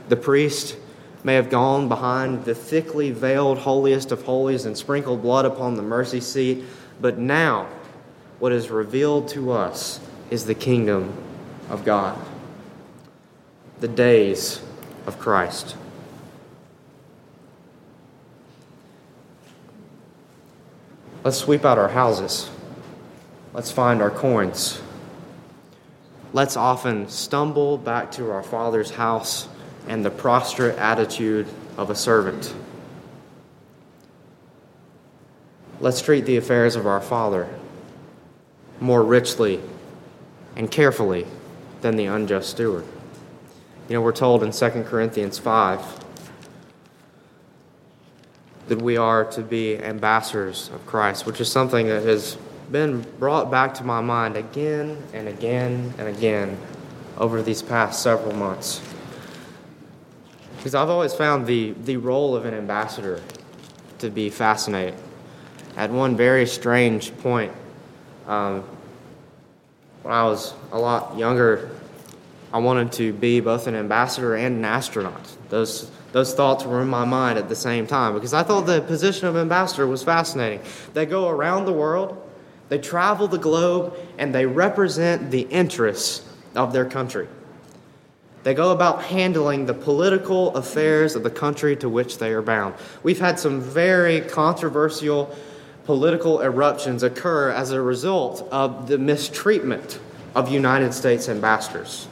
The 0.09 0.15
priest 0.15 0.77
may 1.23 1.35
have 1.35 1.49
gone 1.49 1.87
behind 1.87 2.45
the 2.45 2.53
thickly 2.53 3.11
veiled 3.11 3.59
holiest 3.59 4.11
of 4.11 4.23
holies 4.23 4.65
and 4.65 4.77
sprinkled 4.77 5.21
blood 5.21 5.45
upon 5.45 5.75
the 5.75 5.81
mercy 5.81 6.19
seat, 6.19 6.63
but 6.99 7.17
now 7.17 7.67
what 8.39 8.51
is 8.51 8.69
revealed 8.69 9.29
to 9.29 9.51
us 9.51 9.99
is 10.29 10.45
the 10.45 10.55
kingdom 10.55 11.13
of 11.69 11.85
God, 11.85 12.19
the 13.79 13.87
days 13.87 14.61
of 15.05 15.17
Christ. 15.17 15.77
Let's 21.23 21.37
sweep 21.37 21.63
out 21.63 21.77
our 21.77 21.87
houses. 21.87 22.49
Let's 23.53 23.71
find 23.71 24.01
our 24.01 24.11
coins. 24.11 24.81
Let's 26.33 26.57
often 26.57 27.07
stumble 27.07 27.77
back 27.77 28.11
to 28.13 28.29
our 28.31 28.43
Father's 28.43 28.91
house 28.91 29.47
and 29.87 30.03
the 30.03 30.09
prostrate 30.09 30.77
attitude 30.77 31.47
of 31.77 31.89
a 31.89 31.95
servant. 31.95 32.53
Let's 35.79 36.01
treat 36.01 36.25
the 36.25 36.37
affairs 36.37 36.75
of 36.75 36.87
our 36.87 37.01
Father 37.01 37.49
more 38.79 39.03
richly 39.03 39.59
and 40.55 40.69
carefully 40.69 41.25
than 41.81 41.95
the 41.95 42.05
unjust 42.05 42.49
steward. 42.49 42.85
You 43.89 43.95
know, 43.95 44.01
we're 44.01 44.13
told 44.13 44.43
in 44.43 44.51
2 44.51 44.83
Corinthians 44.83 45.37
5 45.37 46.05
that 48.69 48.81
we 48.81 48.95
are 48.95 49.25
to 49.25 49.41
be 49.41 49.77
ambassadors 49.77 50.69
of 50.73 50.85
Christ, 50.85 51.25
which 51.25 51.41
is 51.41 51.51
something 51.51 51.87
that 51.87 52.03
has 52.03 52.37
been 52.71 53.01
brought 53.19 53.51
back 53.51 53.73
to 53.75 53.83
my 53.83 53.99
mind 53.99 54.37
again 54.37 54.97
and 55.13 55.27
again 55.27 55.93
and 55.97 56.07
again 56.07 56.57
over 57.17 57.41
these 57.41 57.61
past 57.61 58.01
several 58.01 58.33
months. 58.33 58.81
Because 60.63 60.75
I've 60.75 60.87
always 60.87 61.13
found 61.13 61.45
the, 61.45 61.71
the 61.83 61.97
role 61.97 62.37
of 62.37 62.45
an 62.45 62.53
ambassador 62.53 63.21
to 63.99 64.09
be 64.09 64.29
fascinating. 64.29 64.95
At 65.75 65.91
one 65.91 66.15
very 66.15 66.45
strange 66.45 67.13
point, 67.17 67.51
um, 68.27 68.63
when 70.03 70.13
I 70.13 70.23
was 70.23 70.53
a 70.71 70.79
lot 70.79 71.17
younger, 71.17 71.69
I 72.53 72.59
wanted 72.59 72.93
to 72.93 73.11
be 73.11 73.41
both 73.41 73.67
an 73.67 73.75
ambassador 73.75 74.35
and 74.35 74.55
an 74.55 74.63
astronaut. 74.63 75.35
Those, 75.49 75.91
those 76.13 76.33
thoughts 76.33 76.63
were 76.63 76.81
in 76.81 76.87
my 76.87 77.03
mind 77.03 77.37
at 77.37 77.49
the 77.49 77.57
same 77.57 77.85
time 77.85 78.13
because 78.13 78.33
I 78.33 78.43
thought 78.43 78.61
the 78.61 78.79
position 78.79 79.27
of 79.27 79.35
ambassador 79.35 79.85
was 79.85 80.01
fascinating. 80.01 80.61
They 80.93 81.05
go 81.05 81.27
around 81.27 81.65
the 81.65 81.73
world, 81.73 82.25
they 82.69 82.77
travel 82.77 83.27
the 83.27 83.37
globe, 83.37 83.97
and 84.17 84.33
they 84.33 84.45
represent 84.45 85.29
the 85.29 85.41
interests 85.41 86.25
of 86.55 86.71
their 86.71 86.85
country. 86.85 87.27
They 88.43 88.53
go 88.53 88.71
about 88.71 89.03
handling 89.03 89.65
the 89.65 89.73
political 89.73 90.53
affairs 90.55 91.15
of 91.15 91.23
the 91.23 91.29
country 91.29 91.75
to 91.77 91.87
which 91.87 92.17
they 92.17 92.31
are 92.31 92.41
bound. 92.41 92.75
We've 93.01 93.19
had 93.19 93.39
some 93.39 93.61
very 93.61 94.19
controversial 94.21 95.33
political 95.85 96.41
eruptions 96.41 97.03
occur 97.03 97.49
as 97.51 97.71
a 97.71 97.81
result 97.81 98.47
of 98.51 98.87
the 98.87 98.97
mistreatment 98.97 99.99
of 100.35 100.51
United 100.51 100.93
States 100.93 101.29
ambassadors. 101.29 102.07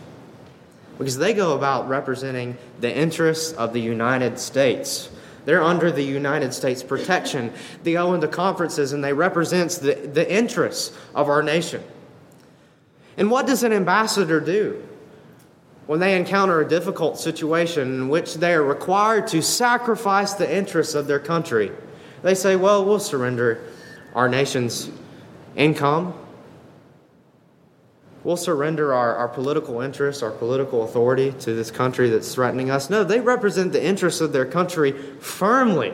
Because 0.97 1.17
they 1.17 1.33
go 1.33 1.55
about 1.55 1.89
representing 1.89 2.57
the 2.79 2.95
interests 2.95 3.51
of 3.53 3.73
the 3.73 3.81
United 3.81 4.39
States. 4.39 5.09
They're 5.45 5.63
under 5.63 5.91
the 5.91 6.03
United 6.03 6.53
States 6.53 6.83
protection. 6.83 7.51
They 7.83 7.93
go 7.93 8.13
into 8.13 8.27
conferences 8.27 8.93
and 8.93 9.03
they 9.03 9.13
represent 9.13 9.71
the, 9.71 9.95
the 9.95 10.31
interests 10.31 10.95
of 11.15 11.27
our 11.27 11.41
nation. 11.41 11.83
And 13.17 13.31
what 13.31 13.47
does 13.47 13.63
an 13.63 13.73
ambassador 13.73 14.39
do? 14.39 14.83
When 15.91 15.99
they 15.99 16.15
encounter 16.15 16.61
a 16.61 16.65
difficult 16.65 17.19
situation 17.19 17.81
in 17.95 18.07
which 18.07 18.35
they 18.35 18.53
are 18.53 18.63
required 18.63 19.27
to 19.27 19.41
sacrifice 19.41 20.35
the 20.35 20.49
interests 20.49 20.95
of 20.95 21.05
their 21.05 21.19
country, 21.19 21.69
they 22.21 22.33
say, 22.33 22.55
Well, 22.55 22.85
we'll 22.85 22.97
surrender 22.97 23.61
our 24.15 24.29
nation's 24.29 24.89
income. 25.57 26.13
We'll 28.23 28.37
surrender 28.37 28.93
our, 28.93 29.17
our 29.17 29.27
political 29.27 29.81
interests, 29.81 30.23
our 30.23 30.31
political 30.31 30.85
authority 30.85 31.33
to 31.41 31.53
this 31.53 31.71
country 31.71 32.09
that's 32.09 32.33
threatening 32.33 32.71
us. 32.71 32.89
No, 32.89 33.03
they 33.03 33.19
represent 33.19 33.73
the 33.73 33.83
interests 33.83 34.21
of 34.21 34.31
their 34.31 34.45
country 34.45 34.93
firmly. 35.19 35.91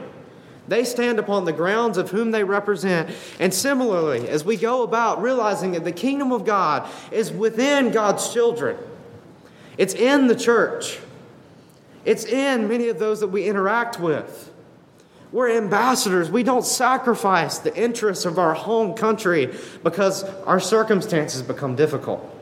They 0.67 0.83
stand 0.83 1.17
upon 1.17 1.45
the 1.45 1.53
grounds 1.53 1.97
of 1.97 2.11
whom 2.11 2.29
they 2.29 2.43
represent. 2.43 3.09
And 3.39 3.51
similarly, 3.51 4.29
as 4.29 4.45
we 4.45 4.57
go 4.57 4.83
about 4.83 5.23
realizing 5.23 5.71
that 5.71 5.85
the 5.85 5.91
kingdom 5.91 6.31
of 6.31 6.45
God 6.45 6.87
is 7.09 7.31
within 7.31 7.91
God's 7.91 8.31
children, 8.31 8.77
it's 9.77 9.93
in 9.93 10.27
the 10.27 10.35
church, 10.35 10.99
it's 12.05 12.25
in 12.25 12.67
many 12.67 12.89
of 12.89 12.99
those 12.99 13.19
that 13.19 13.27
we 13.27 13.47
interact 13.47 13.99
with. 13.99 14.51
We're 15.31 15.57
ambassadors. 15.57 16.31
We 16.31 16.43
don't 16.43 16.65
sacrifice 16.65 17.57
the 17.57 17.75
interests 17.75 18.23
of 18.23 18.39
our 18.39 18.53
home 18.53 18.93
country 18.93 19.53
because 19.83 20.23
our 20.23 20.59
circumstances 20.59 21.41
become 21.41 21.75
difficult. 21.75 22.33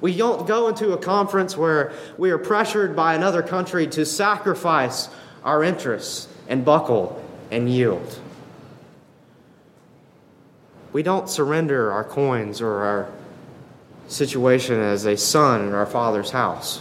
We 0.00 0.16
don't 0.16 0.46
go 0.46 0.68
into 0.68 0.92
a 0.92 0.98
conference 0.98 1.56
where 1.56 1.92
we 2.18 2.30
are 2.30 2.38
pressured 2.38 2.94
by 2.94 3.14
another 3.14 3.42
country 3.42 3.86
to 3.88 4.04
sacrifice 4.04 5.08
our 5.42 5.64
interests 5.64 6.28
and 6.46 6.64
buckle 6.64 7.24
and 7.50 7.68
yield. 7.68 8.20
We 10.92 11.02
don't 11.02 11.28
surrender 11.28 11.90
our 11.90 12.04
coins 12.04 12.60
or 12.60 12.82
our 12.82 13.10
situation 14.08 14.80
as 14.80 15.04
a 15.04 15.16
son 15.16 15.66
in 15.66 15.74
our 15.74 15.86
Father's 15.86 16.30
house 16.30 16.80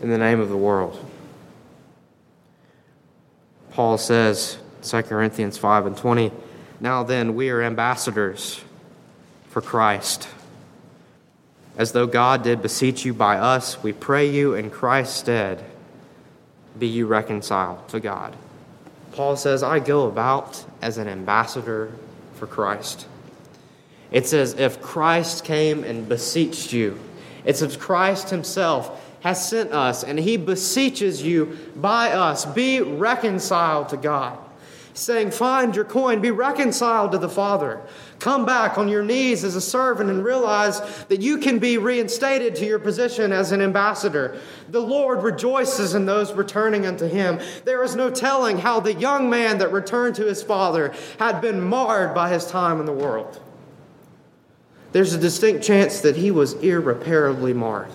in 0.00 0.10
the 0.10 0.18
name 0.18 0.40
of 0.40 0.48
the 0.48 0.56
world. 0.56 1.04
Paul 3.72 3.98
says, 3.98 4.58
2 4.82 5.02
Corinthians 5.02 5.58
5 5.58 5.86
and 5.86 5.96
20, 5.96 6.32
Now 6.80 7.02
then, 7.02 7.34
we 7.34 7.50
are 7.50 7.62
ambassadors 7.62 8.62
for 9.48 9.60
Christ. 9.60 10.28
As 11.76 11.92
though 11.92 12.06
God 12.06 12.42
did 12.42 12.62
beseech 12.62 13.04
you 13.04 13.14
by 13.14 13.36
us, 13.36 13.82
we 13.82 13.92
pray 13.92 14.28
you 14.28 14.54
in 14.54 14.70
Christ's 14.70 15.16
stead, 15.16 15.64
be 16.78 16.86
you 16.86 17.06
reconciled 17.06 17.88
to 17.88 18.00
God. 18.00 18.36
Paul 19.12 19.36
says, 19.36 19.62
I 19.62 19.78
go 19.78 20.06
about 20.06 20.64
as 20.82 20.98
an 20.98 21.08
ambassador 21.08 21.92
for 22.34 22.46
Christ. 22.46 23.06
It's 24.10 24.32
as 24.32 24.54
if 24.54 24.82
Christ 24.82 25.44
came 25.44 25.84
and 25.84 26.08
beseeched 26.08 26.72
you. 26.72 26.98
It's 27.44 27.62
as 27.62 27.76
Christ 27.76 28.30
himself 28.30 29.00
has 29.20 29.48
sent 29.48 29.72
us 29.72 30.02
and 30.02 30.18
he 30.18 30.36
beseeches 30.36 31.22
you 31.22 31.58
by 31.76 32.10
us 32.12 32.44
be 32.44 32.80
reconciled 32.80 33.90
to 33.90 33.96
God. 33.96 34.38
saying, 34.92 35.30
Find 35.30 35.76
your 35.76 35.84
coin, 35.84 36.20
be 36.20 36.32
reconciled 36.32 37.12
to 37.12 37.18
the 37.18 37.28
Father. 37.28 37.80
Come 38.18 38.44
back 38.44 38.76
on 38.76 38.88
your 38.88 39.04
knees 39.04 39.44
as 39.44 39.54
a 39.54 39.60
servant 39.60 40.10
and 40.10 40.24
realize 40.24 40.80
that 41.04 41.20
you 41.20 41.38
can 41.38 41.60
be 41.60 41.78
reinstated 41.78 42.56
to 42.56 42.66
your 42.66 42.80
position 42.80 43.32
as 43.32 43.52
an 43.52 43.62
ambassador. 43.62 44.38
The 44.68 44.80
Lord 44.80 45.22
rejoices 45.22 45.94
in 45.94 46.06
those 46.06 46.32
returning 46.32 46.86
unto 46.86 47.06
him. 47.06 47.38
There 47.64 47.84
is 47.84 47.94
no 47.94 48.10
telling 48.10 48.58
how 48.58 48.80
the 48.80 48.92
young 48.92 49.30
man 49.30 49.58
that 49.58 49.72
returned 49.72 50.16
to 50.16 50.26
his 50.26 50.42
father 50.42 50.92
had 51.20 51.40
been 51.40 51.60
marred 51.60 52.12
by 52.12 52.28
his 52.28 52.44
time 52.46 52.80
in 52.80 52.84
the 52.84 52.92
world 52.92 53.40
there's 54.92 55.14
a 55.14 55.18
distinct 55.18 55.64
chance 55.64 56.00
that 56.00 56.16
he 56.16 56.30
was 56.30 56.54
irreparably 56.54 57.52
marred. 57.52 57.90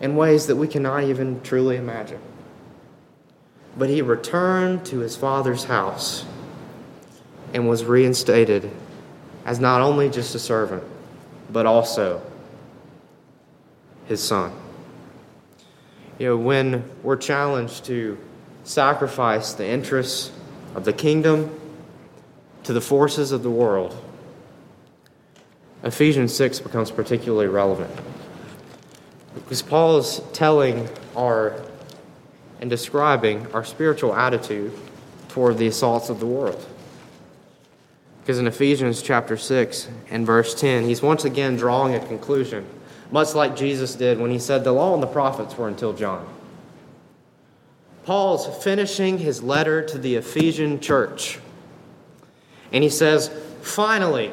in 0.00 0.16
ways 0.16 0.46
that 0.46 0.56
we 0.56 0.66
cannot 0.66 1.04
even 1.04 1.40
truly 1.42 1.76
imagine. 1.76 2.18
But 3.76 3.90
he 3.90 4.00
returned 4.00 4.86
to 4.86 5.00
his 5.00 5.14
father's 5.14 5.64
house 5.64 6.24
and 7.52 7.68
was 7.68 7.84
reinstated 7.84 8.70
as 9.44 9.60
not 9.60 9.82
only 9.82 10.08
just 10.08 10.34
a 10.34 10.38
servant, 10.38 10.82
but 11.52 11.66
also 11.66 12.22
his 14.06 14.22
son. 14.22 14.52
You 16.18 16.28
know, 16.28 16.36
when 16.38 16.84
we're 17.02 17.16
challenged 17.16 17.84
to 17.84 18.18
sacrifice 18.64 19.52
the 19.52 19.66
interests 19.66 20.32
of 20.74 20.84
the 20.84 20.92
kingdom 20.92 21.58
to 22.64 22.72
the 22.72 22.80
forces 22.80 23.32
of 23.32 23.42
the 23.42 23.50
world, 23.50 23.96
Ephesians 25.82 26.34
6 26.34 26.60
becomes 26.60 26.90
particularly 26.90 27.46
relevant. 27.46 27.90
Because 29.34 29.62
Paul 29.62 29.98
is 29.98 30.20
telling 30.32 30.88
our 31.16 31.60
and 32.60 32.68
describing 32.68 33.46
our 33.52 33.64
spiritual 33.64 34.14
attitude 34.14 34.72
toward 35.28 35.56
the 35.56 35.66
assaults 35.66 36.10
of 36.10 36.20
the 36.20 36.26
world. 36.26 36.64
Because 38.20 38.38
in 38.38 38.46
Ephesians 38.46 39.00
chapter 39.00 39.36
6 39.36 39.88
and 40.10 40.26
verse 40.26 40.54
10, 40.54 40.84
he's 40.84 41.00
once 41.00 41.24
again 41.24 41.56
drawing 41.56 41.94
a 41.94 42.06
conclusion, 42.06 42.66
much 43.10 43.34
like 43.34 43.56
Jesus 43.56 43.94
did 43.94 44.18
when 44.18 44.30
he 44.30 44.38
said 44.38 44.62
the 44.62 44.72
law 44.72 44.92
and 44.92 45.02
the 45.02 45.06
prophets 45.06 45.56
were 45.56 45.68
until 45.68 45.94
John. 45.94 46.28
Paul's 48.04 48.62
finishing 48.62 49.18
his 49.18 49.42
letter 49.42 49.82
to 49.86 49.98
the 49.98 50.16
Ephesian 50.16 50.80
church. 50.80 51.38
And 52.72 52.84
he 52.84 52.90
says, 52.90 53.30
Finally, 53.62 54.32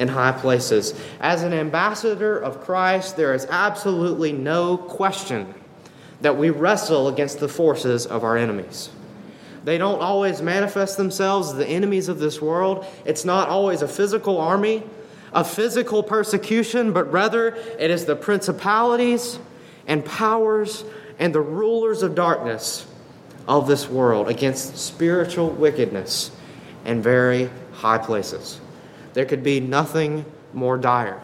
in 0.00 0.08
high 0.08 0.32
places. 0.32 0.98
As 1.20 1.42
an 1.42 1.52
ambassador 1.52 2.38
of 2.38 2.62
Christ, 2.62 3.18
there 3.18 3.34
is 3.34 3.46
absolutely 3.50 4.32
no 4.32 4.78
question 4.78 5.54
that 6.22 6.38
we 6.38 6.48
wrestle 6.48 7.08
against 7.08 7.38
the 7.38 7.48
forces 7.48 8.06
of 8.06 8.24
our 8.24 8.36
enemies. 8.36 8.88
They 9.62 9.76
don't 9.76 10.00
always 10.00 10.40
manifest 10.40 10.96
themselves 10.96 11.50
as 11.50 11.56
the 11.56 11.68
enemies 11.68 12.08
of 12.08 12.18
this 12.18 12.40
world. 12.40 12.86
It's 13.04 13.26
not 13.26 13.50
always 13.50 13.82
a 13.82 13.88
physical 13.88 14.38
army, 14.38 14.82
a 15.34 15.44
physical 15.44 16.02
persecution, 16.02 16.94
but 16.94 17.12
rather 17.12 17.48
it 17.78 17.90
is 17.90 18.06
the 18.06 18.16
principalities 18.16 19.38
and 19.86 20.02
powers 20.02 20.82
and 21.18 21.34
the 21.34 21.42
rulers 21.42 22.02
of 22.02 22.14
darkness 22.14 22.86
of 23.46 23.68
this 23.68 23.86
world 23.86 24.30
against 24.30 24.78
spiritual 24.78 25.50
wickedness 25.50 26.30
in 26.86 27.02
very 27.02 27.50
high 27.74 27.98
places. 27.98 28.60
There 29.12 29.24
could 29.24 29.42
be 29.42 29.60
nothing 29.60 30.24
more 30.52 30.76
dire. 30.76 31.20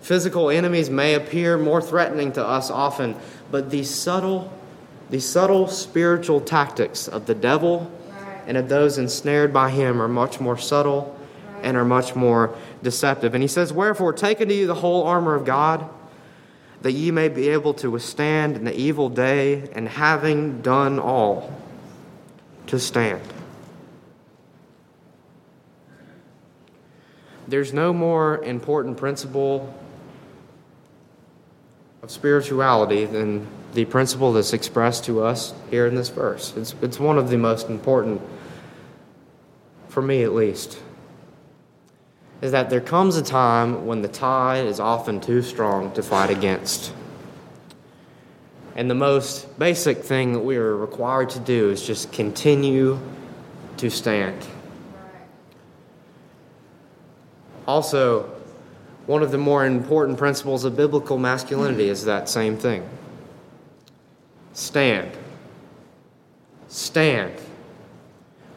Physical 0.00 0.50
enemies 0.50 0.90
may 0.90 1.14
appear 1.14 1.56
more 1.56 1.80
threatening 1.80 2.32
to 2.32 2.44
us 2.44 2.70
often, 2.70 3.16
but 3.50 3.70
these 3.70 3.90
subtle 3.90 4.52
the 5.12 5.20
subtle 5.20 5.68
spiritual 5.68 6.40
tactics 6.40 7.06
of 7.06 7.26
the 7.26 7.34
devil 7.34 7.92
and 8.46 8.56
of 8.56 8.70
those 8.70 8.96
ensnared 8.96 9.52
by 9.52 9.68
him 9.68 10.00
are 10.00 10.08
much 10.08 10.40
more 10.40 10.56
subtle 10.56 11.14
and 11.62 11.76
are 11.76 11.84
much 11.84 12.16
more 12.16 12.56
deceptive. 12.82 13.34
And 13.34 13.42
he 13.42 13.48
says, 13.48 13.74
Wherefore, 13.74 14.14
take 14.14 14.40
unto 14.40 14.54
you 14.54 14.66
the 14.66 14.74
whole 14.74 15.02
armor 15.04 15.34
of 15.34 15.44
God, 15.44 15.86
that 16.80 16.92
ye 16.92 17.10
may 17.10 17.28
be 17.28 17.50
able 17.50 17.74
to 17.74 17.90
withstand 17.90 18.56
in 18.56 18.64
the 18.64 18.74
evil 18.74 19.10
day, 19.10 19.68
and 19.74 19.86
having 19.86 20.62
done 20.62 20.98
all, 20.98 21.54
to 22.68 22.78
stand. 22.78 23.20
There's 27.48 27.72
no 27.72 27.92
more 27.92 28.42
important 28.44 28.96
principle 28.96 29.74
of 32.02 32.10
spirituality 32.10 33.04
than 33.04 33.46
the 33.74 33.84
principle 33.84 34.32
that's 34.32 34.52
expressed 34.52 35.04
to 35.04 35.22
us 35.22 35.54
here 35.70 35.86
in 35.86 35.94
this 35.94 36.08
verse. 36.08 36.52
It's, 36.56 36.74
it's 36.82 37.00
one 37.00 37.18
of 37.18 37.30
the 37.30 37.38
most 37.38 37.68
important, 37.68 38.20
for 39.88 40.02
me 40.02 40.22
at 40.22 40.32
least, 40.32 40.78
is 42.40 42.52
that 42.52 42.70
there 42.70 42.80
comes 42.80 43.16
a 43.16 43.22
time 43.22 43.86
when 43.86 44.02
the 44.02 44.08
tide 44.08 44.66
is 44.66 44.80
often 44.80 45.20
too 45.20 45.42
strong 45.42 45.92
to 45.92 46.02
fight 46.02 46.28
against. 46.28 46.92
And 48.74 48.90
the 48.90 48.94
most 48.94 49.58
basic 49.58 49.98
thing 49.98 50.32
that 50.32 50.40
we 50.40 50.56
are 50.56 50.76
required 50.76 51.30
to 51.30 51.38
do 51.38 51.70
is 51.70 51.86
just 51.86 52.12
continue 52.12 52.98
to 53.76 53.90
stand. 53.90 54.46
Also, 57.72 58.30
one 59.06 59.22
of 59.22 59.30
the 59.30 59.38
more 59.38 59.64
important 59.64 60.18
principles 60.18 60.66
of 60.66 60.76
biblical 60.76 61.16
masculinity 61.16 61.88
is 61.88 62.04
that 62.04 62.28
same 62.28 62.54
thing. 62.54 62.86
Stand. 64.52 65.10
Stand. 66.68 67.32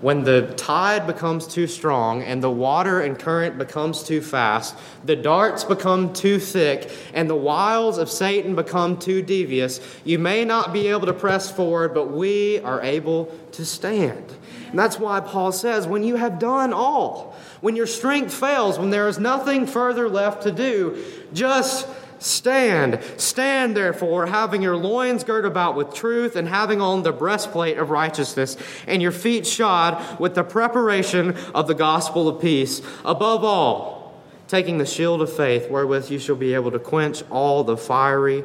When 0.01 0.25
the 0.25 0.53
tide 0.57 1.07
becomes 1.07 1.47
too 1.47 1.65
strong 1.65 2.23
and 2.23 2.43
the 2.43 2.51
water 2.51 2.99
and 2.99 3.17
current 3.17 3.57
becomes 3.57 4.03
too 4.03 4.19
fast, 4.19 4.75
the 5.05 5.15
darts 5.15 5.63
become 5.63 6.11
too 6.11 6.37
thick, 6.37 6.91
and 7.13 7.29
the 7.29 7.37
wiles 7.37 7.97
of 7.97 8.11
Satan 8.11 8.53
become 8.53 8.99
too 8.99 9.21
devious, 9.21 9.79
you 10.03 10.19
may 10.19 10.43
not 10.43 10.73
be 10.73 10.89
able 10.89 11.05
to 11.05 11.13
press 11.13 11.49
forward, 11.49 11.93
but 11.93 12.11
we 12.11 12.59
are 12.59 12.81
able 12.81 13.33
to 13.53 13.63
stand. 13.63 14.25
And 14.71 14.77
that's 14.77 14.99
why 14.99 15.21
Paul 15.21 15.53
says, 15.53 15.87
when 15.87 16.03
you 16.03 16.17
have 16.17 16.37
done 16.37 16.73
all, 16.73 17.34
when 17.65 17.75
your 17.75 17.87
strength 17.87 18.31
fails, 18.31 18.77
when 18.77 18.91
there 18.91 19.07
is 19.07 19.17
nothing 19.17 19.65
further 19.65 20.07
left 20.07 20.43
to 20.43 20.51
do, 20.51 21.03
just 21.33 21.87
Stand. 22.19 22.99
Stand, 23.17 23.75
therefore, 23.75 24.27
having 24.27 24.61
your 24.61 24.77
loins 24.77 25.23
girt 25.23 25.45
about 25.45 25.75
with 25.75 25.91
truth, 25.91 26.35
and 26.35 26.47
having 26.47 26.79
on 26.79 27.01
the 27.01 27.11
breastplate 27.11 27.79
of 27.79 27.89
righteousness, 27.89 28.55
and 28.85 29.01
your 29.01 29.11
feet 29.11 29.47
shod 29.47 30.19
with 30.19 30.35
the 30.35 30.43
preparation 30.43 31.35
of 31.55 31.67
the 31.67 31.73
gospel 31.73 32.27
of 32.27 32.39
peace. 32.39 32.83
Above 33.03 33.43
all, 33.43 34.21
taking 34.47 34.77
the 34.77 34.85
shield 34.85 35.19
of 35.23 35.35
faith, 35.35 35.67
wherewith 35.67 36.11
you 36.11 36.19
shall 36.19 36.35
be 36.35 36.53
able 36.53 36.69
to 36.69 36.79
quench 36.79 37.23
all 37.31 37.63
the 37.63 37.77
fiery 37.77 38.43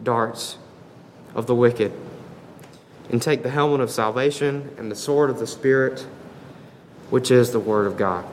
darts 0.00 0.58
of 1.34 1.48
the 1.48 1.56
wicked. 1.56 1.92
And 3.10 3.20
take 3.20 3.42
the 3.42 3.50
helmet 3.50 3.80
of 3.80 3.90
salvation 3.90 4.70
and 4.78 4.92
the 4.92 4.96
sword 4.96 5.28
of 5.28 5.40
the 5.40 5.46
Spirit, 5.46 6.06
which 7.10 7.32
is 7.32 7.50
the 7.50 7.60
Word 7.60 7.88
of 7.88 7.96
God. 7.96 8.24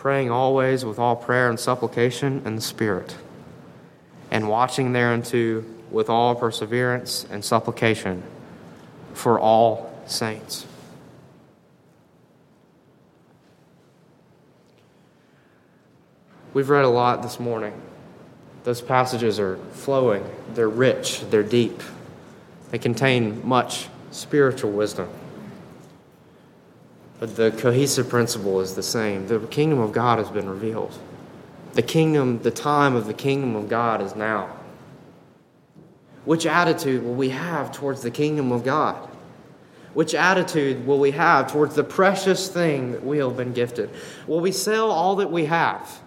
Praying 0.00 0.30
always 0.30 0.82
with 0.82 0.98
all 0.98 1.14
prayer 1.14 1.50
and 1.50 1.60
supplication 1.60 2.40
in 2.46 2.56
the 2.56 2.62
Spirit, 2.62 3.14
and 4.30 4.48
watching 4.48 4.94
thereunto 4.94 5.62
with 5.90 6.08
all 6.08 6.34
perseverance 6.34 7.26
and 7.30 7.44
supplication 7.44 8.22
for 9.12 9.38
all 9.38 9.92
saints. 10.06 10.64
We've 16.54 16.70
read 16.70 16.86
a 16.86 16.88
lot 16.88 17.20
this 17.20 17.38
morning. 17.38 17.74
Those 18.64 18.80
passages 18.80 19.38
are 19.38 19.58
flowing, 19.72 20.24
they're 20.54 20.70
rich, 20.70 21.20
they're 21.28 21.42
deep, 21.42 21.82
they 22.70 22.78
contain 22.78 23.46
much 23.46 23.88
spiritual 24.12 24.70
wisdom. 24.70 25.10
But 27.20 27.36
the 27.36 27.50
cohesive 27.52 28.08
principle 28.08 28.60
is 28.60 28.74
the 28.74 28.82
same. 28.82 29.28
The 29.28 29.38
kingdom 29.40 29.78
of 29.78 29.92
God 29.92 30.18
has 30.18 30.30
been 30.30 30.48
revealed. 30.48 30.98
The 31.74 31.82
kingdom, 31.82 32.42
the 32.42 32.50
time 32.50 32.96
of 32.96 33.06
the 33.06 33.14
kingdom 33.14 33.54
of 33.54 33.68
God 33.68 34.00
is 34.00 34.16
now. 34.16 34.56
Which 36.24 36.46
attitude 36.46 37.04
will 37.04 37.14
we 37.14 37.28
have 37.28 37.72
towards 37.72 38.00
the 38.02 38.10
kingdom 38.10 38.50
of 38.50 38.64
God? 38.64 39.08
Which 39.92 40.14
attitude 40.14 40.86
will 40.86 40.98
we 40.98 41.10
have 41.10 41.52
towards 41.52 41.74
the 41.74 41.84
precious 41.84 42.48
thing 42.48 42.92
that 42.92 43.04
we 43.04 43.18
have 43.18 43.36
been 43.36 43.52
gifted? 43.52 43.90
Will 44.26 44.40
we 44.40 44.50
sell 44.50 44.90
all 44.90 45.16
that 45.16 45.30
we 45.30 45.44
have? 45.44 46.00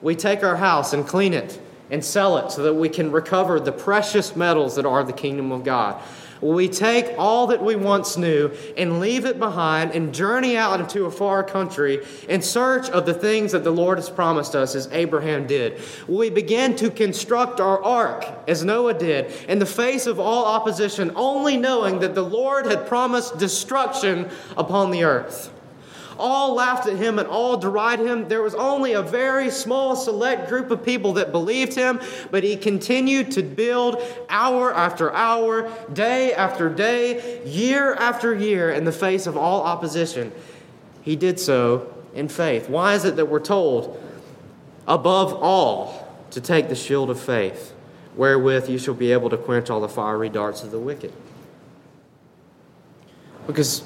We 0.00 0.14
take 0.14 0.42
our 0.42 0.56
house 0.56 0.94
and 0.94 1.06
clean 1.06 1.34
it 1.34 1.60
and 1.90 2.02
sell 2.02 2.38
it 2.38 2.50
so 2.50 2.62
that 2.62 2.74
we 2.74 2.88
can 2.88 3.12
recover 3.12 3.60
the 3.60 3.72
precious 3.72 4.34
metals 4.36 4.76
that 4.76 4.86
are 4.86 5.04
the 5.04 5.12
kingdom 5.12 5.52
of 5.52 5.64
God. 5.64 6.00
We 6.40 6.68
take 6.68 7.14
all 7.18 7.48
that 7.48 7.62
we 7.62 7.76
once 7.76 8.16
knew 8.16 8.50
and 8.76 9.00
leave 9.00 9.24
it 9.24 9.38
behind 9.38 9.92
and 9.92 10.14
journey 10.14 10.56
out 10.56 10.80
into 10.80 11.04
a 11.04 11.10
far 11.10 11.42
country 11.42 12.04
in 12.28 12.42
search 12.42 12.88
of 12.90 13.06
the 13.06 13.14
things 13.14 13.52
that 13.52 13.64
the 13.64 13.70
Lord 13.70 13.98
has 13.98 14.08
promised 14.08 14.54
us, 14.54 14.74
as 14.74 14.88
Abraham 14.92 15.46
did? 15.46 15.80
Will 16.08 16.18
we 16.18 16.30
begin 16.30 16.76
to 16.76 16.90
construct 16.90 17.60
our 17.60 17.82
ark, 17.82 18.26
as 18.48 18.64
Noah 18.64 18.94
did, 18.94 19.32
in 19.48 19.58
the 19.58 19.66
face 19.66 20.06
of 20.06 20.18
all 20.18 20.44
opposition, 20.44 21.12
only 21.14 21.56
knowing 21.56 22.00
that 22.00 22.14
the 22.14 22.24
Lord 22.24 22.66
had 22.66 22.86
promised 22.86 23.38
destruction 23.38 24.28
upon 24.56 24.90
the 24.90 25.04
earth? 25.04 25.52
All 26.20 26.54
laughed 26.54 26.86
at 26.86 26.96
him 26.96 27.18
and 27.18 27.26
all 27.26 27.56
derided 27.56 28.06
him. 28.06 28.28
There 28.28 28.42
was 28.42 28.54
only 28.54 28.92
a 28.92 29.02
very 29.02 29.50
small, 29.50 29.96
select 29.96 30.48
group 30.48 30.70
of 30.70 30.84
people 30.84 31.14
that 31.14 31.32
believed 31.32 31.74
him, 31.74 32.00
but 32.30 32.44
he 32.44 32.56
continued 32.56 33.32
to 33.32 33.42
build 33.42 34.00
hour 34.28 34.72
after 34.72 35.12
hour, 35.12 35.72
day 35.92 36.32
after 36.32 36.68
day, 36.68 37.42
year 37.44 37.94
after 37.94 38.34
year 38.34 38.70
in 38.70 38.84
the 38.84 38.92
face 38.92 39.26
of 39.26 39.36
all 39.36 39.62
opposition. 39.62 40.30
He 41.02 41.16
did 41.16 41.40
so 41.40 41.92
in 42.14 42.28
faith. 42.28 42.68
Why 42.68 42.94
is 42.94 43.04
it 43.04 43.16
that 43.16 43.26
we're 43.26 43.40
told, 43.40 44.00
above 44.86 45.32
all, 45.32 46.06
to 46.30 46.40
take 46.40 46.68
the 46.68 46.76
shield 46.76 47.10
of 47.10 47.18
faith, 47.18 47.74
wherewith 48.14 48.68
you 48.68 48.78
shall 48.78 48.94
be 48.94 49.12
able 49.12 49.30
to 49.30 49.36
quench 49.36 49.70
all 49.70 49.80
the 49.80 49.88
fiery 49.88 50.28
darts 50.28 50.62
of 50.62 50.70
the 50.70 50.78
wicked? 50.78 51.12
Because 53.46 53.82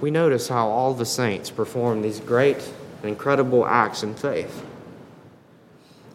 we 0.00 0.10
notice 0.10 0.48
how 0.48 0.68
all 0.68 0.94
the 0.94 1.06
saints 1.06 1.50
perform 1.50 2.02
these 2.02 2.20
great 2.20 2.58
and 3.02 3.10
incredible 3.10 3.66
acts 3.66 4.02
in 4.02 4.14
faith. 4.14 4.64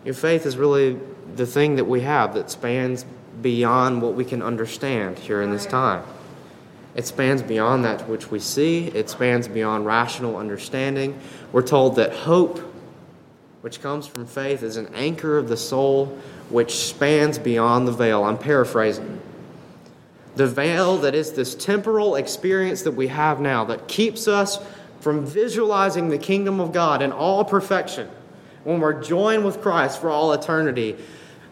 Your 0.06 0.14
faith 0.14 0.46
is 0.46 0.58
really 0.58 1.00
the 1.36 1.46
thing 1.46 1.78
that 1.78 1.86
we 1.86 2.02
have 2.02 2.34
that 2.34 2.52
spans 2.52 3.06
beyond 3.42 4.02
what 4.02 4.14
we 4.14 4.26
can 4.26 4.42
understand 4.42 5.18
here 5.18 5.42
in 5.42 5.52
this 5.52 5.66
time. 5.66 6.04
It 6.96 7.06
spans 7.08 7.42
beyond 7.42 7.86
that 7.86 8.08
which 8.08 8.30
we 8.30 8.40
see, 8.40 8.88
it 8.88 9.10
spans 9.10 9.48
beyond 9.48 9.86
rational 9.86 10.38
understanding. 10.38 11.20
We're 11.52 11.64
told 11.64 11.96
that 11.96 12.14
hope, 12.14 12.60
which 13.62 13.82
comes 13.82 14.06
from 14.06 14.28
faith, 14.28 14.62
is 14.62 14.78
an 14.78 14.94
anchor 14.94 15.38
of 15.38 15.50
the 15.50 15.58
soul 15.58 16.18
which 16.50 16.76
spans 16.76 17.40
beyond 17.40 17.88
the 17.88 17.92
veil. 17.92 18.24
I'm 18.24 18.38
paraphrasing 18.38 19.20
the 20.36 20.48
veil 20.48 20.98
that 20.98 21.16
is 21.16 21.34
this 21.34 21.56
temporal 21.56 22.16
experience 22.16 22.82
that 22.84 22.92
we 22.92 23.08
have 23.08 23.40
now 23.40 23.66
that 23.66 23.88
keeps 23.88 24.28
us 24.28 24.60
from 25.00 25.26
visualizing 25.26 26.10
the 26.10 26.18
kingdom 26.18 26.60
of 26.60 26.72
God 26.72 27.02
in 27.02 27.12
all 27.12 27.44
perfection 27.44 28.10
when 28.64 28.80
we're 28.80 29.02
joined 29.02 29.44
with 29.46 29.62
Christ 29.62 30.00
for 30.00 30.10
all 30.10 30.34
eternity. 30.34 30.96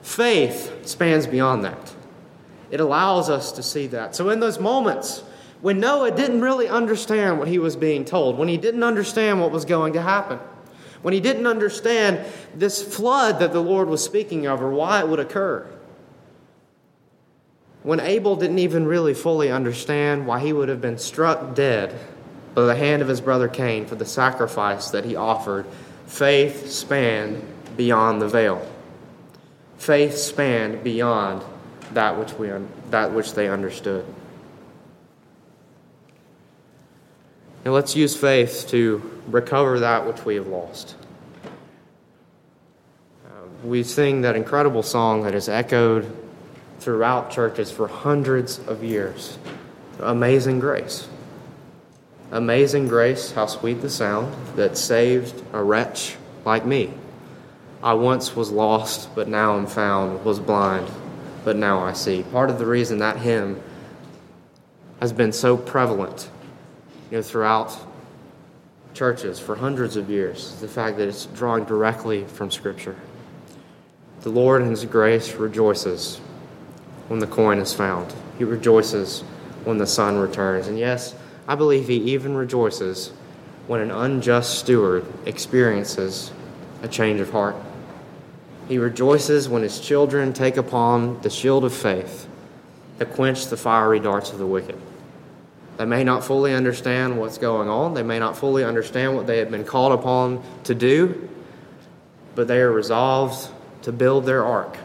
Faith 0.01 0.87
spans 0.87 1.27
beyond 1.27 1.63
that. 1.65 1.93
It 2.71 2.79
allows 2.79 3.29
us 3.29 3.51
to 3.53 3.63
see 3.63 3.87
that. 3.87 4.15
So, 4.15 4.29
in 4.29 4.39
those 4.39 4.59
moments 4.59 5.23
when 5.61 5.79
Noah 5.79 6.11
didn't 6.11 6.41
really 6.41 6.67
understand 6.67 7.37
what 7.37 7.47
he 7.47 7.59
was 7.59 7.75
being 7.75 8.03
told, 8.03 8.37
when 8.37 8.47
he 8.47 8.57
didn't 8.57 8.83
understand 8.83 9.39
what 9.39 9.51
was 9.51 9.63
going 9.63 9.93
to 9.93 10.01
happen, 10.01 10.39
when 11.03 11.13
he 11.13 11.19
didn't 11.19 11.47
understand 11.47 12.19
this 12.55 12.81
flood 12.81 13.39
that 13.39 13.53
the 13.53 13.61
Lord 13.61 13.87
was 13.87 14.03
speaking 14.03 14.47
of 14.47 14.61
or 14.61 14.71
why 14.71 14.99
it 14.99 15.07
would 15.07 15.19
occur, 15.19 15.67
when 17.83 17.99
Abel 17.99 18.35
didn't 18.35 18.59
even 18.59 18.85
really 18.85 19.13
fully 19.13 19.51
understand 19.51 20.27
why 20.27 20.39
he 20.39 20.53
would 20.53 20.69
have 20.69 20.81
been 20.81 20.97
struck 20.97 21.55
dead 21.55 21.97
by 22.53 22.65
the 22.65 22.75
hand 22.75 23.01
of 23.01 23.07
his 23.07 23.21
brother 23.21 23.47
Cain 23.47 23.85
for 23.85 23.95
the 23.95 24.05
sacrifice 24.05 24.91
that 24.91 25.05
he 25.05 25.15
offered, 25.15 25.65
faith 26.05 26.69
spanned 26.69 27.43
beyond 27.77 28.21
the 28.21 28.27
veil. 28.27 28.65
Faith 29.77 30.15
spanned 30.15 30.83
beyond 30.83 31.41
that 31.93 32.19
which, 32.19 32.33
we, 32.33 32.51
that 32.91 33.13
which 33.13 33.33
they 33.33 33.49
understood. 33.49 34.05
And 37.65 37.73
let's 37.73 37.95
use 37.95 38.15
faith 38.15 38.67
to 38.69 39.21
recover 39.27 39.79
that 39.79 40.05
which 40.05 40.23
we 40.25 40.35
have 40.35 40.47
lost. 40.47 40.95
Uh, 43.25 43.29
we 43.63 43.83
sing 43.83 44.21
that 44.21 44.35
incredible 44.35 44.83
song 44.83 45.23
that 45.23 45.33
is 45.33 45.49
echoed 45.49 46.20
throughout 46.81 47.29
churches 47.29 47.71
for 47.71 47.87
hundreds 47.87 48.57
of 48.67 48.83
years. 48.83 49.37
Amazing 49.99 50.59
grace. 50.59 51.07
Amazing 52.31 52.87
grace, 52.87 53.31
how 53.31 53.45
sweet 53.45 53.81
the 53.81 53.89
sound 53.89 54.33
that 54.55 54.75
saved 54.77 55.43
a 55.53 55.63
wretch 55.63 56.15
like 56.43 56.65
me. 56.65 56.91
I 57.83 57.93
once 57.93 58.35
was 58.35 58.51
lost, 58.51 59.13
but 59.13 59.27
now 59.27 59.57
am 59.57 59.67
found, 59.67 60.25
was 60.25 60.39
blind, 60.39 60.89
but 61.45 61.55
now 61.55 61.79
I 61.83 61.93
see. 61.93 62.23
Part 62.23 62.49
of 62.49 62.57
the 62.57 62.65
reason 62.65 62.97
that 62.97 63.17
hymn 63.17 63.61
has 64.99 65.13
been 65.13 65.31
so 65.31 65.57
prevalent 65.57 66.29
you 67.11 67.17
know, 67.17 67.21
throughout 67.21 67.77
churches 68.95 69.39
for 69.39 69.55
hundreds 69.55 69.97
of 69.97 70.09
years 70.09 70.53
is 70.53 70.61
the 70.61 70.67
fact 70.67 70.97
that 70.97 71.07
it's 71.07 71.27
drawing 71.27 71.65
directly 71.65 72.23
from 72.25 72.49
Scripture. 72.49 72.95
The 74.21 74.29
Lord 74.29 74.63
in 74.63 74.69
His 74.69 74.85
grace 74.85 75.33
rejoices 75.35 76.19
when 77.11 77.19
the 77.19 77.27
coin 77.27 77.59
is 77.59 77.73
found. 77.73 78.13
He 78.37 78.45
rejoices 78.45 79.19
when 79.65 79.77
the 79.77 79.85
son 79.85 80.17
returns. 80.17 80.67
And 80.67 80.79
yes, 80.79 81.13
I 81.45 81.55
believe 81.55 81.89
he 81.89 81.97
even 82.13 82.37
rejoices 82.37 83.09
when 83.67 83.81
an 83.81 83.91
unjust 83.91 84.57
steward 84.57 85.05
experiences 85.25 86.31
a 86.83 86.87
change 86.87 87.19
of 87.19 87.29
heart. 87.31 87.57
He 88.69 88.77
rejoices 88.77 89.49
when 89.49 89.61
his 89.61 89.81
children 89.81 90.31
take 90.31 90.55
upon 90.55 91.19
the 91.19 91.29
shield 91.29 91.65
of 91.65 91.73
faith 91.73 92.29
to 92.99 93.05
quench 93.05 93.47
the 93.47 93.57
fiery 93.57 93.99
darts 93.99 94.31
of 94.31 94.37
the 94.37 94.47
wicked. 94.47 94.79
They 95.75 95.83
may 95.83 96.05
not 96.05 96.23
fully 96.23 96.53
understand 96.53 97.19
what's 97.19 97.37
going 97.37 97.67
on, 97.67 97.93
they 97.93 98.03
may 98.03 98.19
not 98.19 98.37
fully 98.37 98.63
understand 98.63 99.17
what 99.17 99.27
they 99.27 99.39
have 99.39 99.51
been 99.51 99.65
called 99.65 99.91
upon 99.91 100.41
to 100.63 100.73
do, 100.73 101.27
but 102.35 102.47
they 102.47 102.61
are 102.61 102.71
resolved 102.71 103.51
to 103.81 103.91
build 103.91 104.25
their 104.25 104.45
ark 104.45 104.77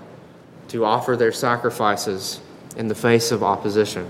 to 0.68 0.84
offer 0.84 1.16
their 1.16 1.32
sacrifices 1.32 2.40
in 2.76 2.88
the 2.88 2.94
face 2.94 3.30
of 3.30 3.42
opposition, 3.42 4.08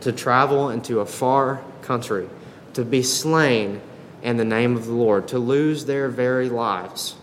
to 0.00 0.12
travel 0.12 0.70
into 0.70 1.00
a 1.00 1.06
far 1.06 1.62
country, 1.82 2.28
to 2.74 2.84
be 2.84 3.02
slain 3.02 3.80
in 4.22 4.36
the 4.36 4.44
name 4.44 4.76
of 4.76 4.86
the 4.86 4.92
Lord, 4.92 5.28
to 5.28 5.38
lose 5.38 5.84
their 5.84 6.08
very 6.08 6.48
lives 6.48 7.16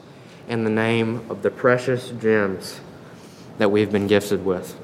in 0.48 0.64
the 0.64 0.70
name 0.70 1.26
of 1.30 1.42
the 1.44 1.52
precious 1.52 2.10
gems 2.20 2.80
that 3.58 3.72
we've 3.72 3.92
been 3.92 4.08
gifted 4.08 4.44
with. 4.44 4.78